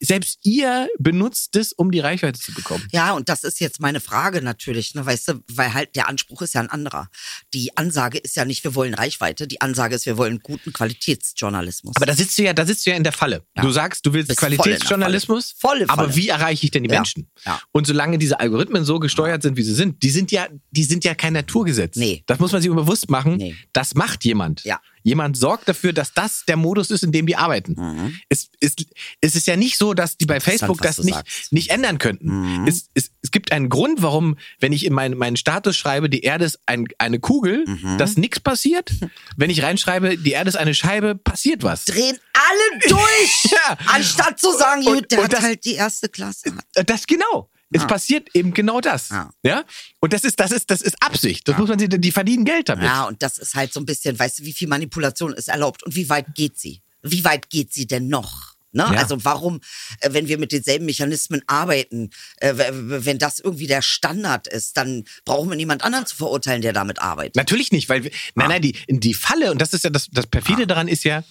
selbst 0.00 0.38
ihr 0.42 0.88
benutzt 0.98 1.56
es, 1.56 1.72
um 1.72 1.90
die 1.90 2.00
Reichweite 2.00 2.38
zu 2.38 2.52
bekommen. 2.52 2.86
Ja, 2.92 3.12
und 3.12 3.28
das 3.28 3.44
ist 3.44 3.60
jetzt 3.60 3.80
meine 3.80 4.00
Frage 4.00 4.42
natürlich, 4.42 4.94
ne, 4.94 5.04
weißt 5.06 5.28
du, 5.28 5.34
weil 5.52 5.72
halt 5.72 5.96
der 5.96 6.08
Anspruch 6.08 6.42
ist 6.42 6.54
ja 6.54 6.60
ein 6.60 6.70
anderer. 6.70 7.08
Die 7.52 7.76
Ansage 7.76 8.18
ist 8.18 8.36
ja 8.36 8.44
nicht, 8.44 8.64
wir 8.64 8.74
wollen 8.74 8.94
Reichweite, 8.94 9.46
die 9.46 9.60
Ansage 9.60 9.94
ist, 9.94 10.06
wir 10.06 10.16
wollen 10.18 10.40
guten 10.40 10.72
Qualitätsjournalismus. 10.72 11.96
Aber 11.96 12.06
da 12.06 12.14
sitzt 12.14 12.36
du 12.38 12.42
ja, 12.42 12.52
da 12.52 12.66
sitzt 12.66 12.86
du 12.86 12.90
ja 12.90 12.96
in 12.96 13.04
der 13.04 13.12
Falle. 13.12 13.44
Ja. 13.56 13.62
Du 13.62 13.70
sagst, 13.70 14.04
du 14.06 14.12
willst 14.12 14.36
Qualitätsjournalismus, 14.36 15.54
Falle. 15.58 15.80
Volle 15.86 15.90
aber 15.90 16.04
Falle. 16.10 16.16
wie 16.16 16.28
erreiche 16.28 16.64
ich 16.64 16.70
denn 16.70 16.82
die 16.84 16.90
Ja. 16.90 16.96
Menschen? 16.96 17.30
Ja. 17.44 17.60
Und 17.72 17.86
solange 17.86 18.18
diese 18.18 18.40
Algorithmen 18.40 18.84
so 18.84 18.98
gesteuert 18.98 19.42
sind, 19.42 19.56
wie 19.56 19.62
sie 19.62 19.74
sind, 19.74 20.02
die 20.02 20.10
sind 20.10 20.30
ja, 20.32 20.48
die 20.70 20.84
sind 20.84 21.04
ja 21.04 21.14
kein 21.14 21.32
Naturgesetz. 21.32 21.96
Nee. 21.96 22.22
Das 22.26 22.38
muss 22.38 22.52
man 22.52 22.60
sich 22.62 22.70
bewusst 22.70 23.10
machen. 23.10 23.36
Nee. 23.36 23.56
Das 23.72 23.94
macht 23.94 24.24
jemand. 24.24 24.64
Ja. 24.64 24.80
Jemand 25.04 25.36
sorgt 25.36 25.68
dafür, 25.68 25.92
dass 25.92 26.12
das 26.14 26.44
der 26.48 26.56
Modus 26.56 26.90
ist, 26.90 27.04
in 27.04 27.12
dem 27.12 27.26
die 27.26 27.36
arbeiten. 27.36 28.16
Es, 28.28 28.48
es, 28.60 28.74
es 29.20 29.34
ist 29.36 29.46
ja 29.46 29.54
nicht 29.56 29.78
so, 29.78 29.94
dass 29.94 30.16
die 30.16 30.24
bei 30.26 30.40
Facebook 30.40 30.80
das 30.80 30.98
nicht, 30.98 31.14
sagst. 31.14 31.52
nicht 31.52 31.70
ändern 31.70 31.98
könnten. 31.98 32.66
Es, 32.66 32.88
es, 32.94 33.10
es 33.22 33.30
gibt 33.30 33.52
einen 33.52 33.68
Grund, 33.68 34.00
warum, 34.02 34.36
wenn 34.60 34.72
ich 34.72 34.84
in 34.86 34.94
meinen, 34.94 35.16
meinen 35.18 35.36
Status 35.36 35.76
schreibe, 35.76 36.08
die 36.10 36.22
Erde 36.22 36.46
ist 36.46 36.58
ein, 36.66 36.86
eine 36.98 37.20
Kugel, 37.20 37.64
dass 37.98 38.16
nichts 38.16 38.40
passiert. 38.40 38.90
Wenn 39.36 39.50
ich 39.50 39.62
reinschreibe, 39.62 40.16
die 40.16 40.32
Erde 40.32 40.48
ist 40.48 40.56
eine 40.56 40.74
Scheibe, 40.74 41.14
passiert 41.14 41.62
was. 41.62 41.84
Drehen 41.84 42.18
alle 42.32 42.80
durch, 42.88 43.44
Ja. 43.52 43.76
anstatt 43.92 44.40
zu 44.40 44.56
sagen, 44.56 44.86
Und- 44.86 44.94
gut, 44.94 45.10
der 45.12 45.18
und 45.18 45.24
hat 45.24 45.32
das- 45.34 45.42
halt 45.42 45.64
die 45.66 45.74
erste 45.74 46.08
Klasse. 46.08 46.52
Äh, 46.74 46.84
Das 46.84 47.06
genau. 47.06 47.50
Es 47.74 47.82
Ja. 47.82 47.88
passiert 47.88 48.28
eben 48.34 48.54
genau 48.54 48.80
das. 48.80 49.08
Ja. 49.08 49.30
Ja. 49.42 49.64
Und 49.98 50.12
das 50.12 50.22
ist, 50.22 50.38
das 50.38 50.52
ist, 50.52 50.70
das 50.70 50.80
ist 50.80 50.94
Absicht. 51.02 51.48
Das 51.48 51.58
muss 51.58 51.68
man 51.68 51.78
sich, 51.78 51.88
die 51.90 52.12
verdienen 52.12 52.44
Geld 52.44 52.68
damit. 52.68 52.84
Ja, 52.84 53.04
und 53.04 53.20
das 53.20 53.36
ist 53.38 53.54
halt 53.54 53.72
so 53.72 53.80
ein 53.80 53.84
bisschen, 53.84 54.16
weißt 54.16 54.38
du, 54.38 54.44
wie 54.44 54.52
viel 54.52 54.68
Manipulation 54.68 55.32
ist 55.32 55.48
erlaubt 55.48 55.82
und 55.82 55.96
wie 55.96 56.08
weit 56.08 56.36
geht 56.36 56.56
sie? 56.56 56.82
Wie 57.02 57.24
weit 57.24 57.50
geht 57.50 57.72
sie 57.72 57.86
denn 57.88 58.06
noch? 58.06 58.54
Ne? 58.70 58.82
Ja. 58.92 59.00
Also 59.00 59.24
warum, 59.24 59.60
äh, 60.00 60.12
wenn 60.12 60.28
wir 60.28 60.38
mit 60.38 60.52
denselben 60.52 60.84
Mechanismen 60.84 61.42
arbeiten, 61.48 62.10
äh, 62.36 62.54
wenn 62.56 63.18
das 63.18 63.40
irgendwie 63.40 63.66
der 63.66 63.82
Standard 63.82 64.46
ist, 64.46 64.76
dann 64.76 65.04
brauchen 65.24 65.48
wir 65.48 65.56
niemand 65.56 65.82
anderen 65.82 66.06
zu 66.06 66.14
verurteilen, 66.14 66.62
der 66.62 66.72
damit 66.72 67.00
arbeitet. 67.00 67.34
Natürlich 67.34 67.72
nicht, 67.72 67.88
weil 67.88 68.04
wir, 68.04 68.10
nein, 68.36 68.48
nein, 68.50 68.62
die, 68.62 68.76
die 68.88 69.14
Falle, 69.14 69.50
und 69.50 69.60
das 69.60 69.74
ist 69.74 69.82
ja 69.82 69.90
das, 69.90 70.08
das 70.12 70.26
perfide 70.28 70.66
daran 70.68 70.86
ist 70.86 71.02
ja, 71.04 71.24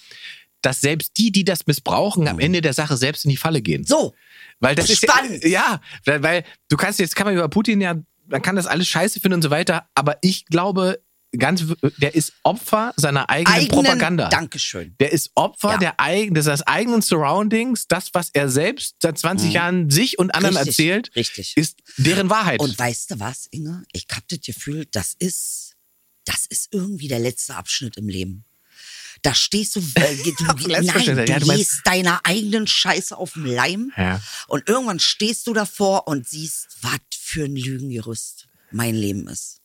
dass 0.62 0.82
selbst 0.82 1.18
die, 1.18 1.32
die 1.32 1.44
das 1.44 1.68
missbrauchen, 1.68 2.28
am 2.28 2.40
Ende 2.40 2.62
der 2.62 2.74
Sache 2.74 2.96
selbst 2.98 3.26
in 3.26 3.30
die 3.30 3.38
Falle 3.38 3.62
gehen. 3.62 3.86
So, 3.86 4.14
Weil 4.64 4.76
das 4.76 4.92
Spannend. 4.92 5.44
ist 5.44 5.46
ja, 5.46 5.82
ja, 6.06 6.24
weil, 6.24 6.44
du 6.70 6.78
kannst 6.78 7.00
jetzt 7.00 7.16
kann 7.16 7.26
man 7.26 7.36
über 7.36 7.50
Putin 7.50 7.82
ja, 7.82 7.96
man 8.28 8.42
kann 8.42 8.56
das 8.56 8.66
alles 8.68 8.88
scheiße 8.88 9.20
finden 9.20 9.36
und 9.36 9.42
so 9.42 9.50
weiter, 9.50 9.88
aber 9.96 10.18
ich 10.22 10.46
glaube 10.46 11.02
ganz, 11.38 11.64
der 11.98 12.14
ist 12.14 12.32
Opfer 12.44 12.94
seiner 12.96 13.28
eigenen, 13.30 13.56
eigenen 13.58 13.70
Propaganda. 13.84 14.30
Dankeschön. 14.30 14.96
Der 15.00 15.12
ist 15.12 15.32
Opfer 15.34 15.72
Ja. 15.72 15.78
der 15.80 16.00
eigen, 16.00 16.36
des 16.36 16.48
eigenen 16.62 17.02
Surroundings. 17.02 17.88
Das, 17.88 18.14
was 18.14 18.30
er 18.34 18.50
selbst 18.50 18.96
seit 19.02 19.18
20 19.18 19.52
Jahren 19.52 19.90
sich 19.90 20.20
und 20.20 20.34
anderen 20.36 20.54
Mhm. 20.54 20.60
Richtig, 20.60 20.80
erzählt, 20.80 21.12
richtig. 21.16 21.54
ist 21.58 21.80
deren 21.98 22.30
Wahrheit. 22.30 22.60
Und 22.60 22.78
weißt 22.78 23.12
du 23.12 23.20
was, 23.20 23.48
Inge? 23.50 23.84
Ich 23.94 24.06
hab 24.12 24.28
das 24.28 24.42
Gefühl, 24.46 24.86
das 24.92 25.16
ist, 25.18 25.74
das 26.26 26.46
ist 26.46 26.72
irgendwie 26.72 27.08
der 27.08 27.20
letzte 27.20 27.56
Abschnitt 27.56 27.98
im 27.98 28.08
Leben. 28.10 28.46
Da 29.24 29.34
stehst 29.34 29.76
du, 29.76 29.80
äh, 29.96 30.16
du, 30.18 30.44
nein, 30.68 30.86
du, 30.86 31.22
Ja, 31.24 31.40
gehst 31.40 31.82
deiner 31.86 32.22
eigenen 32.26 32.68
Scheiße 32.68 33.18
auf 33.18 33.34
den 33.34 33.46
Leim 33.48 33.92
Ja. 33.98 34.22
und 34.48 34.68
irgendwann 34.70 35.00
stehst 35.00 35.48
du 35.48 35.54
davor 35.54 36.08
und 36.08 36.28
siehst, 36.28 36.68
was 36.82 37.00
für 37.18 37.46
ein 37.46 37.56
Lügengerüst 37.56 38.48
mein 38.72 38.96
Leben 38.96 39.28
ist. 39.28 39.60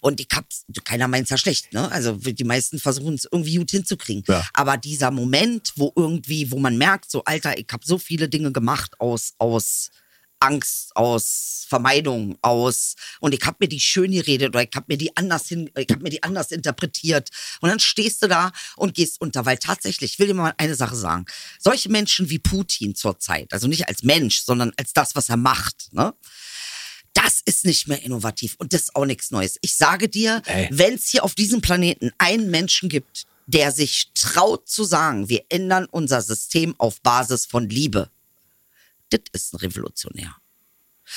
Und 0.00 0.20
ich 0.20 0.28
hab's, 0.34 0.64
keiner 0.84 1.08
meint's 1.08 1.30
ja 1.30 1.38
schlecht, 1.38 1.72
ne? 1.72 1.90
Also 1.90 2.12
die 2.12 2.44
meisten 2.44 2.78
versuchen 2.78 3.14
es 3.14 3.26
irgendwie 3.30 3.56
gut 3.56 3.70
hinzukriegen. 3.70 4.22
Ja. 4.28 4.46
Aber 4.52 4.76
dieser 4.76 5.10
Moment, 5.10 5.72
wo 5.76 5.92
irgendwie, 5.96 6.50
wo 6.50 6.58
man 6.58 6.76
merkt, 6.76 7.10
so 7.10 7.24
Alter, 7.24 7.58
ich 7.58 7.66
habe 7.72 7.84
so 7.84 7.98
viele 7.98 8.28
Dinge 8.28 8.52
gemacht 8.52 9.00
aus 9.00 9.32
aus 9.38 9.90
Angst, 10.40 10.96
aus 10.96 11.66
Vermeidung, 11.68 12.36
aus 12.42 12.96
und 13.20 13.32
ich 13.32 13.40
habe 13.46 13.58
mir 13.60 13.68
die 13.68 13.78
schön 13.78 14.10
geredet 14.10 14.48
oder 14.48 14.62
ich 14.62 14.70
habe 14.74 14.86
mir 14.88 14.98
die 14.98 15.16
anders 15.16 15.46
hin, 15.46 15.70
ich 15.76 15.86
habe 15.90 16.02
mir 16.02 16.10
die 16.10 16.22
anders 16.22 16.50
interpretiert 16.50 17.28
und 17.60 17.68
dann 17.68 17.78
stehst 17.78 18.22
du 18.22 18.26
da 18.26 18.50
und 18.76 18.94
gehst 18.94 19.20
unter, 19.20 19.46
weil 19.46 19.58
tatsächlich, 19.58 20.14
ich 20.14 20.18
will 20.18 20.26
dir 20.26 20.34
mal 20.34 20.54
eine 20.56 20.74
Sache 20.74 20.96
sagen, 20.96 21.26
solche 21.58 21.88
Menschen 21.88 22.28
wie 22.28 22.40
Putin 22.40 22.94
zurzeit, 22.94 23.52
also 23.52 23.68
nicht 23.68 23.88
als 23.88 24.02
Mensch, 24.02 24.42
sondern 24.42 24.72
als 24.76 24.92
das, 24.92 25.14
was 25.14 25.28
er 25.28 25.36
macht, 25.36 25.92
ne? 25.92 26.14
Das 27.12 27.40
ist 27.44 27.64
nicht 27.64 27.88
mehr 27.88 28.02
innovativ 28.02 28.54
und 28.58 28.72
das 28.72 28.82
ist 28.82 28.96
auch 28.96 29.04
nichts 29.04 29.30
Neues. 29.32 29.58
Ich 29.62 29.76
sage 29.76 30.08
dir, 30.08 30.42
wenn 30.70 30.94
es 30.94 31.08
hier 31.08 31.24
auf 31.24 31.34
diesem 31.34 31.60
Planeten 31.60 32.12
einen 32.18 32.50
Menschen 32.50 32.88
gibt, 32.88 33.26
der 33.46 33.72
sich 33.72 34.12
traut 34.14 34.68
zu 34.68 34.84
sagen, 34.84 35.28
wir 35.28 35.44
ändern 35.48 35.86
unser 35.90 36.22
System 36.22 36.74
auf 36.78 37.00
Basis 37.00 37.46
von 37.46 37.68
Liebe, 37.68 38.10
das 39.10 39.20
ist 39.32 39.52
ein 39.54 39.58
Revolutionär. 39.58 40.34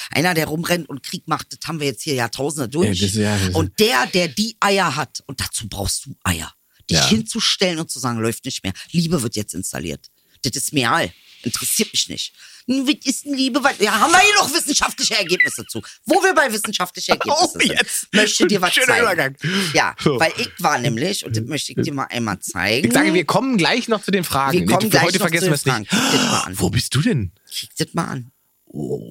Einer, 0.09 0.33
der 0.33 0.47
rumrennt 0.47 0.89
und 0.89 1.03
Krieg 1.03 1.27
macht, 1.27 1.53
das 1.53 1.59
haben 1.67 1.79
wir 1.79 1.87
jetzt 1.87 2.01
hier 2.01 2.15
Jahrtausende 2.15 2.67
durch. 2.67 2.99
Ja, 2.99 3.07
das- 3.07 3.15
ja, 3.15 3.37
das- 3.37 3.55
und 3.55 3.79
der, 3.79 4.07
der 4.07 4.27
die 4.27 4.57
Eier 4.59 4.95
hat, 4.95 5.23
und 5.27 5.39
dazu 5.39 5.67
brauchst 5.69 6.05
du 6.05 6.15
Eier, 6.23 6.51
dich 6.89 6.97
Ja. 6.97 7.07
hinzustellen 7.07 7.79
und 7.79 7.91
zu 7.91 7.99
sagen, 7.99 8.19
läuft 8.19 8.45
nicht 8.45 8.63
mehr. 8.63 8.73
Liebe 8.91 9.21
wird 9.21 9.35
jetzt 9.35 9.53
installiert. 9.53 10.07
Das 10.43 10.55
ist 10.55 10.73
mir 10.73 10.91
all. 10.91 11.11
Interessiert 11.43 11.91
mich 11.91 12.07
nicht. 12.09 12.33
Was 12.67 12.95
ist 13.05 13.25
denn 13.25 13.33
Liebe? 13.33 13.61
Was- 13.61 13.77
Ja, 13.79 13.99
haben 13.99 14.11
wir 14.13 14.19
hier 14.19 14.33
noch 14.35 14.53
wissenschaftliche 14.53 15.15
ergebnisse 15.17 15.65
zu. 15.65 15.81
Wo 16.05 16.23
wir 16.23 16.33
bei 16.33 16.51
wissenschaftlichen 16.53 17.11
Ergebnissen 17.19 17.43
Oh, 17.43 17.59
sind, 17.59 17.71
jetzt. 17.73 18.13
möchte 18.13 18.47
dir 18.47 18.61
was 18.61 18.73
Schöner 18.73 18.87
zeigen. 18.87 19.03
Übergang. 19.03 19.35
Ja, 19.73 19.93
So. 19.99 20.17
weil 20.19 20.31
ich 20.37 20.49
war 20.59 20.77
nämlich, 20.77 21.25
und 21.25 21.35
das 21.35 21.43
möchte 21.43 21.73
ich 21.73 21.81
dir 21.81 21.93
mal 21.93 22.05
einmal 22.05 22.39
zeigen. 22.39 22.87
ich 22.87 22.93
sage, 22.93 23.13
wir 23.13 23.25
kommen 23.25 23.57
gleich 23.57 23.89
noch 23.89 24.01
zu 24.01 24.11
den 24.11 24.23
Fragen. 24.23 24.59
Wir 24.59 24.65
kommen 24.65 24.83
Für 24.83 24.89
gleich 24.89 25.03
heute 25.03 25.17
noch 25.19 25.23
vergessen 25.27 25.53
zu 25.57 25.63
den 25.69 25.79
nicht. 25.81 25.89
Fragen. 25.91 26.45
An. 26.45 26.53
Wo 26.59 26.69
bist 26.69 26.95
du 26.95 27.01
denn? 27.01 27.33
Kriegt 27.53 27.77
das 27.79 27.93
mal 27.93 28.05
an. 28.07 28.31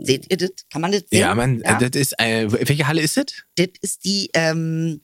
Seht 0.05 0.31
ihr 0.31 0.39
das? 0.39 0.51
Kann 0.73 0.81
man 0.81 0.91
das 0.93 1.03
sehen? 1.11 1.21
Ja, 1.21 1.35
man, 1.35 1.61
Ja? 1.61 1.79
das 1.79 1.91
ist, 2.01 2.19
äh, 2.19 2.51
welche 2.51 2.87
Halle 2.87 3.03
ist 3.03 3.17
das? 3.19 3.27
Das 3.57 3.69
ist 3.83 4.05
die, 4.07 4.31
ähm, 4.33 5.03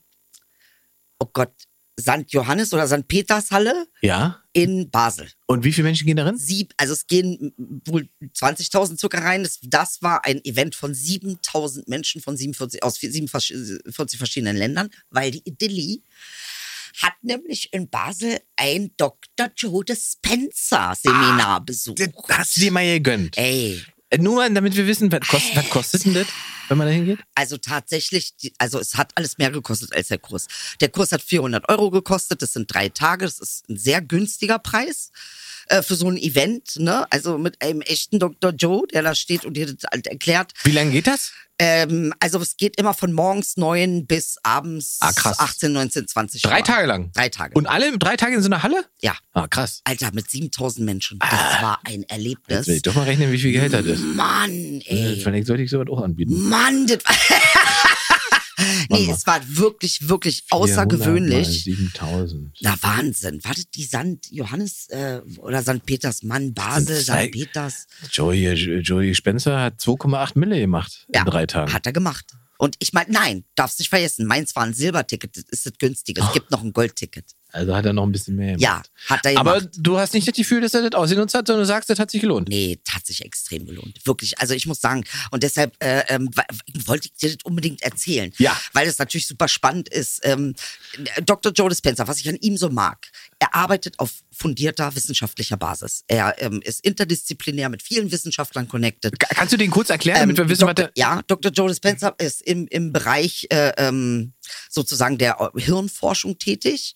oh 1.19 1.27
Gott, 1.31 1.53
St. 1.99 2.25
Johannes 2.29 2.73
oder 2.73 2.87
St. 2.87 3.07
Peters 3.07 3.51
Halle 3.51 3.87
Ja. 4.01 4.41
in 4.53 4.89
Basel. 4.89 5.27
Und 5.45 5.63
wie 5.63 5.71
viele 5.73 5.85
Menschen 5.85 6.05
gehen 6.07 6.17
darin? 6.17 6.37
Sieb, 6.37 6.73
also 6.77 6.93
es 6.93 7.07
gehen 7.07 7.53
wohl 7.85 8.07
20.000 8.35 8.97
circa 8.99 9.19
rein. 9.19 9.43
Das, 9.43 9.59
das 9.63 10.01
war 10.01 10.25
ein 10.25 10.43
Event 10.45 10.75
von 10.75 10.93
7.000 10.93 11.83
Menschen 11.87 12.21
von 12.21 12.35
47, 12.37 12.83
aus 12.83 12.95
47 12.95 14.17
verschiedenen 14.17 14.57
Ländern, 14.57 14.89
weil 15.09 15.31
die 15.31 15.41
Idilli 15.45 16.03
hat 17.01 17.13
nämlich 17.21 17.71
in 17.71 17.89
Basel 17.89 18.39
ein 18.55 18.91
Dr. 18.97 19.49
Joe 19.55 19.85
Dispenza 19.85 20.95
Seminar 20.95 21.63
besucht. 21.63 21.99
Das 22.27 22.37
hast 22.37 22.57
du 22.57 22.61
dir 22.61 22.71
mal 22.71 22.85
gegönnt. 22.85 23.37
Ey, 23.37 23.81
Nur 24.17 24.35
mal, 24.35 24.51
damit 24.51 24.75
wir 24.75 24.87
wissen, 24.87 25.11
was 25.11 25.21
kostet, 25.21 25.55
was 25.55 25.69
kostet 25.69 26.05
denn 26.05 26.15
das, 26.15 26.27
wenn 26.67 26.77
man 26.79 26.87
da 26.87 26.93
hingeht? 26.93 27.19
Also 27.35 27.57
tatsächlich, 27.57 28.33
also 28.57 28.79
es 28.79 28.95
hat 28.95 29.11
alles 29.15 29.37
mehr 29.37 29.51
gekostet 29.51 29.95
als 29.95 30.07
der 30.07 30.17
Kurs. 30.17 30.47
Der 30.81 30.89
Kurs 30.89 31.11
hat 31.11 31.21
400 31.21 31.69
Euro 31.69 31.91
gekostet, 31.91 32.41
das 32.41 32.53
sind 32.53 32.73
drei 32.73 32.89
Tage, 32.89 33.25
das 33.25 33.39
ist 33.39 33.69
ein 33.69 33.77
sehr 33.77 34.01
günstiger 34.01 34.57
Preis 34.57 35.11
äh, 35.69 35.81
für 35.81 35.95
so 35.95 36.07
ein 36.09 36.17
Event, 36.17 36.75
ne? 36.77 37.05
Also 37.11 37.37
mit 37.37 37.61
einem 37.61 37.81
echten 37.81 38.19
Dr. 38.19 38.51
Joe, 38.51 38.85
der 38.93 39.01
da 39.03 39.15
steht 39.15 39.45
und 39.45 39.53
dir 39.55 39.65
das 39.65 39.89
halt 39.91 40.07
erklärt. 40.07 40.51
Wie 40.63 40.71
lange 40.71 40.91
geht 40.91 41.07
das? 41.07 41.31
Ähm, 41.61 42.13
also 42.21 42.39
es 42.39 42.55
geht 42.55 42.77
immer 42.79 42.93
von 42.93 43.11
morgens 43.11 43.57
neun 43.57 44.05
bis 44.07 44.37
abends 44.43 44.97
Ah, 45.01 45.11
krass. 45.11 45.39
18, 45.39 45.73
19, 45.73 46.07
20 46.07 46.41
Drei 46.43 46.59
Uhr. 46.59 46.63
Tage 46.63 46.87
lang. 46.87 47.11
Drei 47.13 47.27
Tage. 47.27 47.53
Und 47.55 47.67
alle 47.67 47.97
drei 47.97 48.15
Tage 48.15 48.35
in 48.35 48.41
so 48.41 48.47
einer 48.47 48.63
Halle? 48.63 48.85
ja, 49.01 49.13
Ah, 49.33 49.45
krass. 49.47 49.81
Alter, 49.83 50.11
mit 50.13 50.31
7000 50.31 50.85
Menschen. 50.85 51.19
Das 51.19 51.31
war 51.61 51.79
ein 51.83 52.03
Erlebnis. 52.03 52.59
Jetzt 52.59 52.67
will 52.67 52.75
ich 52.77 52.81
doch 52.83 52.95
mal 52.95 53.03
rechnen, 53.03 53.31
wie 53.33 53.39
viel 53.39 53.51
Geld 53.51 53.73
das 53.73 53.85
ist. 53.85 53.99
Mann, 54.01 54.51
Äh, 54.51 54.83
ey. 55.15 55.21
Vielleicht 55.21 55.47
sollte 55.47 55.63
ich 55.63 55.69
sowas 55.69 55.87
auch 55.91 56.01
anbieten. 56.01 56.47
Mann, 56.47 56.87
das 56.87 57.03
war. 57.03 57.13
nee, 58.89 59.09
es 59.09 59.25
war 59.25 59.41
wirklich, 59.47 60.07
wirklich 60.09 60.43
außergewöhnlich. 60.49 61.63
7000. 61.63 62.51
Na 62.61 62.75
Wahnsinn. 62.81 63.43
War 63.43 63.53
das 63.53 63.69
die 63.69 63.83
St. 63.83 64.31
Johannes 64.31 64.87
äh, 64.89 65.21
oder 65.37 65.61
St. 65.61 65.85
Peters 65.85 66.23
Mann, 66.23 66.53
Basel, 66.53 66.97
St. 67.01 67.31
Peters? 67.31 67.87
Joey, 68.11 68.53
Joey 68.81 69.15
Spencer 69.15 69.59
hat 69.61 69.79
2,8 69.79 70.37
Mille 70.37 70.59
gemacht 70.59 71.05
Ja, 71.13 71.21
in 71.21 71.27
drei 71.27 71.45
Tagen. 71.45 71.73
hat 71.73 71.85
er 71.85 71.93
gemacht. 71.93 72.25
Und 72.57 72.75
ich 72.79 72.91
meine, 72.91 73.11
nein, 73.11 73.45
darfst 73.55 73.79
nicht 73.79 73.89
vergessen, 73.89 74.25
meins 74.25 74.53
war 74.55 74.63
ein 74.63 74.73
Silberticket, 74.73 75.37
das 75.37 75.45
ist 75.45 75.65
das 75.65 75.73
günstige. 75.77 76.21
Es 76.21 76.33
gibt 76.33 76.51
noch 76.51 76.61
ein 76.61 76.73
Goldticket. 76.73 77.25
Also 77.51 77.75
hat 77.75 77.85
er 77.85 77.93
noch 77.93 78.03
ein 78.03 78.11
bisschen 78.11 78.35
mehr. 78.35 78.57
gemacht. 78.57 78.61
Ja, 78.61 78.83
hat 79.15 79.25
er 79.25 79.37
Aber 79.39 79.59
gemacht. 79.59 79.75
du 79.77 79.97
hast 79.97 80.13
nicht 80.13 80.27
das 80.27 80.35
Gefühl, 80.35 80.61
dass 80.61 80.73
er 80.73 80.89
das 80.89 80.99
ausgenutzt 80.99 81.33
hat, 81.33 81.47
sondern 81.47 81.63
du 81.63 81.67
sagst, 81.67 81.89
das 81.89 81.97
hat 81.99 82.11
sich 82.11 82.21
gelohnt. 82.21 82.47
Nee, 82.47 82.79
das 82.85 82.95
hat 82.95 83.05
sich 83.05 83.25
extrem 83.25 83.65
gelohnt. 83.65 83.99
Wirklich. 84.05 84.39
Also 84.39 84.53
ich 84.53 84.67
muss 84.67 84.81
sagen, 84.81 85.03
und 85.31 85.43
deshalb 85.43 85.75
äh, 85.83 86.03
ähm, 86.09 86.29
wollte 86.85 87.07
ich 87.07 87.13
dir 87.13 87.35
das 87.35 87.43
unbedingt 87.43 87.81
erzählen. 87.81 88.31
Ja. 88.37 88.59
Weil 88.73 88.87
es 88.87 88.99
natürlich 88.99 89.27
super 89.27 89.47
spannend 89.47 89.89
ist. 89.89 90.21
Ähm, 90.23 90.53
Dr. 91.25 91.51
Joe 91.51 91.69
Dispenza, 91.69 92.07
was 92.07 92.19
ich 92.19 92.29
an 92.29 92.35
ihm 92.35 92.57
so 92.57 92.69
mag, 92.69 93.07
er 93.39 93.55
arbeitet 93.55 93.99
auf 93.99 94.11
fundierter 94.39 94.95
wissenschaftlicher 94.95 95.57
Basis. 95.57 96.03
Er 96.07 96.35
ähm, 96.41 96.61
ist 96.63 96.79
interdisziplinär 96.85 97.67
mit 97.69 97.81
vielen 97.83 98.11
Wissenschaftlern 98.11 98.67
connected. 98.69 99.19
Ka- 99.19 99.27
Kannst 99.35 99.51
du 99.53 99.57
den 99.57 99.69
kurz 99.69 99.89
erklären, 99.89 100.19
damit 100.21 100.37
Ähm, 100.39 100.45
wir 100.45 100.49
wissen, 100.49 100.65
was 100.67 100.75
Dr. 100.75 100.85
der. 100.87 100.91
Ja, 100.95 101.21
Dr. 101.27 101.51
Joe 101.51 101.67
Dispenza 101.67 102.15
ist 102.17 102.41
im, 102.43 102.65
im 102.67 102.93
Bereich 102.93 103.47
äh, 103.51 103.73
ähm, 103.77 104.33
sozusagen 104.69 105.17
der 105.17 105.51
Hirnforschung 105.55 106.37
tätig. 106.39 106.93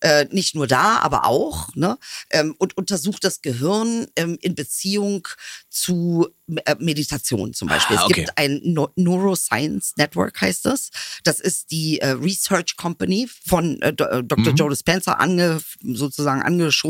Äh, 0.00 0.24
nicht 0.30 0.54
nur 0.54 0.66
da, 0.66 0.98
aber 0.98 1.26
auch. 1.26 1.68
Ne? 1.74 1.98
Ähm, 2.30 2.54
und 2.58 2.76
untersucht 2.76 3.24
das 3.24 3.42
Gehirn 3.42 4.06
ähm, 4.16 4.38
in 4.40 4.54
Beziehung 4.54 5.28
zu 5.68 6.28
äh, 6.64 6.74
Meditation 6.78 7.52
zum 7.52 7.68
Beispiel. 7.68 7.96
Ah, 7.96 8.00
Es 8.00 8.04
okay. 8.06 8.14
gibt 8.24 8.38
ein 8.38 8.60
no 8.64 8.88
Neuroscience 8.96 9.94
Network, 9.96 10.40
heißt 10.40 10.64
das. 10.64 10.90
Das 11.24 11.40
ist 11.40 11.70
die 11.70 12.00
äh, 12.00 12.10
Research 12.10 12.76
Company 12.76 13.28
von 13.46 13.80
äh, 13.82 13.88
äh, 13.88 13.92
Dr. 14.24 14.52
Mhm. 14.52 14.56
Joe 14.56 14.70
Dispenza 14.70 15.12
ange, 15.14 15.60
sozusagen 15.82 16.42
angeschoben, 16.42 16.85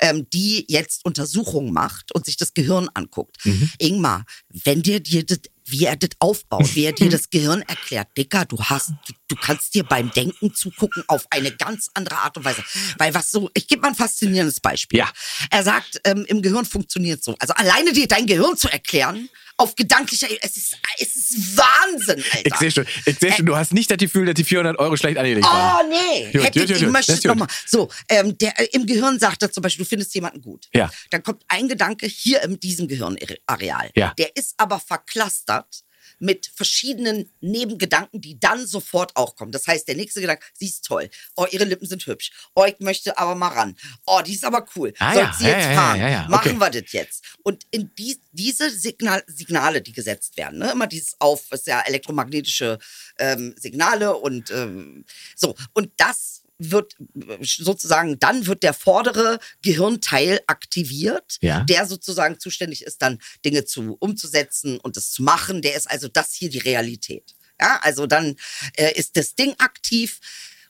ähm, 0.00 0.26
die 0.32 0.64
jetzt 0.68 1.04
Untersuchungen 1.04 1.72
macht 1.72 2.14
und 2.14 2.24
sich 2.24 2.36
das 2.36 2.54
Gehirn 2.54 2.88
anguckt. 2.94 3.36
Mhm. 3.44 3.70
Ingmar, 3.78 4.24
wenn 4.48 4.82
dir 4.82 5.00
dir 5.00 5.24
das 5.24 5.40
wie 5.66 5.84
er 5.84 5.96
das 5.96 6.10
aufbaut, 6.18 6.74
wie 6.74 6.84
er 6.84 6.92
dir 6.92 7.08
das 7.08 7.30
Gehirn 7.30 7.62
erklärt. 7.62 8.08
Dicker, 8.16 8.44
du 8.44 8.58
hast, 8.58 8.90
du, 8.90 9.14
du 9.28 9.36
kannst 9.36 9.74
dir 9.74 9.84
beim 9.84 10.10
Denken 10.10 10.54
zugucken 10.54 11.02
auf 11.06 11.26
eine 11.30 11.52
ganz 11.52 11.88
andere 11.94 12.18
Art 12.18 12.36
und 12.36 12.44
Weise. 12.44 12.62
Weil 12.98 13.14
was 13.14 13.30
so, 13.30 13.50
ich 13.54 13.66
gebe 13.66 13.82
mal 13.82 13.88
ein 13.88 13.94
faszinierendes 13.94 14.60
Beispiel. 14.60 15.00
Ja. 15.00 15.10
Er 15.50 15.62
sagt, 15.62 16.00
ähm, 16.04 16.24
im 16.26 16.42
Gehirn 16.42 16.66
funktioniert 16.66 17.24
so. 17.24 17.34
Also 17.38 17.54
alleine 17.54 17.92
dir 17.92 18.06
dein 18.06 18.26
Gehirn 18.26 18.56
zu 18.56 18.70
erklären, 18.70 19.28
auf 19.56 19.74
gedanklicher 19.76 20.26
Ebene, 20.26 20.40
es 20.42 20.56
ist, 20.56 20.76
es 20.98 21.16
ist 21.16 21.56
Wahnsinn, 21.56 22.22
Alter. 22.32 22.46
Ich 22.46 22.54
sehe 22.56 22.70
schon, 22.70 22.86
ich 23.06 23.18
seh 23.18 23.32
schon, 23.32 23.46
du 23.46 23.56
hast 23.56 23.72
nicht 23.72 23.90
das 23.90 23.98
Gefühl, 23.98 24.26
dass 24.26 24.34
die 24.34 24.44
400 24.44 24.78
Euro 24.78 24.96
schlecht 24.96 25.16
angelegt 25.18 25.46
waren. 25.46 25.86
Oh 25.86 25.88
nee, 25.88 26.32
Gut, 26.32 26.44
hätte 26.44 26.60
gut, 26.60 26.70
ich, 26.70 26.80
gut, 26.80 27.06
gut. 27.06 27.24
nochmal. 27.24 27.48
So, 27.66 27.88
ähm, 28.08 28.36
der, 28.38 28.58
äh, 28.58 28.68
im 28.72 28.86
Gehirn 28.86 29.18
sagt 29.18 29.42
er 29.42 29.52
zum 29.52 29.62
Beispiel, 29.62 29.84
du 29.84 29.88
findest 29.88 30.14
jemanden 30.14 30.40
gut. 30.40 30.68
Ja. 30.74 30.90
Dann 31.10 31.22
kommt 31.22 31.42
ein 31.48 31.68
Gedanke 31.68 32.06
hier 32.06 32.42
in 32.42 32.58
diesem 32.58 32.88
Gehirnareal. 32.88 33.90
Ja. 33.94 34.12
Der 34.18 34.36
ist 34.36 34.54
aber 34.56 34.80
verklustert 34.80 35.84
mit 36.24 36.50
verschiedenen 36.54 37.30
Nebengedanken, 37.42 38.20
die 38.20 38.40
dann 38.40 38.66
sofort 38.66 39.14
auch 39.14 39.36
kommen. 39.36 39.52
Das 39.52 39.66
heißt, 39.66 39.86
der 39.86 39.94
nächste 39.94 40.22
Gedanke, 40.22 40.42
sie 40.54 40.66
ist 40.66 40.84
toll. 40.86 41.10
Oh, 41.36 41.46
ihre 41.50 41.64
Lippen 41.64 41.86
sind 41.86 42.06
hübsch. 42.06 42.32
Oh, 42.54 42.64
ich 42.64 42.80
möchte 42.80 43.18
aber 43.18 43.34
mal 43.34 43.48
ran. 43.48 43.76
Oh, 44.06 44.22
die 44.24 44.32
ist 44.32 44.44
aber 44.44 44.66
cool. 44.74 44.94
Ah, 44.98 45.12
Soll 45.12 45.22
ja, 45.22 45.34
sie 45.36 45.44
ja, 45.44 45.50
jetzt 45.50 45.66
ja, 45.66 45.74
fahren? 45.74 46.00
ja, 46.00 46.28
Machen 46.28 46.56
okay. 46.56 46.72
wir 46.72 46.80
das 46.80 46.92
jetzt. 46.92 47.24
Und 47.42 47.64
in 47.70 47.94
die, 47.98 48.18
diese 48.32 48.70
Signal, 48.70 49.22
Signale, 49.26 49.82
die 49.82 49.92
gesetzt 49.92 50.38
werden, 50.38 50.60
ne? 50.60 50.72
immer 50.72 50.86
dieses 50.86 51.20
auf, 51.20 51.52
ist 51.52 51.66
ja 51.66 51.82
elektromagnetische 51.82 52.78
ähm, 53.18 53.54
Signale 53.58 54.16
und 54.16 54.50
ähm, 54.50 55.04
so. 55.36 55.54
Und 55.74 55.90
das 55.98 56.43
wird 56.58 56.94
sozusagen, 57.40 58.18
dann 58.18 58.46
wird 58.46 58.62
der 58.62 58.74
vordere 58.74 59.38
Gehirnteil 59.62 60.40
aktiviert, 60.46 61.38
Ja. 61.40 61.64
der 61.64 61.86
sozusagen 61.86 62.38
zuständig 62.38 62.82
ist, 62.82 63.02
dann 63.02 63.18
Dinge 63.44 63.64
zu 63.64 63.96
umzusetzen 63.98 64.78
und 64.78 64.96
das 64.96 65.10
zu 65.10 65.22
machen. 65.22 65.62
Der 65.62 65.74
ist 65.76 65.90
also 65.90 66.08
das 66.08 66.32
hier 66.34 66.50
die 66.50 66.58
Realität. 66.58 67.34
Ja, 67.60 67.80
also 67.82 68.06
dann 68.06 68.36
äh, 68.76 68.92
ist 68.94 69.16
das 69.16 69.34
Ding 69.34 69.54
aktiv 69.58 70.20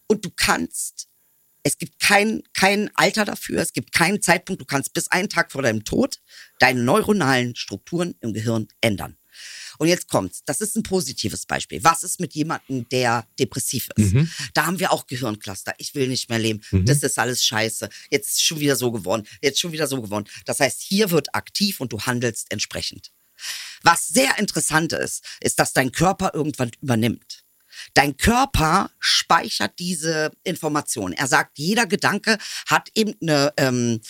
und 0.07 0.25
du 0.25 0.31
kannst 0.35 1.09
es 1.67 1.79
gibt 1.79 1.99
kein, 1.99 2.43
kein 2.53 2.91
Alter 2.95 3.25
dafür, 3.25 3.61
es 3.63 3.73
gibt 3.73 3.93
keinen 3.93 4.21
Zeitpunkt. 4.21 4.61
Du 4.61 4.67
kannst 4.67 4.93
bis 4.93 5.09
einen 5.09 5.31
Tag 5.31 5.51
vor 5.51 5.63
deinem 5.63 5.83
Tod 5.85 6.21
deine 6.59 6.83
neuronalen 6.83 7.57
Strukturen 7.57 8.15
im 8.21 8.35
Gehirn 8.35 8.69
ändern. 8.83 9.17
Und 9.79 9.89
jetzt 9.89 10.09
kommt's. 10.09 10.43
Das 10.45 10.61
ist 10.61 10.77
ein 10.77 10.83
positives 10.83 11.47
Beispiel. 11.47 11.83
Was 11.83 12.03
ist 12.03 12.21
mit 12.21 12.35
jemandem, 12.35 12.89
der 12.89 13.27
depressiv 13.39 13.89
ist? 13.97 14.13
Mhm. 14.15 14.31
Da 14.53 14.67
haben 14.67 14.79
wir 14.79 14.93
auch 14.93 15.07
Gehirncluster. 15.07 15.75
Ich 15.79 15.95
will 15.95 16.09
nicht 16.09 16.29
mehr 16.29 16.39
leben. 16.39 16.61
Das 16.85 17.03
ist 17.03 17.19
alles 17.19 17.45
scheiße. 17.45 17.89
Jetzt 18.11 18.31
ist 18.31 18.43
schon 18.43 18.61
wieder 18.61 18.77
so 18.77 18.93
geworden. 18.93 19.27
Jetzt 19.43 19.61
schon 19.61 19.73
wieder 19.73 19.87
so 19.87 20.01
geworden. 20.01 20.27
Das 20.45 20.61
heißt, 20.61 20.81
hier 20.83 21.11
wird 21.11 21.35
aktiv 21.35 21.81
und 21.81 21.93
du 21.93 22.01
handelst 22.01 22.51
entsprechend. 22.51 23.11
Was 23.83 24.07
sehr 24.07 24.39
interessant 24.39 24.93
ist, 24.93 25.25
ist, 25.41 25.59
dass 25.59 25.73
dein 25.73 25.93
Körper 25.93 26.33
irgendwann 26.35 26.71
übernimmt. 26.81 27.44
Dein 27.93 28.17
Körper 28.17 28.91
speichert 28.99 29.79
diese 29.79 30.31
Information. 30.45 31.13
Er 31.13 31.27
sagt, 31.27 31.59
jeder 31.59 31.87
Gedanke 31.87 32.39
hat 32.67 32.89
eben 32.95 33.15
eine 33.21 33.53
ähm, 33.57 34.01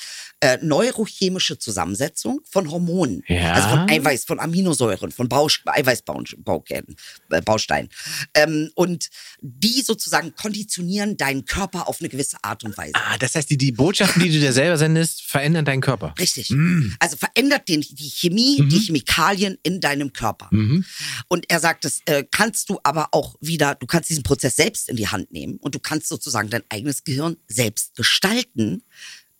äh, 0.41 0.59
neurochemische 0.63 1.59
Zusammensetzung 1.59 2.41
von 2.49 2.71
Hormonen. 2.71 3.23
Ja. 3.27 3.55
Also 3.55 3.69
von 3.71 3.89
Eiweiß, 3.91 4.25
von 4.25 4.39
Aminosäuren, 4.41 5.11
von 5.11 5.29
Baus 5.29 5.61
Eiweißbausteinen. 5.65 6.97
Äh, 7.31 7.43
Bausteinen. 7.43 7.89
Ähm, 8.35 8.71
und 8.75 9.09
die 9.41 9.83
sozusagen 9.83 10.35
konditionieren 10.35 11.17
deinen 11.17 11.45
Körper 11.45 11.89
auf 11.89 12.01
eine 12.01 12.09
gewisse 12.09 12.37
Art 12.43 12.65
und 12.65 12.77
Weise. 12.77 12.93
Ah, 12.95 13.19
das 13.19 13.35
heißt, 13.35 13.51
die, 13.51 13.59
die 13.59 13.73
Botschaften, 13.73 14.23
die 14.23 14.31
du 14.31 14.39
dir 14.39 14.53
selber 14.53 14.79
sendest, 14.79 15.23
verändern 15.23 15.65
deinen 15.65 15.81
Körper. 15.81 16.15
Richtig. 16.19 16.51
Mm. 16.51 16.93
Also 16.99 17.17
verändert 17.17 17.69
den, 17.69 17.81
die 17.81 18.11
Chemie, 18.11 18.45
Mhm. 18.61 18.69
die 18.69 18.79
Chemikalien 18.79 19.59
in 19.63 19.81
deinem 19.81 20.13
Körper. 20.13 20.49
Und 21.29 21.51
er 21.51 21.61
sagt, 21.61 21.85
das 21.85 22.01
äh, 22.05 22.25
kannst 22.31 22.69
du 22.69 22.79
aber 22.83 23.09
auch 23.13 23.37
wieder, 23.41 23.64
du 23.73 23.87
kannst 23.87 24.11
diesen 24.11 24.23
Prozess 24.23 24.57
selbst 24.57 24.91
in 24.91 24.97
die 24.97 25.09
Hand 25.09 25.33
nehmen 25.33 25.57
und 25.57 25.75
du 25.75 25.79
kannst 25.79 26.09
sozusagen 26.09 26.51
dein 26.51 26.65
eigenes 26.69 27.05
Gehirn 27.05 27.39
selbst 27.49 27.95
gestalten 27.97 28.83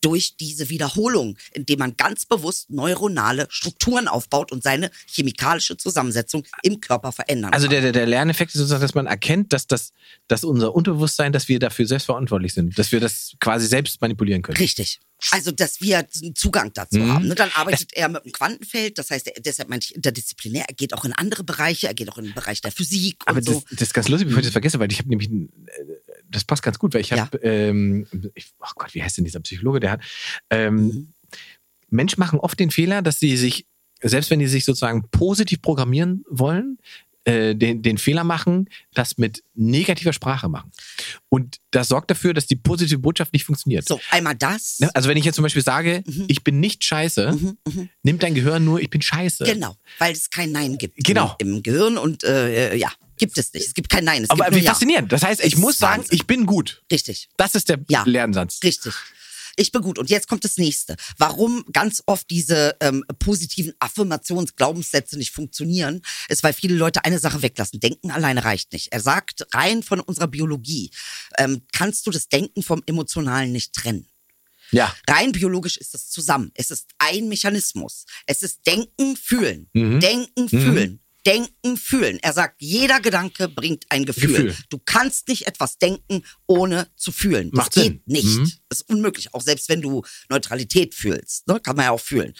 durch 0.01 0.37
diese 0.37 0.69
Wiederholung, 0.69 1.35
indem 1.53 1.79
man 1.79 1.97
ganz 1.97 2.25
bewusst 2.27 2.69
neuronale 2.69 3.47
Strukturen 3.49 4.07
aufbaut 4.07 4.51
und 4.51 4.61
seine 4.61 4.91
chemikalische 5.07 5.77
Zusammensetzung 5.77 6.43
im 6.61 6.79
Körper 6.79 7.11
verändern 7.11 7.51
Also 7.53 7.65
kann. 7.65 7.71
der, 7.71 7.81
der, 7.81 7.91
der 7.91 8.05
Lerneffekt 8.05 8.51
ist 8.53 8.59
sozusagen, 8.59 8.83
dass 8.83 8.93
man 8.93 9.07
erkennt, 9.07 9.51
dass, 9.51 9.65
das, 9.65 9.91
dass 10.27 10.43
unser 10.43 10.75
Unterbewusstsein, 10.75 11.31
dass 11.33 11.47
wir 11.47 11.57
dafür 11.57 11.87
selbst 11.87 12.05
verantwortlich 12.05 12.53
sind, 12.53 12.77
dass 12.77 12.91
wir 12.91 12.99
das 12.99 13.33
quasi 13.39 13.65
selbst 13.65 13.99
manipulieren 13.99 14.43
können. 14.43 14.57
Richtig. 14.57 14.99
Also, 15.31 15.51
dass 15.51 15.81
wir 15.81 15.99
einen 15.99 16.35
Zugang 16.35 16.71
dazu 16.73 16.97
Mhm. 16.99 17.13
haben. 17.13 17.27
Ne? 17.27 17.35
Dann 17.35 17.49
arbeitet 17.55 17.93
er 17.93 18.09
mit 18.09 18.25
dem 18.25 18.31
Quantenfeld. 18.31 18.97
Das 18.97 19.09
heißt, 19.11 19.27
er, 19.27 19.41
deshalb 19.41 19.69
meinte 19.69 19.85
ich 19.89 19.95
interdisziplinär. 19.95 20.65
Er 20.67 20.73
geht 20.75 20.93
auch 20.93 21.05
in 21.05 21.13
andere 21.13 21.43
Bereiche. 21.43 21.87
Er 21.87 21.93
geht 21.93 22.09
auch 22.09 22.17
in 22.17 22.25
den 22.25 22.33
Bereich 22.33 22.61
der 22.61 22.71
Physik 22.71 23.17
Aber 23.25 23.37
und 23.37 23.45
so. 23.45 23.53
das, 23.53 23.63
das 23.71 23.81
ist 23.83 23.93
ganz 23.93 24.07
lustig, 24.09 24.27
bevor 24.27 24.39
ich 24.39 24.45
das 24.45 24.51
vergesse, 24.51 24.77
weil 24.79 24.91
ich 24.91 24.99
habe 24.99 25.09
nämlich, 25.09 25.29
äh, 25.31 25.47
das 26.29 26.43
passt 26.43 26.63
ganz 26.63 26.77
gut, 26.79 26.93
weil 26.93 27.01
ich 27.01 27.11
habe, 27.13 27.37
ähm, 27.43 28.07
ich, 28.35 28.47
oh 28.59 28.65
Gott, 28.75 28.93
wie 28.93 29.01
heißt 29.03 29.17
denn 29.17 29.25
dieser 29.25 29.39
Psychologe, 29.39 29.79
der 29.79 29.91
hat, 29.91 30.01
ähm, 30.49 30.75
Mhm. 30.87 31.13
Menschen 31.89 32.19
machen 32.19 32.39
oft 32.39 32.59
den 32.59 32.71
Fehler, 32.71 33.01
dass 33.01 33.19
sie 33.19 33.37
sich, 33.37 33.65
selbst 34.01 34.29
wenn 34.29 34.39
die 34.39 34.47
sich 34.47 34.65
sozusagen 34.65 35.07
positiv 35.11 35.61
programmieren 35.61 36.25
wollen, 36.29 36.77
äh, 37.25 37.55
den, 37.55 37.81
den 37.81 37.97
Fehler 37.97 38.23
machen, 38.23 38.69
das 38.93 39.17
mit 39.17 39.43
negativer 39.55 40.13
Sprache 40.13 40.47
machen. 40.47 40.71
Und 41.29 41.57
das 41.71 41.87
sorgt 41.89 42.09
dafür, 42.11 42.33
dass 42.33 42.45
die 42.45 42.55
positive 42.55 42.99
Botschaft 42.99 43.33
nicht 43.33 43.43
funktioniert. 43.45 43.87
So, 43.87 43.99
einmal 44.11 44.35
das. 44.35 44.79
Ne? 44.79 44.89
Also 44.95 45.09
wenn 45.09 45.17
ich 45.17 45.25
jetzt 45.25 45.35
zum 45.35 45.43
Beispiel 45.43 45.63
sage, 45.63 46.03
ich 46.27 46.43
bin 46.43 46.59
nicht 46.59 46.83
scheiße, 46.83 47.37
nimmt 48.03 48.23
dein 48.23 48.35
Gehirn 48.35 48.63
nur, 48.63 48.79
ich 48.79 48.89
bin 48.89 49.01
scheiße. 49.01 49.43
Mhm, 49.43 49.47
Genau, 49.49 49.75
weil 49.99 50.13
es 50.13 50.29
kein 50.29 50.51
Nein 50.51 50.77
gibt 50.77 51.03
Genau. 51.03 51.35
im, 51.39 51.55
im 51.55 51.63
Gehirn 51.63 51.97
und 51.97 52.23
äh, 52.23 52.75
ja, 52.75 52.91
gibt 53.17 53.37
es 53.37 53.51
nicht. 53.53 53.67
Es 53.67 53.73
gibt 53.73 53.89
kein 53.89 54.03
Nein. 54.03 54.23
Es 54.23 54.29
Aber 54.29 54.45
gibt 54.45 54.57
wie 54.57 54.63
ja. 54.65 54.71
faszinierend. 54.71 55.11
Das 55.11 55.23
heißt, 55.23 55.43
ich 55.43 55.53
Es 55.53 55.59
muss 55.59 55.77
sagen, 55.77 56.01
Wahnsinn. 56.03 56.15
ich 56.15 56.27
bin 56.27 56.45
gut. 56.45 56.83
Richtig, 56.91 57.29
Das 57.37 57.55
ist 57.55 57.69
der 57.69 57.79
Ja. 57.89 58.03
Lernsatz. 58.05 58.59
richtig. 58.63 58.93
Ich 59.55 59.71
bin 59.71 59.81
gut. 59.81 59.97
Und 59.99 60.09
jetzt 60.09 60.27
kommt 60.27 60.43
das 60.43 60.57
nächste. 60.57 60.95
Warum 61.17 61.65
ganz 61.71 62.03
oft 62.05 62.29
diese 62.29 62.75
ähm, 62.81 63.03
positiven 63.19 63.73
Affirmationsglaubenssätze 63.79 65.17
nicht 65.17 65.31
funktionieren, 65.31 66.01
ist, 66.29 66.43
weil 66.43 66.53
viele 66.53 66.75
Leute 66.75 67.05
eine 67.05 67.19
Sache 67.19 67.41
weglassen. 67.41 67.79
Denken 67.79 68.11
alleine 68.11 68.43
reicht 68.43 68.73
nicht. 68.73 68.91
Er 68.91 68.99
sagt, 68.99 69.47
rein 69.53 69.83
von 69.83 69.99
unserer 69.99 70.27
Biologie 70.27 70.91
ähm, 71.37 71.61
kannst 71.71 72.05
du 72.07 72.11
das 72.11 72.27
Denken 72.27 72.63
vom 72.63 72.83
Emotionalen 72.85 73.51
nicht 73.51 73.73
trennen. 73.73 74.07
Ja. 74.71 74.93
Rein 75.07 75.31
biologisch 75.31 75.77
ist 75.77 75.93
es 75.93 76.09
zusammen. 76.09 76.51
Es 76.55 76.71
ist 76.71 76.87
ein 76.97 77.27
Mechanismus. 77.27 78.05
Es 78.25 78.41
ist 78.41 78.65
Denken, 78.65 79.15
Fühlen. 79.15 79.69
Mhm. 79.73 79.99
Denken, 79.99 80.49
Fühlen. 80.49 80.99
Denken, 81.25 81.77
Fühlen. 81.77 82.19
Er 82.21 82.33
sagt, 82.33 82.61
jeder 82.61 82.99
Gedanke 82.99 83.47
bringt 83.47 83.85
ein 83.89 84.05
Gefühl. 84.05 84.45
Gefühl. 84.45 84.55
Du 84.69 84.79
kannst 84.83 85.27
nicht 85.27 85.47
etwas 85.47 85.77
denken, 85.77 86.23
ohne 86.45 86.87
zu 86.95 87.11
fühlen. 87.11 87.49
Das 87.51 87.57
Macht 87.57 87.73
geht 87.73 87.83
Sinn. 87.83 88.01
nicht. 88.05 88.37
Mhm. 88.37 88.51
Das 88.69 88.81
ist 88.81 88.89
unmöglich. 88.89 89.33
Auch 89.33 89.41
selbst 89.41 89.69
wenn 89.69 89.81
du 89.81 90.03
Neutralität 90.29 90.93
fühlst, 90.93 91.47
ne, 91.47 91.59
kann 91.59 91.75
man 91.75 91.85
ja 91.85 91.91
auch 91.91 91.99
fühlen. 91.99 92.33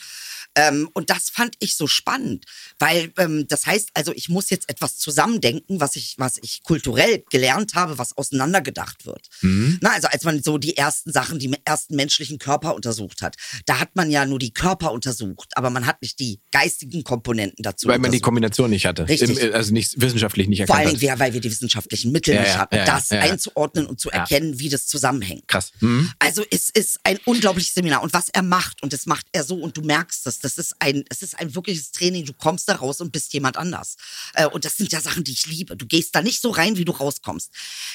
Ähm, 0.56 0.90
und 0.94 1.10
das 1.10 1.30
fand 1.30 1.56
ich 1.60 1.76
so 1.76 1.88
spannend, 1.88 2.46
weil 2.80 3.12
ähm, 3.18 3.46
das 3.48 3.66
heißt, 3.66 3.90
also 3.94 4.14
ich 4.14 4.30
muss 4.30 4.50
jetzt 4.50 4.70
etwas 4.70 4.98
zusammendenken, 4.98 5.80
was 5.82 5.96
ich, 5.96 6.16
was 6.18 6.38
ich 6.42 6.64
kulturell 6.64 7.24
gelernt 7.30 7.74
habe, 7.76 7.98
was 7.98 8.16
auseinandergedacht 8.18 9.06
wird. 9.06 9.28
Mhm. 9.42 9.80
Na, 9.82 9.92
also 9.94 10.08
als 10.08 10.24
man 10.24 10.42
so 10.44 10.58
die 10.58 10.78
ersten 10.78 11.12
Sachen, 11.12 11.40
die 11.40 11.52
ersten 11.66 11.96
menschlichen 11.96 12.38
Körper 12.40 12.76
untersucht 12.76 13.22
hat, 13.22 13.36
da 13.66 13.80
hat 13.80 13.96
man 13.96 14.10
ja 14.12 14.26
nur 14.26 14.40
die 14.40 14.54
Körper 14.54 14.92
untersucht, 14.92 15.50
aber 15.56 15.70
man 15.70 15.86
hat 15.86 16.02
nicht 16.02 16.20
die 16.20 16.40
geistigen 16.52 17.04
Komponenten 17.04 17.64
dazu 17.64 17.88
Weil 17.88 18.00
man 18.00 18.12
die. 18.12 18.20
Kombination 18.20 18.70
nicht 18.72 18.86
hatte. 18.86 19.08
Richtig. 19.08 19.38
Im, 19.40 19.54
also 19.54 19.72
nicht 19.74 20.00
wissenschaftlich 20.02 20.48
nicht 20.48 20.66
Vor 20.66 20.76
erkannt 20.78 21.00
Dingen, 21.02 21.12
hat. 21.12 21.20
wer- 21.20 21.26
weil 21.26 21.34
wir 21.34 21.42
die 21.42 21.52
wissenschaftlichen 21.52 22.12
Mittel 22.12 22.34
Ja, 22.34 22.42
nicht 22.42 22.50
ja, 22.54 22.58
hatten, 22.60 22.76
ja, 22.76 22.86
ja, 22.86 22.96
das 22.96 23.10
ja, 23.10 23.18
ja. 23.18 23.32
einzuordnen 23.32 23.86
und 23.86 24.00
zu 24.00 24.10
Ja. 24.10 24.16
erkennen, 24.20 24.58
wie 24.60 24.70
das 24.70 24.88
zusammenhängt. 24.88 25.48
Krass. 25.48 25.72
Mhm. 25.82 26.12
Also 26.20 26.44
es 26.50 26.70
ist 26.70 27.00
ein 27.04 27.20
unglaubliches 27.26 27.74
Seminar 27.74 28.02
und 28.04 28.14
was 28.14 28.30
er 28.30 28.42
macht 28.42 28.82
und 28.82 28.94
das 28.94 29.06
macht 29.06 29.26
er 29.32 29.44
so 29.44 29.56
und 29.58 29.78
du 29.78 29.82
merkst 29.82 30.26
das, 30.26 30.40
das 30.46 30.58
ist 30.58 30.76
ein, 30.80 31.04
es 31.10 31.22
ist 31.22 31.38
ein 31.40 31.54
wirkliches 31.56 31.92
Training. 31.92 32.26
Du 32.26 32.34
kommst 32.34 32.70
da 32.70 32.76
raus 32.76 33.02
und 33.02 33.12
bist 33.12 33.34
jemand 33.34 33.58
anders. 33.58 33.98
Äh, 34.36 34.46
Und 34.46 34.64
das 34.64 34.78
sind 34.78 34.92
ja 34.92 35.02
Sachen, 35.02 35.24
die 35.24 35.34
ich 35.34 35.48
liebe. 35.48 35.76
Du 35.76 35.86
gehst 35.86 36.16
da 36.16 36.22
nicht 36.22 36.42
so 36.42 36.52
rein, 36.52 36.78
wie 36.78 36.86
du 36.86 36.92
rauskommst. 36.92 37.52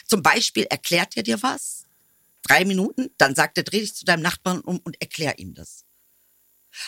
Zum 0.06 0.22
Beispiel 0.22 0.64
erklärt 0.64 1.16
er 1.16 1.22
dir 1.22 1.42
was, 1.42 1.84
drei 2.42 2.64
Minuten, 2.64 3.10
dann 3.18 3.34
sagt 3.34 3.56
er, 3.56 3.64
dreh 3.64 3.80
dich 3.80 3.94
zu 3.94 4.04
deinem 4.04 4.22
Nachbarn 4.22 4.60
um 4.60 4.78
und 4.80 5.00
erklär 5.00 5.38
ihm 5.38 5.54
das. 5.54 5.84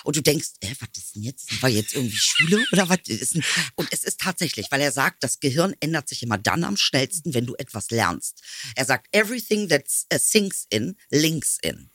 Und 0.04 0.16
du 0.16 0.22
denkst, 0.22 0.50
äh, 0.60 0.74
was 0.80 0.88
ist 0.96 1.14
denn 1.14 1.22
jetzt? 1.22 1.62
War 1.62 1.68
jetzt 1.68 1.94
irgendwie 1.94 2.16
Schule 2.16 2.64
oder 2.72 2.88
was 2.88 2.98
ist 3.06 3.34
denn? 3.34 3.44
Und 3.74 3.88
es 3.92 4.04
ist 4.04 4.20
tatsächlich, 4.20 4.70
weil 4.70 4.80
er 4.80 4.92
sagt, 4.92 5.22
das 5.24 5.40
Gehirn 5.40 5.74
ändert 5.80 6.08
sich 6.08 6.22
immer 6.22 6.38
dann 6.38 6.64
am 6.64 6.76
schnellsten, 6.76 7.34
wenn 7.34 7.46
du 7.46 7.54
etwas 7.56 7.90
lernst. 7.90 8.42
Er 8.76 8.84
sagt, 8.84 9.08
everything 9.12 9.68
that 9.68 9.84
uh, 10.12 10.18
sinks 10.18 10.66
in, 10.70 10.96
links 11.10 11.58
in. 11.62 11.90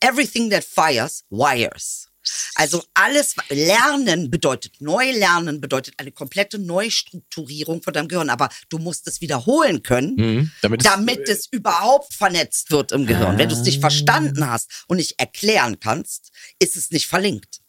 Everything 0.00 0.50
that 0.50 0.64
fires, 0.64 1.24
wires. 1.30 2.08
Also 2.54 2.82
alles, 2.94 3.34
Lernen 3.48 4.30
bedeutet, 4.30 4.80
neu 4.80 5.10
lernen 5.12 5.60
bedeutet 5.60 5.94
eine 5.98 6.12
komplette 6.12 6.58
Neustrukturierung 6.58 7.82
von 7.82 7.92
deinem 7.92 8.08
Gehirn. 8.08 8.30
Aber 8.30 8.48
du 8.68 8.78
musst 8.78 9.06
es 9.08 9.20
wiederholen 9.20 9.82
können, 9.82 10.14
Mhm. 10.16 10.50
Damit 10.62 10.80
es- 10.84 10.90
damit 10.90 11.28
es 11.28 11.46
überhaupt 11.50 12.12
vernetzt 12.14 12.70
wird 12.70 12.92
im 12.92 13.06
Gehirn. 13.06 13.38
Wenn 13.38 13.48
du 13.48 13.54
es 13.54 13.62
nicht 13.62 13.80
verstanden 13.80 14.48
hast 14.48 14.84
und 14.88 14.96
nicht 14.98 15.18
erklären 15.18 15.78
kannst, 15.80 16.30
ist 16.58 16.76
es 16.76 16.90
nicht 16.90 17.06
verlinkt. 17.06 17.60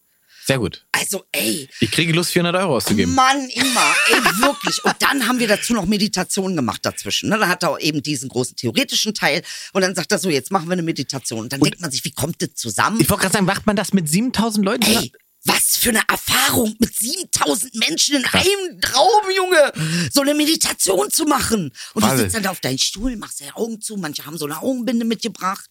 Sehr 0.48 0.60
gut. 0.60 0.86
Also, 0.94 1.26
ey, 1.34 1.68
Ich 1.82 1.92
kriege 1.92 2.14
Lust, 2.14 2.32
400 2.32 2.56
Euro 2.62 2.78
auszugeben. 2.78 3.14
Mann, 3.14 3.50
immer, 3.50 3.94
ey, 4.10 4.16
wirklich. 4.42 4.82
Und 4.86 4.96
dann 5.00 5.28
haben 5.28 5.40
wir 5.40 5.48
dazu 5.50 5.74
noch 5.74 5.86
Meditation 5.86 6.56
gemacht 6.56 6.80
dazwischen. 6.86 7.28
Ne? 7.28 7.38
Da 7.38 7.50
hat 7.50 7.64
er 7.64 7.78
eben 7.82 8.02
diesen 8.02 8.30
großen 8.30 8.56
theoretischen 8.56 9.14
Teil 9.14 9.44
und 9.74 9.82
dann 9.82 9.94
sagt 9.94 10.10
er 10.14 10.20
so, 10.20 10.30
jetzt 10.30 10.50
machen 10.50 10.68
wir 10.70 10.74
eine 10.74 10.84
Meditation. 10.84 11.42
Und 11.42 11.52
dann 11.52 11.60
denkt 11.60 11.82
man 11.82 11.92
sich, 11.92 12.06
wie 12.06 12.12
kommt 12.12 12.42
das 12.42 12.56
zusammen? 12.56 13.02
Ich 13.02 13.10
wollte 13.10 13.24
gerade 13.24 13.34
sagen, 13.34 13.46
macht 13.46 13.66
man 13.66 13.76
das 13.76 13.92
mit 13.92 14.08
7000 14.08 14.64
Leuten? 14.66 14.84
Ey, 14.84 15.12
was 15.46 15.78
für 15.78 15.90
eine 15.90 16.02
Erfahrung 16.10 16.76
mit 16.80 16.96
7000 16.96 17.76
Menschen 17.76 18.16
in 18.16 18.26
einem 18.26 18.80
Raum, 18.94 19.32
Junge, 19.36 19.72
so 20.12 20.22
eine 20.22 20.34
Meditation 20.34 21.10
zu 21.10 21.26
machen. 21.26 21.72
Und 21.94 22.04
du 22.04 22.08
Wahnsinn. 22.08 22.26
sitzt 22.26 22.36
dann 22.36 22.44
da 22.44 22.52
auf 22.52 22.60
deinen 22.60 22.80
Stuhl, 22.80 23.16
machst 23.16 23.42
deine 23.42 23.56
Augen 23.56 23.80
zu, 23.80 23.98
manche 23.98 24.26
haben 24.26 24.38
so 24.38 24.46
eine 24.46 24.62
Augenbinde 24.62 25.06
mitgebracht 25.06 25.70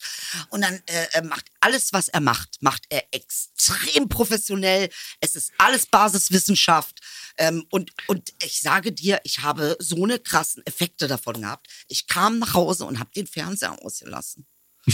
und 0.51 0.62
dann 0.62 0.75
äh, 0.87 1.07
er 1.12 1.25
macht 1.25 1.47
alles, 1.61 1.93
was 1.93 2.09
er 2.09 2.21
macht, 2.21 2.62
macht 2.62 2.85
er 2.89 3.05
extrem 3.11 4.09
professionell. 4.09 4.89
Es 5.21 5.35
ist 5.35 5.53
alles 5.59 5.87
Basiswissenschaft. 5.87 7.01
Ähm, 7.39 7.67
und, 7.71 7.93
und 8.07 8.33
ich 8.43 8.61
sage 8.61 8.93
dir, 8.93 9.21
ich 9.25 9.43
habe 9.43 9.77
so 9.79 10.03
eine 10.03 10.19
krassen 10.19 10.64
Effekte 10.67 11.07
davon 11.07 11.43
gehabt. 11.43 11.69
Ich 11.89 12.07
kam 12.07 12.39
nach 12.39 12.55
Hause 12.55 12.85
und 12.85 12.99
habe 12.99 13.11
den 13.14 13.27
Fernseher 13.27 13.83
ausgelassen. 13.85 14.47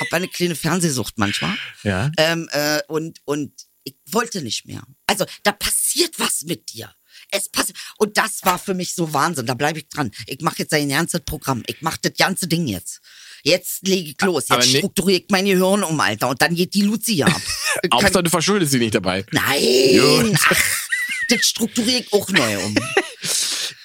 hab 0.00 0.12
eine 0.12 0.28
kleine 0.28 0.54
Fernsehsucht 0.54 1.18
manchmal. 1.18 1.56
Ja. 1.82 2.10
Ähm, 2.16 2.48
äh, 2.52 2.80
und, 2.88 3.20
und 3.24 3.52
ich 3.84 3.96
wollte 4.06 4.42
nicht 4.42 4.66
mehr. 4.66 4.82
Also 5.06 5.24
da 5.42 5.52
passiert 5.52 6.18
was 6.18 6.42
mit 6.42 6.72
dir. 6.72 6.92
Es 7.30 7.48
passiert. 7.48 7.78
Und 7.98 8.16
das 8.16 8.40
war 8.42 8.58
für 8.58 8.74
mich 8.74 8.94
so 8.94 9.12
Wahnsinn. 9.12 9.46
Da 9.46 9.54
bleibe 9.54 9.78
ich 9.78 9.88
dran. 9.88 10.10
Ich 10.26 10.40
mache 10.40 10.56
jetzt 10.58 10.72
ein 10.74 10.88
ganzes 10.88 11.20
Programm. 11.20 11.62
Ich 11.66 11.80
mache 11.80 11.98
das 12.02 12.12
ganze 12.16 12.48
Ding 12.48 12.66
jetzt. 12.66 13.00
Jetzt 13.42 13.86
lege 13.86 14.10
ich 14.10 14.20
los. 14.22 14.44
Jetzt 14.48 14.72
ne- 14.72 14.78
strukturiere 14.78 15.20
ich 15.20 15.26
mein 15.30 15.44
Gehirn 15.44 15.84
um, 15.84 16.00
Alter. 16.00 16.28
Und 16.28 16.40
dann 16.42 16.54
geht 16.54 16.74
die 16.74 16.82
Lucia 16.82 17.26
ab. 17.26 17.42
Hauptsache, 17.92 18.22
du 18.22 18.30
verschuldest 18.30 18.72
sie 18.72 18.78
nicht 18.78 18.94
dabei. 18.94 19.24
Nein! 19.32 20.36
Ach, 20.42 20.62
das 21.28 21.40
strukturiere 21.42 22.00
ich 22.00 22.12
auch 22.12 22.28
neu 22.30 22.58
um. 22.64 22.74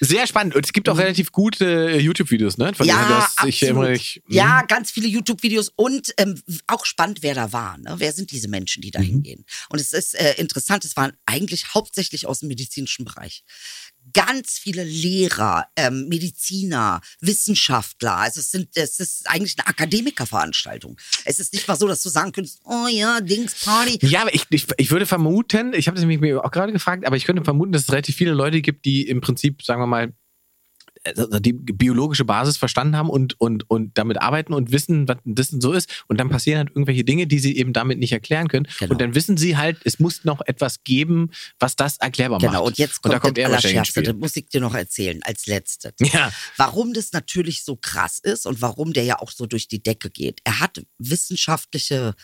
Sehr 0.00 0.26
spannend. 0.26 0.54
Und 0.54 0.64
es 0.64 0.72
gibt 0.72 0.88
auch 0.88 0.96
relativ 0.98 1.32
gute 1.32 1.90
äh, 1.92 1.98
YouTube-Videos, 1.98 2.58
ne? 2.58 2.72
Von 2.74 2.86
denen 2.86 2.98
Ja, 2.98 3.26
nicht. 3.90 4.14
hm? 4.26 4.34
ja, 4.34 4.62
ganz 4.62 4.90
viele 4.90 5.08
YouTube-Videos 5.08 5.72
und 5.76 6.12
ähm, 6.18 6.40
auch 6.66 6.86
spannend, 6.86 7.22
wer 7.22 7.34
da 7.34 7.52
war. 7.52 7.76
Ne? 7.78 7.94
Wer 7.98 8.12
sind 8.12 8.30
diese 8.30 8.48
Menschen, 8.48 8.80
die 8.82 8.90
da 8.90 9.00
Mhm. 9.00 9.04
hingehen? 9.04 9.44
Und 9.68 9.80
es 9.80 9.92
ist 9.92 10.14
äh, 10.14 10.34
interessant, 10.34 10.84
es 10.84 10.96
waren 10.96 11.12
eigentlich 11.26 11.74
hauptsächlich 11.74 12.26
aus 12.26 12.40
dem 12.40 12.48
medizinischen 12.48 13.04
Bereich. 13.04 13.44
Ganz 14.12 14.58
viele 14.58 14.84
Lehrer, 14.84 15.66
ähm, 15.76 16.08
Mediziner, 16.08 17.00
Wissenschaftler. 17.20 18.16
Also 18.16 18.40
es 18.40 18.50
sind, 18.50 18.76
es 18.76 19.00
ist 19.00 19.28
eigentlich 19.28 19.56
eine 19.58 19.66
Akademikerveranstaltung. 19.66 20.98
Es 21.24 21.38
ist 21.38 21.52
nicht 21.52 21.66
mal 21.68 21.76
so, 21.76 21.86
dass 21.86 22.02
du 22.02 22.08
sagen 22.08 22.32
könntest, 22.32 22.60
oh 22.64 22.86
ja, 22.88 23.20
Dings 23.20 23.64
Party. 23.64 23.98
Ja, 24.06 24.22
aber 24.22 24.34
ich, 24.34 24.44
ich, 24.50 24.66
ich 24.76 24.90
würde 24.90 25.06
vermuten, 25.06 25.72
ich 25.74 25.86
habe 25.86 25.96
das 25.96 26.02
nämlich 26.02 26.20
mir 26.20 26.44
auch 26.44 26.50
gerade 26.50 26.72
gefragt, 26.72 27.06
aber 27.06 27.16
ich 27.16 27.24
könnte 27.24 27.44
vermuten, 27.44 27.72
dass 27.72 27.82
es 27.82 27.92
relativ 27.92 28.16
viele 28.16 28.32
Leute 28.32 28.60
gibt, 28.60 28.84
die 28.84 29.06
im 29.08 29.20
Prinzip, 29.20 29.62
sagen 29.62 29.80
wir 29.80 29.86
mal, 29.86 30.12
die 31.40 31.54
biologische 31.54 32.24
Basis 32.24 32.58
verstanden 32.58 32.96
haben 32.96 33.08
und, 33.08 33.40
und, 33.40 33.68
und 33.70 33.96
damit 33.96 34.20
arbeiten 34.20 34.52
und 34.52 34.70
wissen, 34.70 35.08
was 35.08 35.16
das 35.24 35.48
so 35.48 35.72
ist. 35.72 36.04
Und 36.08 36.20
dann 36.20 36.28
passieren 36.28 36.58
halt 36.58 36.68
irgendwelche 36.70 37.04
Dinge, 37.04 37.26
die 37.26 37.38
sie 37.38 37.56
eben 37.56 37.72
damit 37.72 37.98
nicht 37.98 38.12
erklären 38.12 38.48
können. 38.48 38.68
Genau. 38.78 38.92
Und 38.92 39.00
dann 39.00 39.14
wissen 39.14 39.38
sie 39.38 39.56
halt, 39.56 39.78
es 39.84 39.98
muss 39.98 40.24
noch 40.24 40.42
etwas 40.42 40.82
geben, 40.84 41.30
was 41.58 41.74
das 41.74 41.96
erklärbar 41.96 42.38
macht. 42.40 42.50
Genau, 42.50 42.66
und 42.66 42.76
jetzt 42.76 42.96
und 42.96 43.02
kommt, 43.02 43.14
da 43.14 43.18
kommt 43.18 43.38
das 43.38 43.42
er 43.42 43.48
Allerschärfste, 43.48 44.02
das 44.02 44.14
muss 44.14 44.36
ich 44.36 44.48
dir 44.48 44.60
noch 44.60 44.74
erzählen, 44.74 45.20
als 45.22 45.46
letztes. 45.46 45.92
Ja. 46.00 46.32
Warum 46.56 46.92
das 46.92 47.12
natürlich 47.12 47.64
so 47.64 47.76
krass 47.76 48.18
ist 48.18 48.46
und 48.46 48.60
warum 48.60 48.92
der 48.92 49.04
ja 49.04 49.18
auch 49.20 49.30
so 49.30 49.46
durch 49.46 49.68
die 49.68 49.82
Decke 49.82 50.10
geht. 50.10 50.40
Er 50.44 50.60
hat 50.60 50.82
wissenschaftliche 50.98 52.14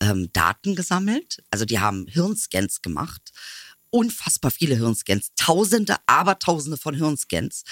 ähm, 0.00 0.28
Daten 0.32 0.74
gesammelt, 0.74 1.42
also 1.50 1.64
die 1.64 1.80
haben 1.80 2.06
Hirnscans 2.08 2.82
gemacht. 2.82 3.32
Unfassbar 3.94 4.50
viele 4.50 4.74
Hirnscans, 4.74 5.30
Tausende, 5.36 5.94
Abertausende 6.06 6.76
von 6.76 6.96
Hirnscans 6.96 7.62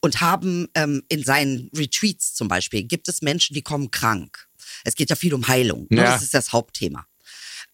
und 0.00 0.20
haben 0.20 0.66
ähm, 0.74 1.04
in 1.08 1.22
seinen 1.22 1.70
Retreats 1.72 2.34
zum 2.34 2.48
Beispiel, 2.48 2.82
gibt 2.82 3.06
es 3.06 3.22
Menschen, 3.22 3.54
die 3.54 3.62
kommen 3.62 3.92
krank. 3.92 4.48
Es 4.82 4.96
geht 4.96 5.08
ja 5.08 5.14
viel 5.14 5.34
um 5.34 5.46
Heilung, 5.46 5.86
ne? 5.88 5.98
Ja. 5.98 6.04
das 6.14 6.22
ist 6.24 6.34
das 6.34 6.52
Hauptthema. 6.52 7.06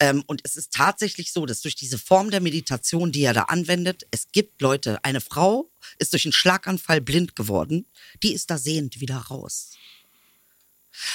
Ähm, 0.00 0.22
und 0.26 0.42
es 0.44 0.56
ist 0.56 0.74
tatsächlich 0.74 1.32
so, 1.32 1.46
dass 1.46 1.62
durch 1.62 1.76
diese 1.76 1.96
Form 1.96 2.30
der 2.30 2.42
Meditation, 2.42 3.10
die 3.10 3.22
er 3.22 3.32
da 3.32 3.44
anwendet, 3.44 4.06
es 4.10 4.30
gibt 4.32 4.60
Leute, 4.60 5.02
eine 5.02 5.22
Frau 5.22 5.70
ist 5.98 6.12
durch 6.12 6.26
einen 6.26 6.32
Schlaganfall 6.32 7.00
blind 7.00 7.36
geworden, 7.36 7.86
die 8.22 8.34
ist 8.34 8.50
da 8.50 8.58
sehend 8.58 9.00
wieder 9.00 9.16
raus. 9.16 9.70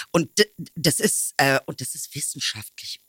Und 0.09 0.31
das 0.73 0.99
ist, 0.99 1.35
äh, 1.37 1.59
und 1.67 1.81
das 1.81 1.93
ist 1.93 2.15
wissenschaftlich. 2.15 2.99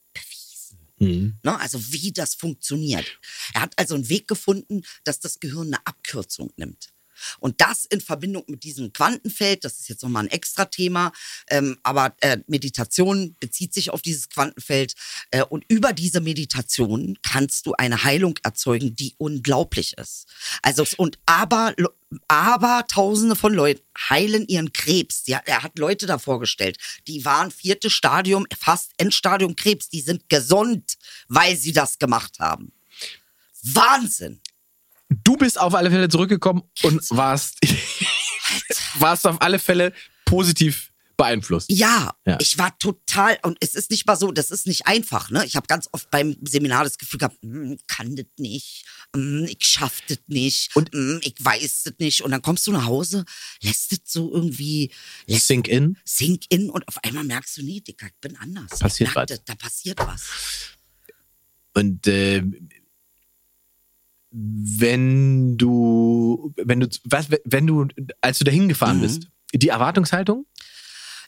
Mhm. 0.99 1.39
Ne? 1.43 1.59
Also 1.59 1.79
wie 1.91 2.11
das 2.11 2.35
funktioniert. 2.35 3.19
Er 3.53 3.61
hat 3.61 3.73
also 3.77 3.95
einen 3.95 4.09
Weg 4.09 4.27
gefunden, 4.27 4.81
dass 5.03 5.19
das 5.19 5.39
Gehirn 5.39 5.67
eine 5.67 5.85
Abkürzung 5.85 6.51
nimmt. 6.57 6.94
Und 7.39 7.61
das 7.61 7.85
in 7.85 8.01
Verbindung 8.01 8.43
mit 8.47 8.63
diesem 8.63 8.93
Quantenfeld, 8.93 9.63
das 9.63 9.79
ist 9.79 9.89
jetzt 9.89 10.03
nochmal 10.03 10.23
ein 10.23 10.31
extra 10.31 10.65
Thema, 10.65 11.11
ähm, 11.49 11.77
aber 11.83 12.15
äh, 12.21 12.37
Meditation 12.47 13.35
bezieht 13.39 13.73
sich 13.73 13.89
auf 13.89 14.01
dieses 14.01 14.29
Quantenfeld 14.29 14.95
äh, 15.31 15.43
und 15.43 15.65
über 15.67 15.93
diese 15.93 16.21
Meditation 16.21 17.17
kannst 17.21 17.65
du 17.65 17.73
eine 17.73 18.03
Heilung 18.03 18.37
erzeugen, 18.43 18.95
die 18.95 19.15
unglaublich 19.17 19.97
ist. 19.97 20.27
Also 20.61 20.85
und 20.97 21.17
aber 21.25 21.73
aber 22.27 22.85
Tausende 22.87 23.35
von 23.35 23.53
Leuten 23.53 23.81
heilen 24.09 24.47
ihren 24.47 24.73
Krebs. 24.73 25.23
Ja, 25.25 25.41
er 25.45 25.63
hat 25.63 25.77
Leute 25.77 26.05
da 26.05 26.17
vorgestellt, 26.17 26.77
die 27.07 27.25
waren 27.25 27.51
vierte 27.51 27.89
Stadium, 27.89 28.45
fast 28.57 28.91
Endstadium 28.97 29.55
Krebs, 29.55 29.89
die 29.89 30.01
sind 30.01 30.29
gesund, 30.29 30.97
weil 31.27 31.57
sie 31.57 31.73
das 31.73 31.99
gemacht 31.99 32.39
haben. 32.39 32.71
Wahnsinn. 33.63 34.41
Du 35.09 35.37
bist 35.37 35.59
auf 35.59 35.73
alle 35.75 35.91
Fälle 35.91 36.09
zurückgekommen 36.09 36.63
und 36.83 37.01
warst, 37.11 37.57
warst 38.99 39.27
auf 39.27 39.41
alle 39.41 39.59
Fälle 39.59 39.93
positiv 40.25 40.91
beeinflusst. 41.17 41.69
Ja, 41.71 42.13
Ja. 42.25 42.37
ich 42.41 42.57
war 42.57 42.77
total, 42.77 43.37
und 43.43 43.57
es 43.61 43.73
ist 43.73 43.89
nicht 43.89 44.05
mal 44.05 44.17
so, 44.17 44.33
das 44.33 44.51
ist 44.51 44.67
nicht 44.67 44.85
einfach, 44.85 45.29
ne? 45.29 45.45
Ich 45.45 45.55
habe 45.55 45.65
ganz 45.67 45.87
oft 45.93 46.09
beim 46.11 46.35
Seminar 46.41 46.83
das 46.83 46.97
Gefühl 46.97 47.19
gehabt, 47.19 47.37
hm, 47.41 47.77
kann 47.87 48.17
das 48.17 48.25
nicht, 48.37 48.83
hm, 49.15 49.45
ich 49.45 49.65
schaff 49.65 50.01
das 50.09 50.17
nicht, 50.27 50.75
Und- 50.75 50.91
hm, 50.93 51.21
ich 51.23 51.35
weiß 51.39 51.83
das 51.83 51.93
nicht. 51.99 52.21
Und 52.21 52.31
dann 52.31 52.41
kommst 52.41 52.67
du 52.67 52.73
nach 52.73 52.83
Hause, 52.85 53.23
lässt 53.61 53.93
das 53.93 53.99
so 54.05 54.33
irgendwie, 54.33 54.91
Sink 55.29 55.69
in. 55.69 55.97
sink 56.03 56.43
in 56.49 56.69
und 56.69 56.85
auf 56.89 57.01
einmal 57.03 57.23
merkst 57.23 57.55
du, 57.57 57.61
nee, 57.63 57.79
Dicker, 57.79 58.07
ich 58.07 58.19
bin 58.19 58.35
anders. 58.35 58.79
Passiert 58.79 59.15
was. 59.15 59.27
Da, 59.27 59.35
da 59.45 59.55
passiert 59.55 59.99
was. 59.99 60.21
Und 61.75 62.07
äh, 62.07 62.43
wenn 64.37 65.57
du, 65.57 66.53
wenn 66.57 66.81
du, 66.81 66.87
was, 67.05 67.27
wenn 67.45 67.67
du, 67.67 67.87
als 68.21 68.39
du 68.39 68.43
dahin 68.43 68.67
gefahren 68.67 68.97
Mhm. 68.97 69.01
bist, 69.01 69.27
die 69.53 69.69
Erwartungshaltung? 69.69 70.45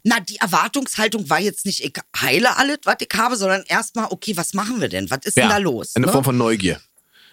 Na, 0.04 0.20
die 0.20 0.36
Erwartungshaltung 0.38 1.30
war 1.30 1.40
jetzt 1.40 1.66
nicht, 1.66 1.84
ich 1.84 1.94
heile 2.20 2.58
alles, 2.58 2.80
was 2.84 2.98
ich 3.00 3.18
habe, 3.18 3.36
sondern 3.36 3.64
erstmal, 3.68 4.08
okay, 4.10 4.36
was 4.36 4.54
machen 4.54 4.82
wir 4.82 4.90
denn? 4.90 5.10
Was 5.10 5.20
ist 5.24 5.38
denn 5.38 5.50
da 5.50 5.58
los? 5.58 5.96
Eine 5.96 6.06
ne? 6.06 6.12
Form 6.12 6.24
von 6.24 6.38
Neugier. 6.38 6.80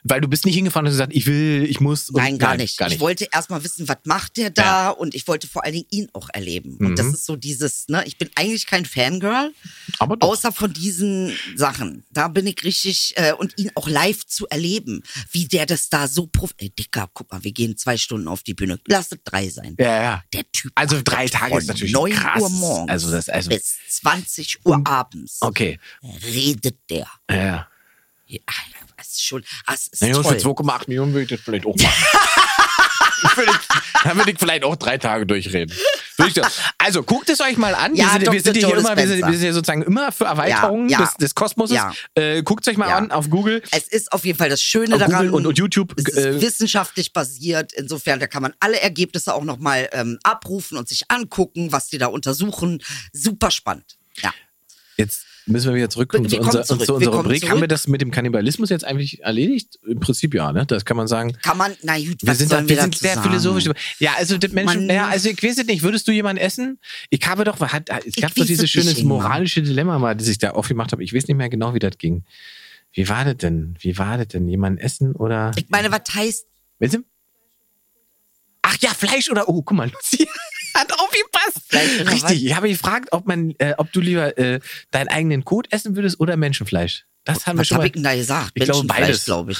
Weil 0.07 0.21
du 0.21 0.29
bist 0.29 0.45
nicht 0.45 0.55
hingefahren 0.55 0.85
und 0.85 0.91
hast 0.91 0.97
gesagt, 0.99 1.15
ich 1.15 1.25
will, 1.27 1.65
ich 1.69 1.81
muss. 1.81 2.11
Nein, 2.13 2.39
gar 2.39 2.57
nicht. 2.59 2.77
Gar 2.77 2.89
nicht. 2.89 2.97
Ich 2.97 3.01
wollte 3.01 3.27
erstmal 3.33 3.65
wissen, 3.65 3.89
was 3.89 3.97
macht 4.05 4.37
der 4.37 4.51
da 4.51 4.91
und 4.91 5.15
ich 5.15 5.27
wollte 5.27 5.47
vor 5.49 5.65
allen 5.65 5.73
Dingen 5.73 5.87
ihn 5.91 6.09
auch 6.13 6.29
erleben. 6.33 6.77
Und 6.77 6.91
Mhm. 6.91 6.97
das 6.97 7.07
ist 7.07 7.25
so 7.25 7.37
dieses, 7.37 7.89
ne, 7.89 8.05
ich 8.07 8.19
bin 8.19 8.29
eigentlich 8.35 8.67
kein 8.67 8.85
Fangirl, 8.85 9.53
Aber 9.99 10.19
doch. 10.19 10.29
außer 10.29 10.53
von 10.53 10.73
diesen 10.75 11.33
Sachen. 11.57 12.05
Da 12.11 12.29
bin 12.29 12.47
ich 12.47 12.63
richtig, 12.65 13.15
äh, 13.17 13.33
und 13.33 13.55
ihn 13.59 13.71
auch 13.77 13.89
live 13.89 14.27
zu 14.27 14.47
erleben, 14.49 15.03
wie 15.33 15.47
der 15.47 15.65
das 15.65 15.89
da 15.89 16.07
so 16.07 16.27
prof. 16.27 16.55
Ey, 16.59 16.69
Dicker, 16.69 17.09
guck 17.15 17.33
mal, 17.33 17.43
wir 17.43 17.53
gehen 17.53 17.79
zwei 17.79 17.97
Stunden 17.97 18.29
auf 18.29 18.43
die 18.43 18.53
Bühne. 18.55 18.79
Lass 18.87 19.11
es 19.11 19.19
drei 19.25 19.49
sein. 19.49 19.75
ja, 19.79 20.03
ja. 20.03 20.25
Der 20.35 20.45
Typ. 20.53 20.71
Also 20.75 21.01
drei 21.03 21.29
Tage 21.29 21.57
ist 21.57 21.67
natürlich 21.67 21.93
9 21.95 22.13
krass. 22.13 22.43
Uhr 22.43 22.51
morgens 22.51 22.91
Also 22.91 23.11
das- 23.11 23.31
also- 23.31 23.49
bis 23.49 23.77
20 23.89 24.59
Uhr 24.67 24.83
abends 24.87 25.39
Okay. 25.41 25.79
redet 26.35 26.77
der. 26.91 27.09
Ja, 27.31 27.69
ja. 28.27 28.47
Das 29.05 29.13
ist 29.13 29.25
schon, 29.25 29.45
das 29.67 29.87
ist 29.89 30.03
Na, 30.03 30.09
Jungs, 30.09 30.27
toll. 30.27 30.41
für 30.41 30.49
2,8 30.49 30.85
Millionen 30.89 31.13
würde 31.13 31.25
ich 31.25 31.31
das 31.31 31.41
vielleicht 31.41 31.67
auch 31.67 31.77
machen. 31.77 31.93
dann 34.05 34.17
würde 34.17 34.31
ich 34.33 34.39
vielleicht 34.39 34.65
auch 34.65 34.77
drei 34.77 34.99
Tage 34.99 35.27
durchreden. 35.27 35.75
Also 36.79 37.03
guckt 37.03 37.29
es 37.29 37.41
euch 37.41 37.57
mal 37.57 37.75
an. 37.75 37.95
Ja, 37.95 38.15
wir, 38.15 38.21
sind, 38.21 38.33
wir, 38.33 38.41
sind 38.43 38.57
hier 38.57 38.77
immer, 38.77 38.97
wir, 38.97 39.07
sind, 39.07 39.19
wir 39.21 39.33
sind 39.33 39.41
hier 39.41 39.53
sozusagen 39.55 39.83
immer 39.83 40.13
für 40.13 40.25
Erweiterungen 40.25 40.89
Ja, 40.89 41.01
ja. 41.01 41.05
Des, 41.07 41.15
des 41.17 41.35
Kosmoses. 41.35 41.79
Äh, 42.15 42.43
guckt 42.43 42.67
es 42.67 42.73
euch 42.73 42.79
mal 42.79 42.91
an 42.93 43.11
auf 43.11 43.29
Google. 43.31 43.63
Es 43.73 43.89
ist 43.89 44.13
auf 44.13 44.25
jeden 44.25 44.39
Fall 44.39 44.49
das 44.49 44.63
Schöne 44.63 44.95
Auf 44.95 45.01
daran. 45.01 45.27
Google 45.27 45.35
und- 45.35 45.47
und 45.47 45.59
YouTube, 45.59 45.95
Es 45.97 46.05
ist 46.05 46.17
äh, 46.19 46.41
wissenschaftlich 46.41 47.13
basiert. 47.13 47.73
Insofern, 47.73 48.21
da 48.21 48.27
kann 48.27 48.43
man 48.43 48.55
alle 48.61 48.81
Ergebnisse 48.81 49.35
auch 49.35 49.45
nochmal 49.45 49.89
ähm, 49.93 50.19
abrufen 50.23 50.79
und 50.79 50.89
sich 50.89 51.11
angucken, 51.11 51.73
was 51.73 51.89
die 51.89 51.99
da 51.99 52.07
untersuchen. 52.07 52.83
Super 53.13 53.51
spannend. 53.51 53.97
Ja. 54.23 54.33
Jetzt 54.97 55.25
müssen 55.47 55.69
wir 55.69 55.77
wieder 55.77 55.91
zurückkommen 55.91 56.31
Wir 56.31 56.41
zu, 56.41 56.45
unser, 56.47 56.65
zurück. 56.65 56.87
zu 56.87 56.95
unserer 56.95 57.17
Rubrik. 57.17 57.41
zurück. 57.41 57.53
Haben 57.53 57.61
wir 57.61 57.69
das 57.69 57.87
mit 57.89 58.01
dem 58.01 58.11
Kannibalismus 58.11 58.71
jetzt 58.71 58.85
eigentlich 58.85 59.23
erledigt? 59.23 59.79
Im 59.87 60.01
Prinzip 60.01 60.35
ja, 60.35 60.53
ne? 60.53 60.67
Das 60.67 60.85
kann 60.85 60.97
man 60.97 61.07
sagen. 61.07 61.37
Kann 61.43 61.59
man, 61.59 61.73
na 61.83 61.99
gut, 61.99 62.17
Wir 62.23 62.35
sind, 62.35 62.49
sollen 62.51 62.69
wir 62.69 62.81
sind 62.81 62.97
sehr 62.97 63.15
sagen? 63.15 63.29
philosophisch. 63.29 63.69
Ja, 63.99 64.15
also 64.17 64.39
das 64.39 64.53
Menschen, 64.53 64.89
ja, 64.89 65.09
also 65.09 65.29
ich 65.29 65.43
weiß 65.43 65.59
es 65.59 65.67
nicht, 65.67 65.83
würdest 65.83 66.09
du 66.09 66.13
jemanden 66.13 66.41
essen? 66.43 66.79
Ich 67.11 67.27
habe 67.27 67.45
doch, 67.45 67.61
hat, 67.61 67.89
es 67.91 68.07
Ich 68.07 68.17
gab 68.17 68.35
doch 68.35 68.41
weiß 68.43 68.47
dieses 68.47 68.65
es 68.65 68.71
schöne 68.71 68.95
moralische 69.05 69.63
Dilemma 69.63 69.99
mal, 69.99 70.15
das 70.15 70.29
ich 70.29 70.39
da 70.39 70.51
aufgemacht 70.51 70.93
habe. 70.93 71.03
Ich 71.05 71.15
weiß 71.15 71.27
nicht 71.29 71.37
mehr 71.37 71.49
genau, 71.49 71.75
wie 71.75 71.79
das 71.79 71.99
ging. 71.99 72.25
Wie 72.93 73.09
war 73.09 73.25
das 73.25 73.37
denn? 73.39 73.77
Wie 73.81 73.99
war 73.99 74.19
das 74.19 74.29
denn? 74.29 74.49
Jemanden 74.49 74.79
essen 74.79 75.15
oder? 75.15 75.51
Ich 75.57 75.67
meine, 75.69 75.91
was 75.91 76.03
heißt, 76.15 76.47
Weißt 76.79 76.95
du? 76.95 76.99
Ach 78.63 78.77
ja, 78.81 78.91
Fleisch 78.91 79.31
oder, 79.31 79.49
oh, 79.49 79.63
guck 79.63 79.77
mal, 79.77 79.91
Lucy 79.91 80.27
hat 80.75 80.93
aufgepasst. 80.93 81.73
Richtig, 81.73 82.23
was? 82.23 82.33
ich 82.33 82.55
habe 82.57 82.69
gefragt, 82.69 83.09
ob 83.13 83.27
man, 83.27 83.55
äh, 83.59 83.75
ob 83.79 83.93
du 83.93 84.01
lieber 84.01 84.37
äh, 84.39 84.61
deinen 84.91 85.09
eigenen 85.09 85.45
Kot 85.45 85.67
essen 85.71 85.97
würdest 85.97 86.21
oder 86.21 86.37
Menschenfleisch. 86.37 87.05
Das 87.25 87.47
haben 87.47 87.57
wir 87.57 87.61
was 87.61 87.69
schon 87.69 87.77
habe 87.77 87.85
mal. 87.85 87.87
ich 87.87 87.93
denn 87.93 88.03
da 88.03 88.15
gesagt? 88.15 88.53
Ich 88.55 88.65
glaube, 88.65 88.87
Menschenfleisch, 88.87 89.07
beides. 89.07 89.25
glaube 89.25 89.53
ich. 89.53 89.59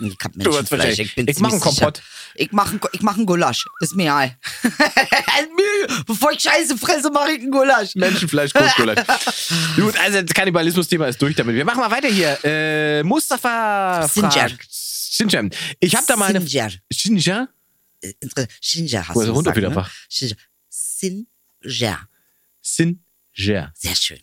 Ich 0.00 0.16
hab 0.22 0.36
Menschenfleisch. 0.36 0.98
Ich, 0.98 1.16
ich 1.16 1.38
mach 1.38 1.50
ziemlich 1.50 1.52
einen 1.52 1.60
Kompott. 1.60 2.02
Ich 2.34 2.52
mache 2.52 2.80
ich 2.92 3.02
mach 3.02 3.16
einen 3.16 3.26
Gulasch. 3.26 3.66
Ist 3.80 3.94
mir 3.94 4.04
egal. 4.04 4.38
Bevor 6.06 6.32
ich 6.32 6.40
Scheiße 6.40 6.78
fresse, 6.78 7.10
mache 7.10 7.32
ich 7.32 7.40
einen 7.40 7.50
Gulasch. 7.50 7.94
Menschenfleisch, 7.94 8.52
Kotgulasch. 8.52 8.98
Gut, 9.76 9.98
also 9.98 10.22
das 10.22 10.34
Kannibalismus-Thema 10.34 11.08
ist 11.08 11.20
durch 11.20 11.36
damit. 11.36 11.54
Wir 11.54 11.64
machen 11.64 11.80
mal 11.80 11.90
weiter 11.90 12.08
hier. 12.08 12.38
Äh, 12.44 13.02
Mustafa 13.02 14.08
Sinjar. 14.08 14.50
Sinjar. 14.68 15.50
Ich 15.78 15.94
habe 15.94 16.06
da 16.06 16.16
mal 16.16 16.26
eine... 16.26 16.40
Sinjar. 16.40 16.70
Sinjar? 16.90 17.48
Ginger 18.60 19.08
hast 19.08 19.16
du 19.16 19.34
gesagt, 19.34 19.56
wieder 19.56 19.70
ne? 19.70 19.76
wach? 19.76 19.92
Ginger. 20.08 20.36
Singer. 20.68 22.08
Sinjar. 22.60 23.72
Sehr 23.74 23.94
schön. 23.94 24.20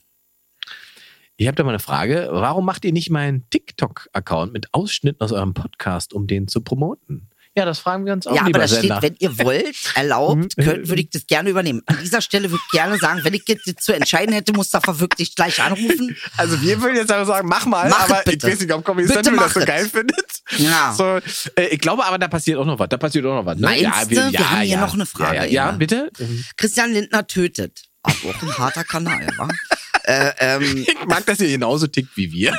Ich 1.38 1.47
habe 1.47 1.55
da 1.55 1.63
mal 1.63 1.69
eine 1.69 1.80
Frage. 1.80 2.27
Warum 2.32 2.65
macht 2.65 2.84
ihr 2.84 2.91
nicht 2.91 3.09
mal 3.09 3.19
einen 3.19 3.49
TikTok-Account 3.49 4.51
mit 4.51 4.73
Ausschnitten 4.73 5.21
aus 5.21 5.32
eurem 5.32 5.53
Podcast, 5.53 6.13
um 6.13 6.27
den 6.27 6.49
zu 6.49 6.61
promoten? 6.61 7.28
Ja, 7.60 7.66
das 7.66 7.80
fragen 7.80 8.05
wir 8.05 8.14
uns 8.14 8.26
auch 8.26 8.34
ja, 8.34 8.43
aber 8.43 8.51
da 8.60 8.68
steht, 8.70 8.89
wenn 9.01 9.16
ihr 9.20 9.38
wollt, 9.39 9.76
erlaubt, 9.95 10.55
Mhm. 10.57 10.64
könnt, 10.64 10.88
würde 10.88 11.01
ich 11.01 11.10
das 11.10 11.28
gerne 11.28 11.49
übernehmen. 11.49 11.82
An 11.88 11.97
dieser 12.01 12.22
Stelle 12.22 12.49
würde 12.49 12.62
ich 12.66 12.72
gerne 12.72 12.97
sagen, 12.97 13.20
wenn 13.24 13.34
ich 13.34 13.43
jetzt 13.47 13.82
zu 13.84 13.91
entscheiden 13.91 14.34
hätte, 14.34 14.53
Mustafa 14.53 14.99
wirklich 15.01 15.36
gleich 15.36 15.62
anrufen. 15.62 16.16
Also 16.38 16.62
wir 16.62 16.82
würden 16.82 16.95
jetzt 16.95 17.12
aber 17.12 17.26
sagen, 17.26 17.49
mach 17.49 17.66
mal, 17.66 17.89
Mach 17.89 18.10
aber 18.10 18.26
ich 18.32 18.41
weiß 18.41 18.62
nicht, 18.62 18.72
ob 18.72 18.86
Comedy 18.86 19.10
Central 19.10 19.36
das 19.36 19.53
so 19.53 19.60
geil 19.60 19.89
findet. 19.89 20.41
Ja. 20.57 20.93
So, 20.97 21.20
äh, 21.55 21.68
ich 21.70 21.80
glaube 21.80 22.05
aber, 22.05 22.18
da 22.18 22.30
passiert 22.30 22.57
auch 22.60 22.66
noch 22.66 22.80
was. 22.80 22.88
Da 22.88 22.95
passiert 22.97 23.26
auch 23.26 23.36
noch 23.36 23.45
was. 23.45 23.57
Ne? 23.57 23.64
Meinst 23.68 23.82
ja, 23.84 24.05
du? 24.05 24.32
Wir 24.32 24.49
haben 24.51 24.62
hier 24.62 24.78
noch 24.78 24.93
eine 24.93 25.05
Frage, 25.05 25.36
Ja, 25.36 25.43
ja, 25.43 25.49
ja 25.66 25.72
bitte. 25.72 26.10
Christian 26.55 26.93
Lindner 26.93 27.28
tötet. 27.28 27.84
Aber 28.03 28.16
auch 28.30 28.41
ein 28.41 28.57
harter 28.57 28.84
Kanal, 28.86 29.28
wa? 29.38 29.49
äh, 30.05 30.32
ähm, 30.39 30.86
Ich 30.88 31.05
mag, 31.05 31.26
dass 31.26 31.39
ihr 31.41 31.49
genauso 31.49 31.88
tickt 31.88 32.16
wie 32.16 32.32
wir. 32.32 32.57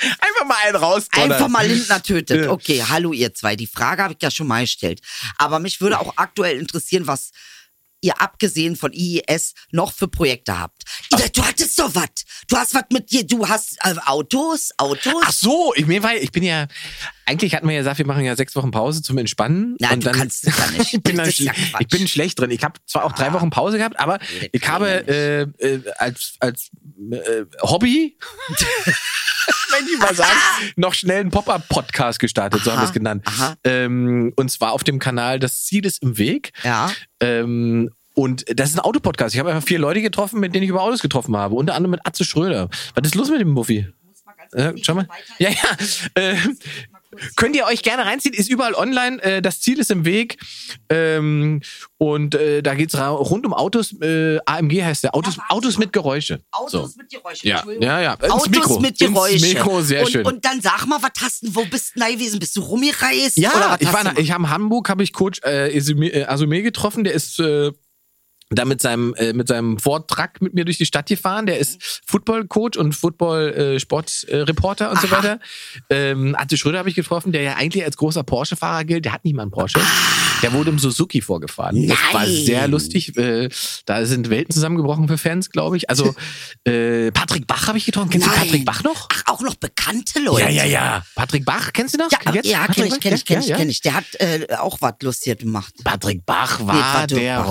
Einfach 0.00 0.46
mal 0.46 0.56
einen 0.64 0.76
raus. 0.76 1.08
Einfach 1.12 1.48
mal 1.48 1.66
Lindner 1.66 2.02
tötet. 2.02 2.48
Okay, 2.48 2.82
hallo 2.88 3.12
ihr 3.12 3.34
zwei. 3.34 3.56
Die 3.56 3.66
Frage 3.66 4.02
habe 4.02 4.14
ich 4.14 4.22
ja 4.22 4.30
schon 4.30 4.46
mal 4.46 4.62
gestellt. 4.62 5.00
Aber 5.36 5.58
mich 5.58 5.80
würde 5.80 6.00
auch 6.00 6.14
aktuell 6.16 6.58
interessieren, 6.58 7.06
was 7.06 7.30
ihr 8.00 8.20
abgesehen 8.20 8.76
von 8.76 8.92
IES 8.92 9.54
noch 9.72 9.92
für 9.92 10.08
Projekte 10.08 10.58
habt. 10.58 10.82
Ida, 11.12 11.28
du 11.28 11.44
hattest 11.44 11.78
doch 11.78 11.94
was. 11.94 12.08
Du 12.48 12.56
hast 12.56 12.74
was 12.74 12.84
mit 12.92 13.10
dir. 13.10 13.26
Du 13.26 13.48
hast 13.48 13.76
äh, 13.84 13.94
Autos? 14.06 14.70
Autos? 14.78 15.22
Ach 15.24 15.32
so, 15.32 15.72
ich, 15.76 15.86
mir 15.86 16.02
war, 16.02 16.14
ich 16.14 16.32
bin 16.32 16.42
ja, 16.42 16.66
eigentlich 17.26 17.54
hatten 17.54 17.68
wir 17.68 17.74
ja 17.74 17.80
gesagt, 17.80 17.98
wir 17.98 18.06
machen 18.06 18.24
ja 18.24 18.36
sechs 18.36 18.56
Wochen 18.56 18.70
Pause 18.70 19.02
zum 19.02 19.18
Entspannen. 19.18 19.76
Nein, 19.78 19.94
und 19.94 20.00
du 20.00 20.10
dann, 20.10 20.18
kannst 20.18 20.46
das 20.46 20.56
ja 20.56 20.70
nicht. 20.78 20.94
ich, 20.94 21.02
bin 21.02 21.16
dann 21.16 21.30
ja 21.30 21.52
ich 21.78 21.88
bin 21.88 22.08
schlecht 22.08 22.38
drin. 22.38 22.50
Ich 22.50 22.64
habe 22.64 22.80
zwar 22.86 23.04
auch 23.04 23.12
drei 23.12 23.32
Wochen 23.32 23.50
Pause 23.50 23.78
gehabt, 23.78 23.98
aber 23.98 24.18
ich 24.52 24.66
habe 24.66 25.06
äh, 25.06 25.42
äh, 25.42 25.82
als, 25.98 26.34
als 26.40 26.70
äh, 27.10 27.44
Hobby, 27.62 28.16
wenn 29.70 29.86
ich 29.86 29.98
mal 29.98 30.14
sagen, 30.14 30.38
noch 30.76 30.94
schnell 30.94 31.20
einen 31.20 31.30
Pop-Up-Podcast 31.30 32.18
gestartet, 32.18 32.62
so 32.64 32.72
haben 32.72 32.80
wir 32.80 32.86
es 32.86 32.92
genannt. 32.92 33.24
Ähm, 33.64 34.32
und 34.36 34.50
zwar 34.50 34.72
auf 34.72 34.84
dem 34.84 34.98
Kanal 34.98 35.38
Das 35.38 35.64
Ziel 35.64 35.84
ist 35.86 36.02
im 36.02 36.18
Weg. 36.18 36.52
Ja. 36.62 36.90
Ähm, 37.20 37.90
und 38.14 38.44
das 38.58 38.70
ist 38.70 38.76
ein 38.76 38.80
Autopodcast. 38.80 39.34
Ich 39.34 39.38
habe 39.38 39.50
einfach 39.50 39.66
vier 39.66 39.78
Leute 39.78 40.02
getroffen, 40.02 40.40
mit 40.40 40.54
denen 40.54 40.64
ich 40.64 40.70
über 40.70 40.82
Autos 40.82 41.00
getroffen 41.00 41.36
habe. 41.36 41.54
Unter 41.54 41.74
anderem 41.74 41.92
mit 41.92 42.06
Atze 42.06 42.24
Schröder. 42.24 42.68
Was 42.94 43.06
ist 43.06 43.14
los 43.14 43.30
mit 43.30 43.40
dem 43.40 43.50
Muffi? 43.50 43.86
Äh, 44.52 44.72
schau 44.82 44.94
mal. 44.94 45.06
Ja, 45.38 45.50
ja. 45.50 45.76
Äh, 46.14 46.36
könnt 47.36 47.56
ihr 47.56 47.64
euch 47.66 47.82
gerne 47.82 48.04
reinziehen, 48.06 48.34
ist 48.34 48.48
überall 48.50 48.74
online. 48.74 49.22
Äh, 49.22 49.42
das 49.42 49.60
Ziel 49.60 49.78
ist 49.78 49.90
im 49.90 50.04
Weg. 50.04 50.38
Ähm, 50.88 51.60
und 51.98 52.34
äh, 52.34 52.62
da 52.62 52.74
geht's 52.74 52.96
ra- 52.96 53.08
rund 53.10 53.44
um 53.46 53.52
Autos. 53.52 53.92
Äh, 54.00 54.38
AMG 54.46 54.82
heißt 54.82 55.04
der. 55.04 55.14
Autos, 55.14 55.36
Ja, 55.36 55.44
Autos 55.48 55.78
mit 55.78 55.92
Geräusche. 55.92 56.40
Autos 56.50 56.92
so. 56.92 56.98
mit 56.98 57.10
Geräuschen. 57.10 57.48
Ja, 57.48 57.64
ja, 57.80 58.00
ja. 58.00 58.14
Ins 58.14 58.30
Autos 58.30 58.48
Mikro. 58.50 58.80
mit 58.80 59.00
Ins 59.00 59.10
Geräuschen. 59.12 59.48
Mikro, 59.48 59.82
sehr 59.82 60.02
und, 60.02 60.10
schön. 60.10 60.26
Und 60.26 60.44
dann 60.44 60.60
sag 60.60 60.86
mal, 60.86 61.02
was 61.02 61.10
hast 61.20 61.42
du, 61.42 61.54
wo 61.54 61.64
bist 61.64 61.92
du 61.96 62.00
gewesen? 62.00 62.38
Bist 62.40 62.56
du 62.56 62.60
rumgereist? 62.60 63.36
Ja, 63.36 63.76
ich 63.78 63.92
war, 63.92 64.18
ich 64.18 64.30
habe 64.32 64.42
in 64.44 64.50
Hamburg 64.50 64.88
habe 64.88 65.02
ich 65.02 65.12
Coach 65.12 65.40
äh, 65.44 65.76
Asume, 65.76 66.08
äh, 66.08 66.24
Asume 66.24 66.62
getroffen. 66.62 67.04
Der 67.04 67.12
ist 67.14 67.38
äh, 67.40 67.72
da 68.50 68.64
mit 68.64 68.82
seinem 68.82 69.14
äh, 69.14 69.32
mit 69.32 69.48
seinem 69.48 69.78
Vortrag 69.78 70.42
mit 70.42 70.54
mir 70.54 70.64
durch 70.64 70.78
die 70.78 70.86
Stadt 70.86 71.06
gefahren. 71.06 71.46
Der 71.46 71.58
ist 71.58 72.02
Football 72.06 72.46
Coach 72.46 72.76
und 72.78 72.94
Football 72.94 73.52
äh, 73.52 73.80
Sport 73.80 74.24
äh, 74.28 74.38
Reporter 74.38 74.90
und 74.90 75.00
so 75.00 75.06
Aha. 75.06 75.16
weiter. 75.18 75.40
Ähm, 75.88 76.34
Atze 76.36 76.56
Schröder 76.56 76.78
habe 76.78 76.88
ich 76.88 76.96
getroffen, 76.96 77.32
der 77.32 77.42
ja 77.42 77.54
eigentlich 77.56 77.84
als 77.84 77.96
großer 77.96 78.24
Porsche 78.24 78.56
Fahrer 78.56 78.84
gilt. 78.84 79.04
Der 79.04 79.12
hat 79.12 79.24
nicht 79.24 79.34
mal 79.34 79.42
einen 79.42 79.50
Porsche. 79.50 79.80
Der 80.42 80.52
wurde 80.52 80.70
im 80.70 80.78
Suzuki 80.78 81.20
vorgefahren. 81.20 81.86
Das 81.86 81.98
war 82.12 82.22
Nein. 82.22 82.44
sehr 82.44 82.66
lustig. 82.66 83.16
Äh, 83.16 83.48
da 83.84 84.04
sind 84.06 84.30
Welten 84.30 84.52
zusammengebrochen 84.52 85.06
für 85.06 85.18
Fans, 85.18 85.50
glaube 85.50 85.76
ich. 85.76 85.90
Also 85.90 86.14
äh, 86.64 87.12
Patrick 87.12 87.46
Bach 87.46 87.68
habe 87.68 87.78
ich 87.78 87.84
getroffen. 87.84 88.10
Kennst 88.10 88.26
du 88.26 88.30
Nein. 88.30 88.40
Patrick 88.40 88.64
Bach 88.64 88.82
noch? 88.82 89.08
Ach, 89.12 89.22
auch 89.26 89.42
noch 89.42 89.54
bekannte 89.56 90.18
Leute. 90.20 90.44
Ja, 90.44 90.50
ja, 90.50 90.64
ja. 90.64 91.04
Patrick 91.14 91.44
Bach, 91.44 91.72
kennst 91.72 91.94
du 91.94 91.98
noch? 91.98 92.10
Ja, 92.10 92.32
Jetzt? 92.32 92.46
ja 92.48 92.66
kenne 92.66 92.88
ich, 92.88 93.00
kenne 93.00 93.16
ich, 93.16 93.24
kenne 93.24 93.44
ich, 93.44 93.52
kenne 93.52 93.70
ich. 93.70 93.80
Der 93.82 93.94
hat 93.94 94.04
äh, 94.18 94.46
auch 94.58 94.78
was 94.80 94.94
Lustiges 95.02 95.38
gemacht. 95.38 95.74
Patrick 95.84 96.24
Bach 96.24 96.60
Nee, 96.60 96.66
war 96.66 96.94
warte, 96.94 97.14
der 97.14 97.46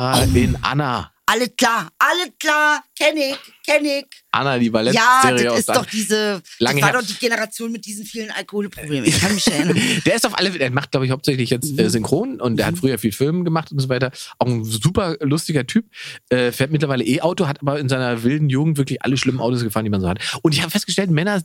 Bach. 0.00 0.16
Rollstuhlfahrer 0.20 0.36
in 0.36 0.56
Anna. 0.62 1.12
Alles 1.26 1.50
klar, 1.56 1.88
alles 1.96 2.30
klar, 2.40 2.82
kenne 2.98 3.20
ich, 3.30 3.36
kenne 3.64 3.98
ich. 4.00 4.06
Anna, 4.32 4.58
die 4.58 4.66
Ja, 4.66 4.72
Ballettserie 4.72 5.44
das 5.44 5.52
aus 5.52 5.58
ist 5.60 5.68
doch 5.68 5.86
diese, 5.86 6.42
Lange 6.58 6.80
das 6.80 6.88
war 6.88 6.92
her. 6.92 7.00
doch 7.00 7.06
die 7.06 7.14
Generation 7.20 7.70
mit 7.70 7.86
diesen 7.86 8.04
vielen 8.04 8.32
Alkoholproblemen. 8.32 9.04
Ich 9.08 9.20
kann 9.20 9.32
mich 9.32 9.46
erinnern. 9.52 9.80
Der 10.04 10.16
ist 10.16 10.26
auf 10.26 10.36
alle, 10.36 10.50
der 10.50 10.72
macht, 10.72 10.90
glaube 10.90 11.06
ich, 11.06 11.12
hauptsächlich 11.12 11.50
jetzt 11.50 11.70
Mhm. 11.72 11.78
äh, 11.78 11.88
Synchron 11.88 12.40
und 12.40 12.56
der 12.56 12.66
hat 12.66 12.78
früher 12.78 12.98
viel 12.98 13.12
Film 13.12 13.44
gemacht 13.44 13.70
und 13.70 13.78
so 13.78 13.88
weiter. 13.88 14.10
Auch 14.40 14.48
ein 14.48 14.64
super 14.64 15.18
lustiger 15.20 15.64
Typ. 15.68 15.84
Äh, 16.30 16.50
fährt 16.50 16.72
mittlerweile 16.72 17.04
E-Auto, 17.04 17.46
hat 17.46 17.60
aber 17.60 17.78
in 17.78 17.88
seiner 17.88 18.24
wilden 18.24 18.48
Jugend 18.48 18.76
wirklich 18.76 19.02
alle 19.02 19.16
schlimmen 19.16 19.38
Autos 19.40 19.62
gefahren, 19.62 19.84
die 19.84 19.90
man 19.90 20.00
so 20.00 20.08
hat. 20.08 20.18
Und 20.42 20.52
ich 20.52 20.62
habe 20.62 20.72
festgestellt, 20.72 21.10
Männer, 21.12 21.42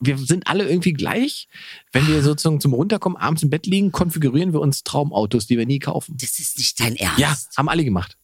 wir 0.00 0.18
sind 0.18 0.46
alle 0.46 0.68
irgendwie 0.68 0.92
gleich. 0.92 1.46
Wenn 1.92 2.08
wir 2.08 2.22
sozusagen 2.22 2.60
zum 2.60 2.72
Runterkommen 2.72 3.18
abends 3.18 3.42
im 3.42 3.50
Bett 3.50 3.66
liegen, 3.66 3.92
konfigurieren 3.92 4.52
wir 4.52 4.60
uns 4.60 4.82
Traumautos, 4.82 5.46
die 5.46 5.58
wir 5.58 5.66
nie 5.66 5.78
kaufen. 5.78 6.16
Das 6.20 6.38
ist 6.38 6.58
nicht 6.58 6.80
dein 6.80 6.96
Ernst. 6.96 7.18
Ja, 7.18 7.36
haben 7.56 7.68
alle 7.68 7.84
gemacht. 7.84 8.16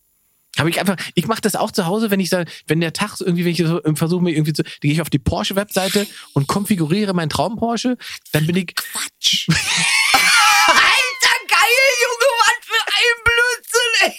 Habe 0.59 0.71
ich 0.71 0.81
einfach, 0.81 0.97
ich 1.15 1.27
mache 1.27 1.43
das 1.43 1.55
auch 1.55 1.71
zu 1.71 1.85
Hause, 1.85 2.11
wenn 2.11 2.19
ich 2.19 2.31
sage, 2.31 2.51
wenn 2.67 2.81
der 2.81 2.95
Tag 2.95 3.17
so 3.17 3.27
irgendwie, 3.27 3.45
wenn 3.45 3.53
ich 3.53 3.59
so 3.59 3.81
versuche 3.95 4.23
mir 4.23 4.31
irgendwie 4.33 4.55
zu, 4.55 4.63
dann 4.63 4.73
gehe 4.81 4.93
ich 4.93 5.03
auf 5.03 5.11
die 5.11 5.19
Porsche-Webseite 5.19 6.07
und 6.33 6.47
konfiguriere 6.47 7.13
meinen 7.13 7.29
Traum 7.29 7.57
Porsche, 7.57 7.99
dann 8.33 8.47
bin 8.47 8.57
ich, 8.57 8.75
Quatsch. 8.75 9.49
Alter, 9.49 11.37
geil, 11.49 11.89
Junge, 12.03 12.29
was 12.41 12.59
für 12.63 12.83
ein 12.87 13.17
Blödsinn, 13.25 13.93
ey. 14.01 14.13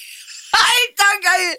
Alter, 0.52 1.22
geil. 1.24 1.58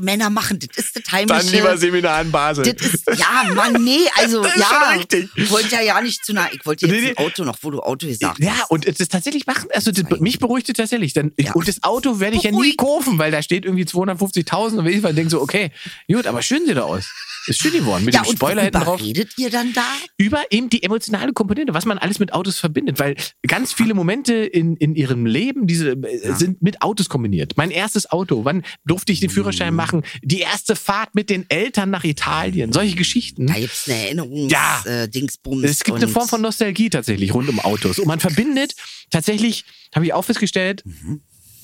Männer 0.00 0.30
machen, 0.30 0.58
das 0.58 0.76
ist 0.84 0.96
das 0.96 1.12
heimische. 1.12 1.38
Dann 1.44 1.46
lieber 1.52 1.76
Seminar 1.76 2.22
in 2.22 2.30
Basel. 2.30 2.72
Das 2.72 2.86
ist, 2.94 3.06
ja, 3.18 3.52
Mann, 3.54 3.82
nee, 3.84 4.00
also, 4.16 4.42
Das 4.42 4.54
ist 4.54 4.60
ja. 4.60 4.98
Ich 5.36 5.50
wollte 5.50 5.74
ja, 5.74 5.80
ja 5.82 6.00
nicht 6.00 6.24
zu 6.24 6.32
nah, 6.32 6.48
ich 6.52 6.64
wollte 6.64 6.86
jetzt 6.86 6.94
Nee, 6.94 7.08
nee. 7.08 7.16
Auto 7.16 7.44
noch, 7.44 7.56
wo 7.62 7.70
du 7.70 7.80
Auto 7.80 8.06
gesagt 8.06 8.38
Ja, 8.38 8.52
hast. 8.58 8.70
und 8.70 8.86
das 8.86 9.08
tatsächlich 9.08 9.46
machen, 9.46 9.68
also 9.74 9.90
das, 9.92 10.20
mich 10.20 10.38
beruhigt 10.38 10.68
es 10.68 10.74
tatsächlich. 10.76 11.12
Dann, 11.12 11.32
Ja. 11.38 11.52
Und 11.52 11.68
das 11.68 11.82
Auto 11.82 12.20
werde 12.20 12.36
ich 12.36 12.42
ja 12.44 12.50
nie 12.50 12.76
kaufen, 12.76 13.18
weil 13.18 13.30
da 13.30 13.42
steht 13.42 13.64
irgendwie 13.64 13.84
250.000 13.84 14.78
und 14.78 14.86
ich 14.86 15.00
denke 15.02 15.30
so, 15.30 15.40
okay, 15.40 15.70
gut, 16.10 16.26
aber 16.26 16.42
schön 16.42 16.64
sieht 16.66 16.76
er 16.76 16.86
aus. 16.86 17.10
Ist 17.46 17.62
schön 17.62 17.72
geworden. 17.72 18.04
Mit 18.04 18.14
Ja, 18.14 18.22
dem 18.22 18.36
Spoiler 18.36 18.62
hinten 18.62 18.80
drauf. 18.80 19.00
redet 19.00 19.38
ihr 19.38 19.48
dann 19.50 19.72
da? 19.72 19.82
Über 20.18 20.42
eben 20.50 20.68
die 20.68 20.82
emotionale 20.82 21.32
Komponente, 21.32 21.72
was 21.72 21.86
man 21.86 21.96
alles 21.96 22.18
mit 22.18 22.34
Autos 22.34 22.58
verbindet. 22.58 22.98
Weil 22.98 23.16
ganz 23.46 23.72
viele 23.72 23.94
Momente 23.94 24.34
in, 24.34 24.76
in 24.76 24.94
ihrem 24.94 25.24
Leben, 25.24 25.66
diese 25.66 25.92
äh, 25.92 26.34
sind 26.34 26.60
mit 26.60 26.82
Autos 26.82 27.08
kombiniert. 27.08 27.54
Mein 27.56 27.70
erstes 27.70 28.10
Auto, 28.10 28.44
wann 28.44 28.62
durfte 28.84 29.12
ich 29.12 29.20
den 29.20 29.29
Mhm. 29.30 29.34
Führerschein 29.34 29.74
machen? 29.74 30.02
Die 30.22 30.40
erste 30.40 30.76
Fahrt 30.76 31.14
mit 31.14 31.30
den 31.30 31.48
Eltern 31.48 31.90
nach 31.90 32.04
Italien. 32.04 32.72
Solche 32.72 32.96
Geschichten. 32.96 33.46
Da 33.46 33.54
gibt's 33.54 33.88
eine 33.88 33.98
Erinnerungs 34.04 34.52
Ja. 34.52 34.82
äh, 34.84 35.08
Dingsbums. 35.08 35.64
Es 35.64 35.84
gibt 35.84 35.96
eine 35.98 36.08
Form 36.08 36.28
von 36.28 36.40
Nostalgie 36.40 36.90
tatsächlich 36.90 37.32
rund 37.34 37.48
um 37.48 37.60
Autos. 37.60 37.98
Und 37.98 38.06
man 38.08 38.20
verbindet 38.20 38.74
tatsächlich, 39.10 39.64
habe 39.94 40.04
ich 40.06 40.12
auch 40.12 40.22
festgestellt, 40.24 40.82
Mhm. 40.84 41.20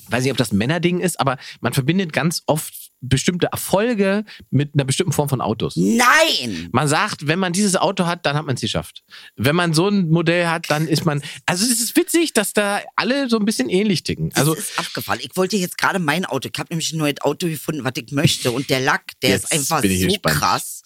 weiß 0.09 0.23
nicht, 0.23 0.31
ob 0.31 0.37
das 0.37 0.51
ein 0.51 0.57
Männerding 0.57 0.99
ist, 0.99 1.19
aber 1.19 1.37
man 1.61 1.73
verbindet 1.73 2.13
ganz 2.13 2.43
oft 2.45 2.73
bestimmte 3.01 3.47
Erfolge 3.47 4.23
mit 4.49 4.73
einer 4.73 4.85
bestimmten 4.85 5.11
Form 5.13 5.29
von 5.29 5.41
Autos. 5.41 5.75
Nein! 5.75 6.69
Man 6.71 6.87
sagt, 6.87 7.27
wenn 7.27 7.39
man 7.39 7.53
dieses 7.53 7.75
Auto 7.75 8.05
hat, 8.05 8.25
dann 8.25 8.35
hat 8.35 8.45
man 8.45 8.55
es 8.55 8.61
geschafft. 8.61 9.03
Wenn 9.35 9.55
man 9.55 9.73
so 9.73 9.87
ein 9.87 10.09
Modell 10.09 10.47
hat, 10.47 10.69
dann 10.69 10.87
ist 10.87 11.05
man. 11.05 11.21
Also 11.45 11.65
es 11.65 11.79
ist 11.79 11.95
witzig, 11.95 12.33
dass 12.33 12.53
da 12.53 12.81
alle 12.95 13.29
so 13.29 13.37
ein 13.37 13.45
bisschen 13.45 13.69
ähnlich 13.69 14.03
ticken. 14.03 14.31
Also 14.33 14.51
Also 14.51 14.61
ist 14.61 14.79
abgefallen. 14.79 15.21
Ich 15.23 15.35
wollte 15.35 15.57
jetzt 15.57 15.77
gerade 15.77 15.99
mein 15.99 16.25
Auto. 16.25 16.49
Ich 16.51 16.57
habe 16.59 16.69
nämlich 16.71 16.91
ein 16.93 16.97
neues 16.99 17.21
Auto 17.21 17.47
gefunden, 17.47 17.83
was 17.83 17.93
ich 17.97 18.11
möchte. 18.11 18.51
Und 18.51 18.69
der 18.69 18.79
Lack, 18.79 19.19
der 19.21 19.31
Jetzt 19.31 19.43
ist 19.45 19.51
einfach 19.51 19.81
so 19.83 19.87
gespannt. 19.87 20.37
krass, 20.37 20.81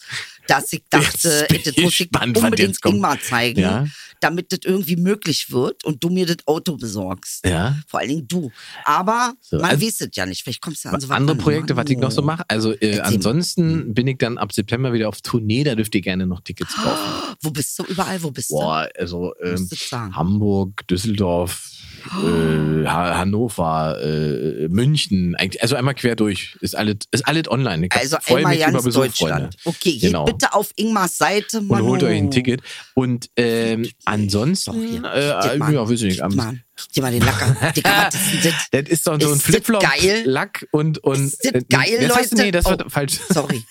dass 0.48 0.74
ich 0.74 0.84
dachte, 0.90 1.48
das 1.50 1.68
ich 1.68 1.84
muss 1.84 2.00
ich 2.00 2.10
was 2.12 2.26
unbedingt. 2.44 2.78
Ingmar 2.86 3.20
zeigen, 3.22 3.60
Ja. 3.62 3.86
damit 4.20 4.52
das 4.52 4.60
irgendwie 4.64 4.96
möglich 4.96 5.52
wird 5.52 5.84
und 5.86 6.04
du 6.04 6.10
mir 6.10 6.26
das 6.26 6.38
Auto 6.46 6.76
besorgst. 6.78 7.46
ja. 7.46 7.76
Vor 7.88 8.00
allen 8.00 8.10
Dingen 8.10 8.28
du. 8.28 8.52
Aber 8.86 9.34
So, 9.42 9.58
man 9.58 9.72
also- 9.72 9.86
weiß 9.86 10.02
es 10.02 10.10
ja 10.16 10.26
nicht. 10.26 10.44
Vielleicht 10.44 10.62
kommst 10.62 10.86
du 10.86 10.90
an 10.90 11.00
so 11.02 11.08
andere 11.14 11.38
an. 11.38 11.42
Projekte, 11.44 11.76
was 11.76 11.90
ich 11.90 11.98
noch 11.98 12.12
so 12.12 12.22
mache. 12.22 12.44
Also 12.48 12.72
äh, 12.72 12.76
Erzähl 12.82 12.98
mal. 13.02 13.08
ansonsten 13.16 13.94
bin 13.94 14.08
ich 14.08 14.18
dann 14.18 14.38
ab 14.38 14.52
September 14.54 14.94
wieder 14.94 15.08
auf 15.10 15.22
Tournee, 15.22 15.64
da 15.64 15.76
dürft 15.76 15.94
ihr 15.96 16.02
gerne 16.02 16.26
noch 16.28 16.42
Tickets 16.42 16.74
kaufen. 16.76 17.36
Wo 17.42 17.52
bist 17.52 17.78
du 17.80 17.84
überall? 17.86 18.22
Wo 18.24 18.32
bist 18.32 18.50
Boah, 18.50 18.88
also 18.98 19.34
du? 19.42 19.48
ähm, 19.48 19.68
du 19.70 19.76
sagen. 19.76 20.16
Hamburg, 20.16 20.86
Düsseldorf, 20.88 21.70
äh, 22.06 22.86
ha 22.88 23.18
Hannover, 23.20 23.98
äh, 24.02 24.68
München, 24.70 25.36
also 25.60 25.76
einmal 25.76 25.96
quer 25.96 26.16
durch. 26.16 26.56
Ist 26.62 26.76
alles, 26.76 26.96
ist 27.12 27.28
alles 27.28 27.48
online. 27.50 27.88
Ich 27.88 27.92
Also 27.96 28.18
freue 28.22 28.38
einmal 28.40 28.58
mich 28.58 28.68
über 28.68 28.82
Besuch, 28.84 29.02
Deutschland. 29.04 29.56
Freunde. 29.62 29.78
Okay, 29.80 29.98
Genau. 30.00 30.26
Bitte 30.32 30.54
auf 30.54 30.70
Ingmars 30.76 31.18
Seite. 31.18 31.60
Und 31.60 31.68
Manu. 31.68 31.88
holt 31.88 32.04
euch 32.04 32.18
ein 32.18 32.32
Ticket. 32.32 32.62
Und 32.94 33.30
ähm, 33.36 33.84
Doch, 33.84 33.90
ansonsten, 34.06 34.88
hier. 34.88 35.04
äh, 35.06 35.58
mal. 35.58 35.74
ja, 35.74 35.84
weiß 35.84 35.92
ich 35.92 36.04
nicht. 36.04 36.22
Gib 36.22 36.36
mal. 36.36 36.60
Gib 36.94 37.04
mal 37.04 37.12
den 37.12 37.22
Lacker. 37.24 37.72
Digga, 37.76 38.08
was 38.08 38.16
ist 38.16 38.32
denn 38.34 38.42
das? 38.44 38.68
das 38.72 38.90
ist 38.92 39.08
doch 39.08 39.22
so 39.22 39.32
ein? 39.34 39.40
Flipflop-Lack 39.40 40.68
und, 40.72 40.98
und 41.04 41.26
Ist 41.26 41.44
das 41.46 41.52
äh, 41.54 41.62
geil, 41.70 42.08
das 42.08 42.18
Leute? 42.32 42.36
Nee, 42.36 42.52
das 42.52 42.66
Oh. 42.66 42.70
wird 42.72 42.92
falsch. 42.92 43.20
Sorry. 43.30 43.64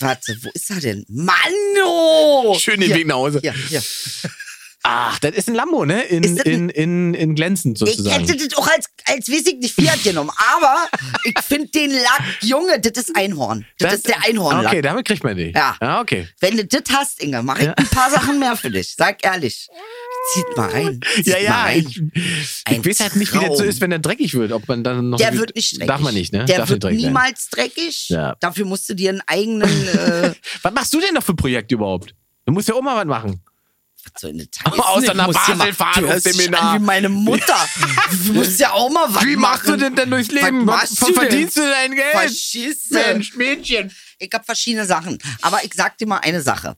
Warte, 0.00 0.36
wo 0.42 0.50
ist 0.54 0.70
er 0.70 0.80
denn? 0.80 1.04
Mano! 1.08 2.56
Schön 2.58 2.80
den 2.80 2.88
Hier, 2.88 2.96
Weg 2.96 3.06
nach 3.06 3.16
Hause. 3.16 3.38
Hier, 3.40 3.52
hier. 3.68 3.82
Ach, 4.84 5.18
das 5.20 5.32
ist 5.32 5.48
ein 5.48 5.54
Lambo, 5.54 5.84
ne? 5.84 6.02
In, 6.02 6.36
in, 6.38 6.68
in, 6.68 7.14
in 7.14 7.34
glänzend 7.36 7.74
Ich 7.80 7.88
sozusagen. 7.90 8.26
hätte 8.26 8.36
das 8.48 8.58
auch 8.58 8.66
als, 8.66 8.86
als 9.06 9.28
weiß 9.30 9.46
ich 9.46 9.58
nicht 9.58 9.74
Fiat 9.74 10.02
genommen. 10.02 10.30
Aber 10.54 10.88
ich 11.24 11.38
finde 11.40 11.68
den 11.68 11.90
Lack, 11.92 12.22
Junge, 12.40 12.80
das 12.80 13.04
ist 13.04 13.14
Einhorn. 13.16 13.64
Das, 13.78 13.94
ist 13.94 14.08
der 14.08 14.24
Einhornlack. 14.24 14.72
Okay, 14.72 14.82
damit 14.82 15.06
kriegt 15.06 15.22
man 15.22 15.36
die. 15.36 15.52
Ja. 15.54 15.76
Ja, 15.80 16.00
okay. 16.00 16.28
Wenn 16.40 16.56
du 16.56 16.64
das 16.66 16.82
hast, 16.92 17.22
Inge, 17.22 17.42
mache 17.42 17.60
ich 17.60 17.66
Ja. 17.66 17.74
ein 17.74 17.86
paar 17.88 18.10
Sachen 18.10 18.38
mehr 18.40 18.56
für 18.56 18.70
dich. 18.70 18.94
Sag 18.96 19.24
ehrlich. 19.24 19.68
Zieht 20.34 20.56
mal 20.56 20.70
rein. 20.70 21.00
Zieht 21.14 21.26
Ja, 21.26 21.38
ja, 21.38 21.62
rein. 21.62 21.86
ich, 21.88 22.00
Ein 22.64 22.80
ich 22.80 22.86
weiß 22.86 23.00
halt 23.00 23.16
nicht, 23.16 23.32
wie 23.34 23.44
das 23.46 23.58
so 23.58 23.64
ist, 23.64 23.80
wenn 23.80 23.92
er 23.92 23.98
dreckig 24.00 24.34
wird. 24.34 24.52
Ob 24.52 24.66
man 24.68 24.82
dann 24.84 25.10
noch. 25.10 25.18
Der 25.18 25.36
wird 25.36 25.54
nicht 25.54 25.72
dreckig. 25.74 25.86
Darf 25.88 26.00
man 26.00 26.14
nicht, 26.14 26.32
ne? 26.32 26.44
Der 26.44 26.58
Darf 26.58 26.68
wird 26.70 26.82
dreckig 26.84 27.00
sein. 27.00 27.06
niemals 27.08 27.48
dreckig. 27.50 28.08
Ja. 28.08 28.36
Dafür 28.40 28.64
musst 28.66 28.88
du 28.88 28.94
dir 28.94 29.10
einen 29.10 29.22
eigenen 29.26 29.88
äh, 29.88 30.32
Was 30.62 30.72
machst 30.72 30.92
du 30.94 31.00
denn 31.00 31.14
noch 31.14 31.22
für 31.22 31.34
Projekte 31.34 31.74
überhaupt? 31.76 32.14
Du 32.46 32.52
musst 32.52 32.68
ja 32.68 32.74
auch 32.74 32.82
mal 32.82 32.96
was 32.96 33.04
machen. 33.06 33.40
So 34.18 34.28
in 34.28 34.48
Außer 34.64 35.14
nach 35.14 35.32
Basel 35.32 35.72
fahren 35.72 36.04
auf 36.04 36.18
Seminar. 36.20 36.74
Wie 36.76 36.84
meine 36.84 37.08
Mutter. 37.08 37.68
Du 38.26 38.34
musst 38.34 38.60
ja 38.60 38.72
auch 38.72 38.90
mal 38.90 39.06
was 39.14 39.24
Wie 39.24 39.36
machst 39.36 39.64
du 39.66 39.70
machen. 39.70 39.80
denn 39.80 39.96
denn 39.96 40.10
durchs 40.10 40.30
Leben? 40.30 40.66
Was 40.66 40.90
du 40.90 41.06
denn? 41.06 41.14
verdienst 41.14 41.56
du 41.56 41.60
dein 41.62 41.92
Geld? 41.94 42.12
Verschisse. 42.12 42.94
Mensch, 42.94 43.34
Mädchen. 43.36 43.92
Ich 44.18 44.30
habe 44.32 44.44
verschiedene 44.44 44.86
Sachen. 44.86 45.18
Aber 45.40 45.64
ich 45.64 45.72
sag 45.74 45.98
dir 45.98 46.06
mal 46.06 46.18
eine 46.18 46.42
Sache. 46.42 46.76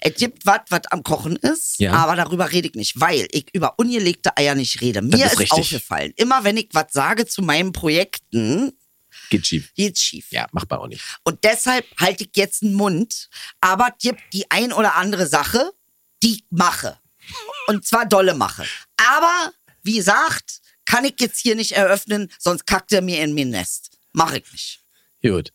Es 0.00 0.14
gibt 0.14 0.46
was, 0.46 0.60
was 0.70 0.82
am 0.90 1.02
Kochen 1.02 1.36
ist, 1.36 1.78
Ja. 1.80 1.92
aber 1.92 2.16
darüber 2.16 2.52
rede 2.52 2.68
ich 2.68 2.74
nicht, 2.74 3.00
weil 3.00 3.26
ich 3.32 3.46
über 3.52 3.74
ungelegte 3.78 4.36
Eier 4.36 4.54
nicht 4.54 4.80
rede. 4.80 5.02
Mir 5.02 5.26
ist 5.26 5.40
ist, 5.40 5.50
aufgefallen, 5.52 6.12
immer 6.16 6.44
wenn 6.44 6.56
ich 6.56 6.68
was 6.72 6.86
sage 6.92 7.26
zu 7.26 7.42
meinen 7.42 7.72
Projekten, 7.72 8.72
Geht 9.30 9.46
schief. 9.46 9.72
geht's 9.74 10.00
schief. 10.00 10.26
Ja, 10.30 10.46
machbar 10.52 10.80
auch 10.80 10.88
nicht. 10.88 11.02
Und 11.24 11.42
deshalb 11.44 11.84
halte 11.98 12.24
ich 12.24 12.30
jetzt 12.36 12.62
einen 12.62 12.74
Mund, 12.74 13.28
aber 13.60 13.88
es 13.88 14.02
gibt 14.02 14.20
die 14.32 14.50
ein 14.50 14.72
oder 14.72 14.94
andere 14.96 15.26
Sache, 15.26 15.72
die 16.26 16.34
ich 16.34 16.44
mache. 16.50 16.98
Und 17.68 17.86
zwar 17.86 18.06
dolle 18.06 18.34
mache. 18.34 18.64
Aber, 18.96 19.52
wie 19.82 19.96
gesagt, 19.96 20.60
kann 20.84 21.04
ich 21.04 21.14
jetzt 21.20 21.40
hier 21.40 21.54
nicht 21.54 21.72
eröffnen, 21.72 22.32
sonst 22.38 22.66
kackt 22.66 22.92
er 22.92 23.02
mir 23.02 23.22
in 23.22 23.34
mein 23.34 23.50
Nest. 23.50 23.90
Mach 24.12 24.32
ich 24.32 24.50
nicht. 24.52 24.80
Gut. 25.22 25.52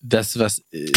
Das, 0.00 0.38
was 0.38 0.62
äh, 0.70 0.92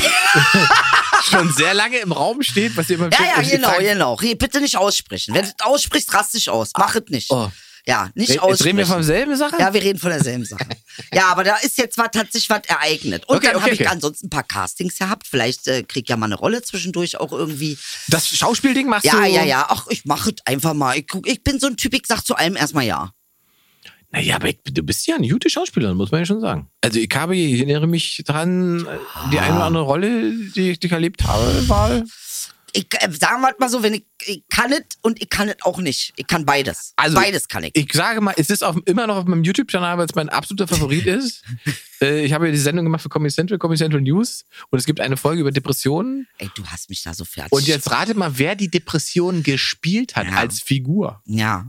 schon 1.30 1.52
sehr 1.54 1.74
lange 1.74 1.98
im 1.98 2.12
Raum 2.12 2.44
steht, 2.44 2.76
was 2.78 2.90
ihr 2.90 2.98
immer 2.98 3.10
Ja, 3.12 3.38
ja, 3.38 3.42
ich 3.42 3.50
genau, 3.50 3.78
genau. 3.80 4.16
Bitte 4.16 4.62
nicht 4.62 4.78
aussprechen. 4.78 5.34
Wenn 5.34 5.44
du 5.44 5.50
es 5.50 5.66
aussprichst, 5.66 6.14
rast 6.14 6.34
dich 6.34 6.50
aus. 6.50 6.72
Mach 6.78 6.96
es 6.96 7.04
nicht. 7.10 7.32
Oh. 7.32 7.52
Ja, 7.90 8.10
nicht 8.16 8.30
Jetzt 8.30 8.40
aussprechen. 8.40 8.64
reden 8.64 8.78
wir 8.78 8.86
vom 8.86 9.04
selben 9.04 9.36
Sache? 9.36 9.56
ja, 9.60 9.74
wir 9.74 9.82
reden 9.84 10.00
von 10.00 10.12
derselben 10.12 10.46
Sache. 10.46 10.66
ja, 11.14 11.28
aber 11.28 11.44
da 11.44 11.56
ist 11.58 11.78
jetzt 11.78 11.98
was, 11.98 12.10
hat 12.16 12.32
sich 12.32 12.50
was 12.50 12.62
ereignet. 12.68 13.24
Und 13.28 13.38
Okay, 13.38 13.48
dann 13.48 13.56
okay, 13.58 13.64
habe 13.66 13.74
ich 13.74 13.80
okay. 13.82 13.90
ansonsten 13.90 14.28
ein 14.28 14.30
paar 14.30 14.44
Castings 14.44 14.98
gehabt. 14.98 15.28
Vielleicht 15.28 15.68
äh, 15.68 15.84
krieg 15.84 16.04
ich 16.04 16.10
ja 16.10 16.16
mal 16.18 16.28
eine 16.28 16.36
Rolle 16.36 16.62
zwischendurch 16.62 17.20
auch 17.20 17.32
irgendwie. 17.32 17.78
Das 18.08 18.28
Schauspielding 18.30 18.88
machst 18.88 19.06
Ja, 19.06 19.14
du? 19.22 19.28
ja, 19.28 19.44
ja. 19.44 19.66
Ach, 19.70 19.88
ich 19.90 20.06
mache 20.06 20.30
es 20.30 20.36
einfach 20.46 20.74
mal. 20.74 20.98
Ich, 20.98 21.08
guck, 21.08 21.28
ich 21.28 21.44
bin 21.44 21.60
so 21.60 21.68
ein 21.68 21.78
Typ, 21.78 21.94
ich 21.94 22.04
sag 22.08 22.24
zu 22.24 22.36
allem 22.36 22.56
erstmal 22.56 22.86
ja. 22.86 23.12
Naja, 24.12 24.38
aber 24.38 24.50
ich, 24.50 24.58
du 24.64 24.82
bist 24.82 25.06
ja 25.06 25.16
eine 25.16 25.28
gute 25.28 25.52
Schauspielerin, 25.52 25.96
muss 25.96 26.10
man 26.12 26.22
ja 26.22 26.26
schon 26.26 26.42
sagen. 26.42 26.68
Also 26.82 26.98
ich 27.00 27.10
habe, 27.14 27.36
ich 27.36 27.60
erinnere 27.60 27.86
mich 27.86 28.24
dran, 28.26 28.88
die 29.32 29.38
eine 29.40 29.56
oder 29.56 29.66
andere 29.66 29.84
Rolle, 29.84 30.32
die 30.56 30.72
ich, 30.72 30.80
die 30.80 30.88
ich 30.88 30.94
erlebt 30.94 31.24
habe, 31.26 31.70
war... 31.70 32.04
Ich 32.74 32.88
äh, 33.00 33.12
sagen 33.12 33.42
wir 33.42 33.54
mal 33.60 33.70
so, 33.70 33.82
wenn 33.84 33.94
ich, 33.94 34.04
ich 34.26 34.44
kann 34.50 34.72
es 34.72 34.82
und 35.02 35.22
ich 35.22 35.30
kann 35.30 35.50
es 35.50 35.56
auch 35.62 35.80
nicht. 35.80 36.14
Ich 36.18 36.28
kann 36.28 36.46
beides. 36.46 36.94
Also, 36.96 37.16
beides 37.16 37.48
kann 37.48 37.64
ich. 37.64 37.72
Ich 37.76 37.92
sage 37.94 38.22
mal, 38.22 38.34
es 38.38 38.50
ist 38.50 38.64
auf, 38.64 38.78
immer 38.86 39.08
noch 39.08 39.18
auf 39.18 39.26
meinem 39.26 39.44
YouTube-Kanal, 39.44 39.98
weil 39.98 40.06
es 40.06 40.16
mein 40.16 40.30
absoluter 40.30 40.68
Favorit 40.68 41.06
ist. 41.08 41.44
äh, 42.02 42.24
ich 42.26 42.34
habe 42.34 42.46
ja 42.48 42.52
die 42.52 42.58
Sendung 42.58 42.86
gemacht 42.86 43.02
für 43.02 43.10
Comedy 43.10 43.34
Central, 43.34 43.58
Comedy 43.60 43.78
Central 43.80 44.02
News 44.02 44.46
und 44.70 44.80
es 44.80 44.86
gibt 44.86 45.00
eine 45.00 45.18
Folge 45.18 45.42
über 45.42 45.52
Depressionen. 45.52 46.28
Ey, 46.38 46.50
du 46.56 46.66
hast 46.68 46.90
mich 46.90 47.02
da 47.04 47.14
so 47.14 47.26
fertig. 47.26 47.52
Und 47.52 47.68
jetzt 47.68 47.90
rate 47.92 48.14
mal, 48.16 48.38
wer 48.38 48.56
die 48.56 48.70
Depression 48.70 49.44
gespielt 49.44 50.16
hat 50.16 50.28
Ja. 50.28 50.34
als 50.36 50.62
Figur. 50.62 51.22
Ja. 51.26 51.66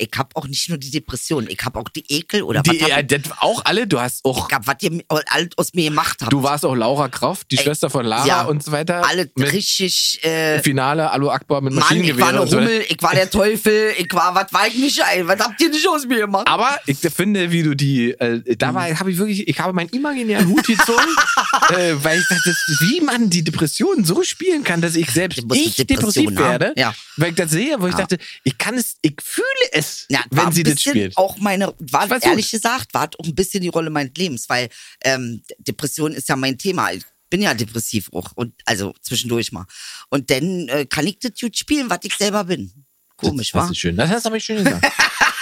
Ich 0.00 0.10
hab 0.16 0.34
auch 0.36 0.46
nicht 0.46 0.68
nur 0.68 0.78
die 0.78 0.90
Depression, 0.90 1.46
ich 1.48 1.58
hab 1.64 1.76
auch 1.76 1.88
die 1.88 2.04
Ekel 2.08 2.42
oder 2.42 2.62
Die, 2.62 2.80
was 2.80 2.88
ja, 2.88 3.00
ich, 3.00 3.20
auch 3.40 3.64
alle, 3.64 3.86
du 3.86 4.00
hast 4.00 4.24
auch, 4.24 4.48
ich 4.48 4.54
hab, 4.54 4.66
was 4.66 4.76
ihr 4.80 5.02
alles 5.08 5.48
aus 5.56 5.74
mir 5.74 5.90
gemacht 5.90 6.18
habt. 6.20 6.32
du 6.32 6.42
warst 6.42 6.64
auch 6.64 6.74
Laura 6.74 7.08
Kraft, 7.08 7.50
die 7.50 7.58
Ey, 7.58 7.64
Schwester 7.64 7.90
von 7.90 8.06
Lara 8.06 8.26
ja, 8.26 8.42
und 8.44 8.62
so 8.62 8.70
weiter. 8.72 9.04
Alle 9.08 9.28
richtig, 9.36 10.22
äh, 10.24 10.62
Finale, 10.62 11.10
Alu 11.10 11.30
Akbar 11.30 11.60
mit 11.60 11.72
Mann, 11.74 11.84
ich 12.04 12.16
war 12.18 12.28
eine 12.28 12.42
und 12.42 12.48
so. 12.48 12.58
Hummel, 12.58 12.84
ich 12.88 13.02
war 13.02 13.12
der 13.14 13.28
Teufel, 13.30 13.92
ich 13.98 14.12
war, 14.12 14.34
was 14.34 14.52
war 14.52 14.66
ich 14.68 14.76
nicht, 14.76 15.00
ey, 15.12 15.26
was 15.26 15.40
habt 15.40 15.60
ihr 15.60 15.68
nicht 15.68 15.88
aus 15.88 16.06
mir 16.06 16.18
gemacht? 16.20 16.46
Aber 16.48 16.78
ich 16.86 16.98
finde, 16.98 17.50
wie 17.50 17.62
du 17.64 17.74
die, 17.74 18.10
äh, 18.12 18.40
da 18.56 18.74
war, 18.74 18.88
habe 18.98 19.10
ich 19.10 19.18
wirklich, 19.18 19.48
ich 19.48 19.58
habe 19.60 19.72
meinen 19.72 19.88
imaginären 19.90 20.46
Hut 20.48 20.64
gezogen, 20.66 20.98
äh, 21.70 21.94
weil 22.02 22.20
ich 22.20 22.28
dachte, 22.28 22.54
wie 22.80 23.00
man 23.00 23.28
die 23.30 23.42
Depression 23.42 24.04
so 24.04 24.22
spielen 24.22 24.62
kann, 24.62 24.80
dass 24.80 24.94
ich 24.94 25.10
selbst 25.10 25.42
ich 25.52 25.74
depressiv 25.86 26.26
haben. 26.30 26.38
werde, 26.38 26.72
Ja. 26.76 26.94
weil 27.16 27.30
ich 27.30 27.34
das 27.36 27.50
sehe, 27.50 27.80
wo 27.80 27.86
ich 27.88 27.94
dachte, 27.94 28.18
ich 28.44 28.56
kann 28.58 28.76
es, 28.76 28.96
ich 29.02 29.14
fühle 29.22 29.46
es, 29.72 29.87
Ja, 30.08 30.24
war 30.30 30.46
wenn 30.46 30.52
sie 30.52 30.62
das 30.62 30.80
spielt. 30.80 31.16
Auch 31.16 31.36
meine, 31.38 31.74
war 31.78 32.08
gut. 32.08 32.24
ehrlich 32.24 32.50
gesagt, 32.50 32.94
war 32.94 33.08
auch 33.18 33.24
ein 33.26 33.34
bisschen 33.34 33.62
die 33.62 33.68
Rolle 33.68 33.90
meines 33.90 34.12
Lebens, 34.16 34.48
weil 34.48 34.68
ähm, 35.04 35.42
Depression 35.58 36.12
ist 36.12 36.28
ja 36.28 36.36
mein 36.36 36.58
Thema. 36.58 36.92
Ich 36.92 37.02
bin 37.30 37.42
ja 37.42 37.52
depressiv 37.54 38.08
auch 38.12 38.32
und 38.36 38.54
also 38.64 38.94
zwischendurch 39.02 39.52
mal. 39.52 39.66
Und 40.08 40.30
dann 40.30 40.68
äh, 40.68 40.86
kann 40.86 41.06
ich 41.06 41.18
das 41.18 41.32
gut 41.38 41.56
spielen, 41.58 41.90
was 41.90 41.98
ich 42.02 42.14
selber 42.16 42.44
bin. 42.44 42.72
Komisch, 43.16 43.50
das 43.52 43.66
wa? 43.66 43.70
ist 43.70 43.78
schön. 43.78 43.96
Das 43.96 44.08
hast 44.10 44.24
du 44.24 44.28
aber 44.30 44.40
schön 44.40 44.64
gesagt. 44.64 44.86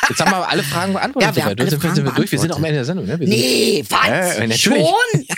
Jetzt 0.08 0.20
haben 0.20 0.30
wir 0.30 0.48
alle 0.48 0.62
Fragen 0.62 0.92
beantwortet. 0.94 1.28
Ja, 1.30 1.36
wir 1.36 1.44
haben 1.44 1.58
alle 1.60 1.70
sind, 1.70 1.80
Fragen 1.80 1.94
sind 1.94 2.04
wir 2.06 2.12
durch. 2.12 2.32
Wir 2.32 2.38
sind 2.38 2.52
auch 2.52 2.56
am 2.56 2.62
beantwortet. 2.62 2.88
Ende 2.98 3.04
der 3.04 3.06
Sendung. 3.06 3.06
Ne? 3.06 3.20
Wir 3.20 3.28
Nee, 3.28 3.84
was? 3.88 4.06
Ja, 4.38 4.46
natürlich. 4.46 4.86
Schon? 4.86 5.26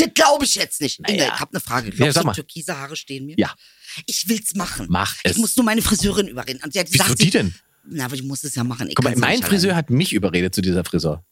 Das 0.00 0.14
glaube 0.14 0.44
ich 0.44 0.54
jetzt 0.54 0.80
nicht. 0.80 1.00
Naja. 1.00 1.32
ich 1.34 1.40
habe 1.40 1.50
eine 1.52 1.60
Frage. 1.60 1.88
Ja, 1.90 1.94
Glaubst 1.96 2.14
sag 2.14 2.20
du, 2.22 2.26
mal. 2.28 2.32
türkise 2.34 2.78
Haare 2.78 2.94
stehen 2.94 3.26
mir? 3.26 3.34
Ja. 3.36 3.52
Ich 4.06 4.28
will's 4.28 4.54
machen. 4.54 4.86
Mach 4.88 5.16
Ich 5.24 5.32
es. 5.32 5.38
muss 5.38 5.56
nur 5.56 5.64
meine 5.64 5.82
Friseurin 5.82 6.28
überreden. 6.28 6.60
Und 6.62 6.72
sie 6.72 6.78
hat 6.78 6.86
Wieso 6.88 7.02
gesagt, 7.02 7.18
die 7.20 7.24
sie- 7.24 7.30
denn? 7.32 7.54
Na, 7.90 8.04
aber 8.04 8.14
ich 8.14 8.22
muss 8.22 8.44
es 8.44 8.54
ja 8.54 8.64
machen. 8.64 8.88
Ich 8.88 8.94
Guck 8.94 9.04
mal, 9.04 9.16
mein 9.16 9.36
nicht 9.38 9.48
Friseur 9.48 9.74
hat 9.74 9.90
mich 9.90 10.12
überredet 10.12 10.54
zu 10.54 10.60
dieser 10.60 10.84
Friseur. 10.84 11.24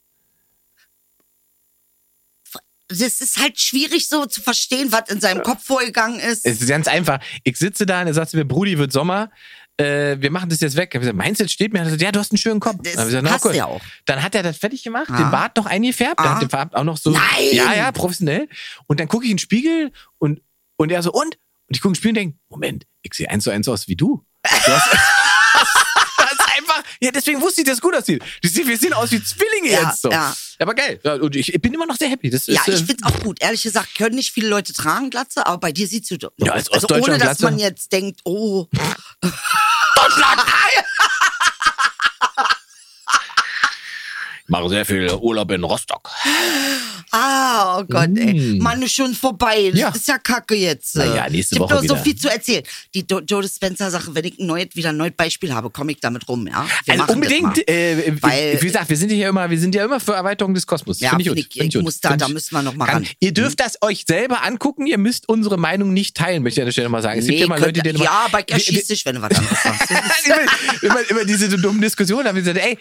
das 2.88 3.20
ist 3.20 3.36
halt 3.38 3.58
schwierig 3.58 4.08
so 4.08 4.26
zu 4.26 4.40
verstehen, 4.40 4.92
was 4.92 5.10
in 5.10 5.20
seinem 5.20 5.42
Kopf 5.42 5.64
vorgegangen 5.64 6.20
ist. 6.20 6.46
Es 6.46 6.60
ist 6.60 6.68
ganz 6.68 6.86
einfach. 6.86 7.18
Ich 7.42 7.56
sitze 7.56 7.84
da 7.84 8.00
und 8.02 8.06
er 8.06 8.14
sagt 8.14 8.30
zu 8.30 8.36
mir, 8.36 8.44
Brudi, 8.44 8.78
wird 8.78 8.92
Sommer. 8.92 9.30
Äh, 9.76 10.16
wir 10.20 10.30
machen 10.30 10.48
das 10.48 10.60
jetzt 10.60 10.76
weg. 10.76 10.90
Ich 10.94 11.00
gesagt, 11.00 11.16
meinst 11.16 11.40
du, 11.40 11.44
das 11.44 11.52
steht 11.52 11.72
mir? 11.72 11.80
Er 11.80 11.82
hat 11.82 11.86
gesagt, 11.88 12.02
ja, 12.02 12.12
du 12.12 12.20
hast 12.20 12.30
einen 12.30 12.38
schönen 12.38 12.60
Kopf. 12.60 12.76
Das 12.84 12.94
Dann 12.94 13.06
gesagt, 13.06 13.26
passt 13.26 13.54
ja 13.56 13.66
auch. 13.66 13.80
Dann 14.04 14.22
hat 14.22 14.36
er 14.36 14.44
das 14.44 14.56
fertig 14.58 14.84
gemacht, 14.84 15.08
Ah. 15.10 15.16
den 15.18 15.30
Bart 15.32 15.56
noch 15.56 15.66
eingefärbt, 15.66 16.20
der 16.20 16.26
Ah. 16.26 16.34
hat 16.36 16.42
den 16.42 16.48
Farb 16.48 16.74
auch 16.74 16.84
noch 16.84 16.96
so. 16.96 17.10
Nein! 17.10 17.22
Ja, 17.52 17.74
ja, 17.74 17.90
professionell. 17.90 18.48
Und 18.86 19.00
dann 19.00 19.08
gucke 19.08 19.24
ich 19.24 19.32
in 19.32 19.36
den 19.36 19.40
Spiegel 19.42 19.90
und, 20.18 20.40
und 20.76 20.92
er 20.92 21.02
so, 21.02 21.10
und? 21.12 21.24
Und 21.68 21.74
ich 21.76 21.80
gucke 21.80 21.88
in 21.90 21.94
den 21.94 21.96
Spiegel 21.96 22.10
und 22.10 22.14
denke, 22.14 22.38
Moment, 22.48 22.86
ich 23.02 23.12
sehe 23.14 23.28
eins 23.28 23.42
zu 23.44 23.50
eins 23.50 23.66
aus 23.68 23.88
wie 23.88 23.96
du. 23.96 24.24
Du 24.44 24.48
hast, 24.72 24.96
ja, 27.06 27.12
deswegen 27.12 27.40
wusste 27.40 27.60
ich, 27.62 27.66
dass 27.66 27.76
es 27.76 27.80
gut 27.80 27.94
aussieht. 27.94 28.22
Wir 28.42 28.76
sehen 28.76 28.92
aus 28.92 29.10
wie 29.12 29.22
Zwillinge 29.22 29.70
Ja, 29.70 29.88
jetzt 29.88 30.02
so. 30.02 30.10
ja. 30.10 30.34
Aber 30.58 30.74
geil. 30.74 30.98
Und 31.20 31.36
ich, 31.36 31.52
ich 31.54 31.60
bin 31.60 31.72
immer 31.74 31.86
noch 31.86 31.96
sehr 31.96 32.08
happy. 32.08 32.30
Das 32.30 32.46
Ja, 32.46 32.60
ist, 32.62 32.68
äh, 32.68 32.72
ich 32.74 32.84
find's 32.84 33.02
auch 33.04 33.20
gut. 33.20 33.38
Ehrlich 33.40 33.62
gesagt, 33.62 33.94
können 33.94 34.14
nicht 34.16 34.32
viele 34.32 34.48
Leute 34.48 34.72
tragen 34.72 35.10
Glatze, 35.10 35.46
aber 35.46 35.58
bei 35.58 35.72
dir 35.72 35.86
sieht's 35.86 36.08
so 36.08 36.16
Ja, 36.38 36.52
als 36.52 36.70
Also 36.70 36.88
ohne, 36.88 37.18
dass 37.18 37.38
Glatze. 37.38 37.42
man 37.44 37.58
jetzt 37.58 37.92
denkt, 37.92 38.20
oh, 38.24 38.66
ich 38.72 39.30
mache 44.48 44.68
sehr 44.68 44.84
viel 44.84 45.10
Urlaub 45.12 45.50
in 45.50 45.64
Rostock. 45.64 46.10
ah, 47.12 47.78
oh 47.78 47.84
Gott, 47.88 48.10
ey. 48.16 48.34
Mm. 48.34 48.62
Mann, 48.62 48.82
ist 48.82 48.94
schon 48.94 49.14
vorbei. 49.14 49.70
Das 49.70 49.80
Ja. 49.80 49.88
ist 49.90 50.08
ja 50.08 50.18
kacke 50.18 50.54
jetzt. 50.54 50.96
Na 50.96 51.04
ja, 51.14 51.30
nächste 51.30 51.54
ich 51.54 51.60
Woche 51.60 51.74
noch 51.74 51.80
so 51.82 51.94
wieder. 51.94 51.96
viel 52.02 52.16
zu 52.16 52.28
erzählen. 52.28 52.62
Die 52.94 53.06
Do 53.06 53.20
Joe 53.20 53.42
Dispenza-Sache, 53.42 54.14
wenn 54.14 54.24
ich 54.24 54.38
ein 54.38 54.46
neues, 54.46 54.68
wieder 54.74 54.90
ein 54.90 54.96
neues 54.96 55.14
Beispiel 55.16 55.52
habe, 55.54 55.70
komme 55.70 55.92
ich 55.92 56.00
damit 56.00 56.28
rum, 56.28 56.46
ja? 56.46 56.66
Wir 56.84 57.00
Also 57.00 57.12
unbedingt, 57.14 57.68
äh, 57.68 58.12
Weil- 58.20 58.58
wie 58.60 58.66
gesagt, 58.66 58.88
wir 58.88 58.96
sind 58.96 59.12
ja 59.12 59.28
immer, 59.28 59.48
wir 59.48 59.58
sind 59.58 59.74
ja 59.74 59.84
immer 59.84 60.00
für 60.00 60.14
Erweiterung 60.14 60.52
des 60.54 60.66
Kosmos. 60.66 61.00
Ja, 61.00 61.16
ich, 61.18 61.26
ich- 61.26 61.60
ich 61.60 61.74
muss 61.82 62.00
da- 62.00 62.16
da 62.16 62.26
ich- 62.26 62.32
müssen 62.32 62.54
wir 62.54 62.62
noch 62.62 62.74
mal 62.74 62.86
kann- 62.86 63.04
ran. 63.04 63.08
Ihr 63.20 63.32
dürft 63.32 63.60
das 63.60 63.78
euch 63.82 64.04
selber 64.06 64.42
angucken, 64.42 64.86
ihr 64.86 64.98
müsst 64.98 65.28
unsere 65.28 65.56
Meinung 65.58 65.92
nicht 65.92 66.16
teilen, 66.16 66.42
möchte 66.42 66.60
ich 66.60 66.62
an 66.62 66.66
der 66.66 66.72
Stelle 66.72 66.88
mal 66.88 67.02
sagen. 67.02 67.20
Es 67.20 67.26
gibt 67.26 67.40
ja 67.40 67.46
mal 67.46 67.60
Leute, 67.60 67.80
die 67.82 67.90
ja, 68.02 68.26
aber 68.26 68.40
ich 68.40 68.50
erschieß 68.52 68.86
dich, 68.88 69.04
wenn 69.06 69.14
du 69.16 69.22
was 69.22 69.30
anderes 69.36 69.62
sagst. 69.62 69.90
immer, 70.82 71.10
immer, 71.10 71.24
diese 71.24 71.48
dummen 71.48 71.80
Diskussionen 71.80 72.26
haben 72.28 72.36
wir 72.36 72.42
gesagt, 72.42 72.58
ey, 72.58 72.78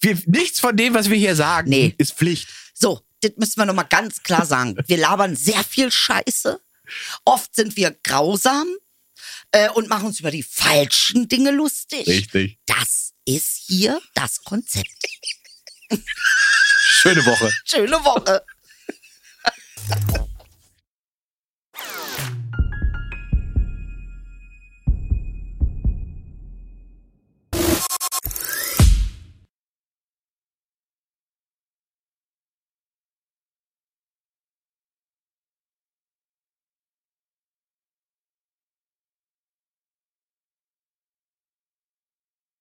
wir, 0.00 0.18
nichts 0.26 0.60
von 0.60 0.76
dem, 0.78 0.94
was 0.94 1.10
wir 1.10 1.16
hier 1.16 1.36
sagen, 1.36 1.68
Nee. 1.70 1.94
ist 1.98 2.12
Pflicht. 2.14 2.48
So, 2.74 3.00
das 3.20 3.32
müssen 3.36 3.56
wir 3.60 3.66
nochmal 3.66 3.86
ganz 3.88 4.22
klar 4.22 4.46
sagen. 4.46 4.76
Wir 4.86 4.96
labern 4.96 5.34
sehr 5.36 5.62
viel 5.64 5.90
Scheiße. 5.90 6.60
Oft 7.24 7.54
sind 7.54 7.76
wir 7.76 7.90
grausam 8.02 8.66
äh, 9.50 9.68
und 9.70 9.88
machen 9.88 10.06
uns 10.06 10.20
über 10.20 10.30
die 10.30 10.42
falschen 10.44 11.28
Dinge 11.28 11.50
lustig. 11.50 12.06
Richtig. 12.06 12.58
Das 12.66 13.12
ist 13.26 13.64
hier 13.66 14.00
das 14.14 14.42
Konzept. 14.42 14.88
Schöne 16.80 17.26
Woche. 17.26 17.52
Schöne 17.64 17.96
Woche. 18.04 18.44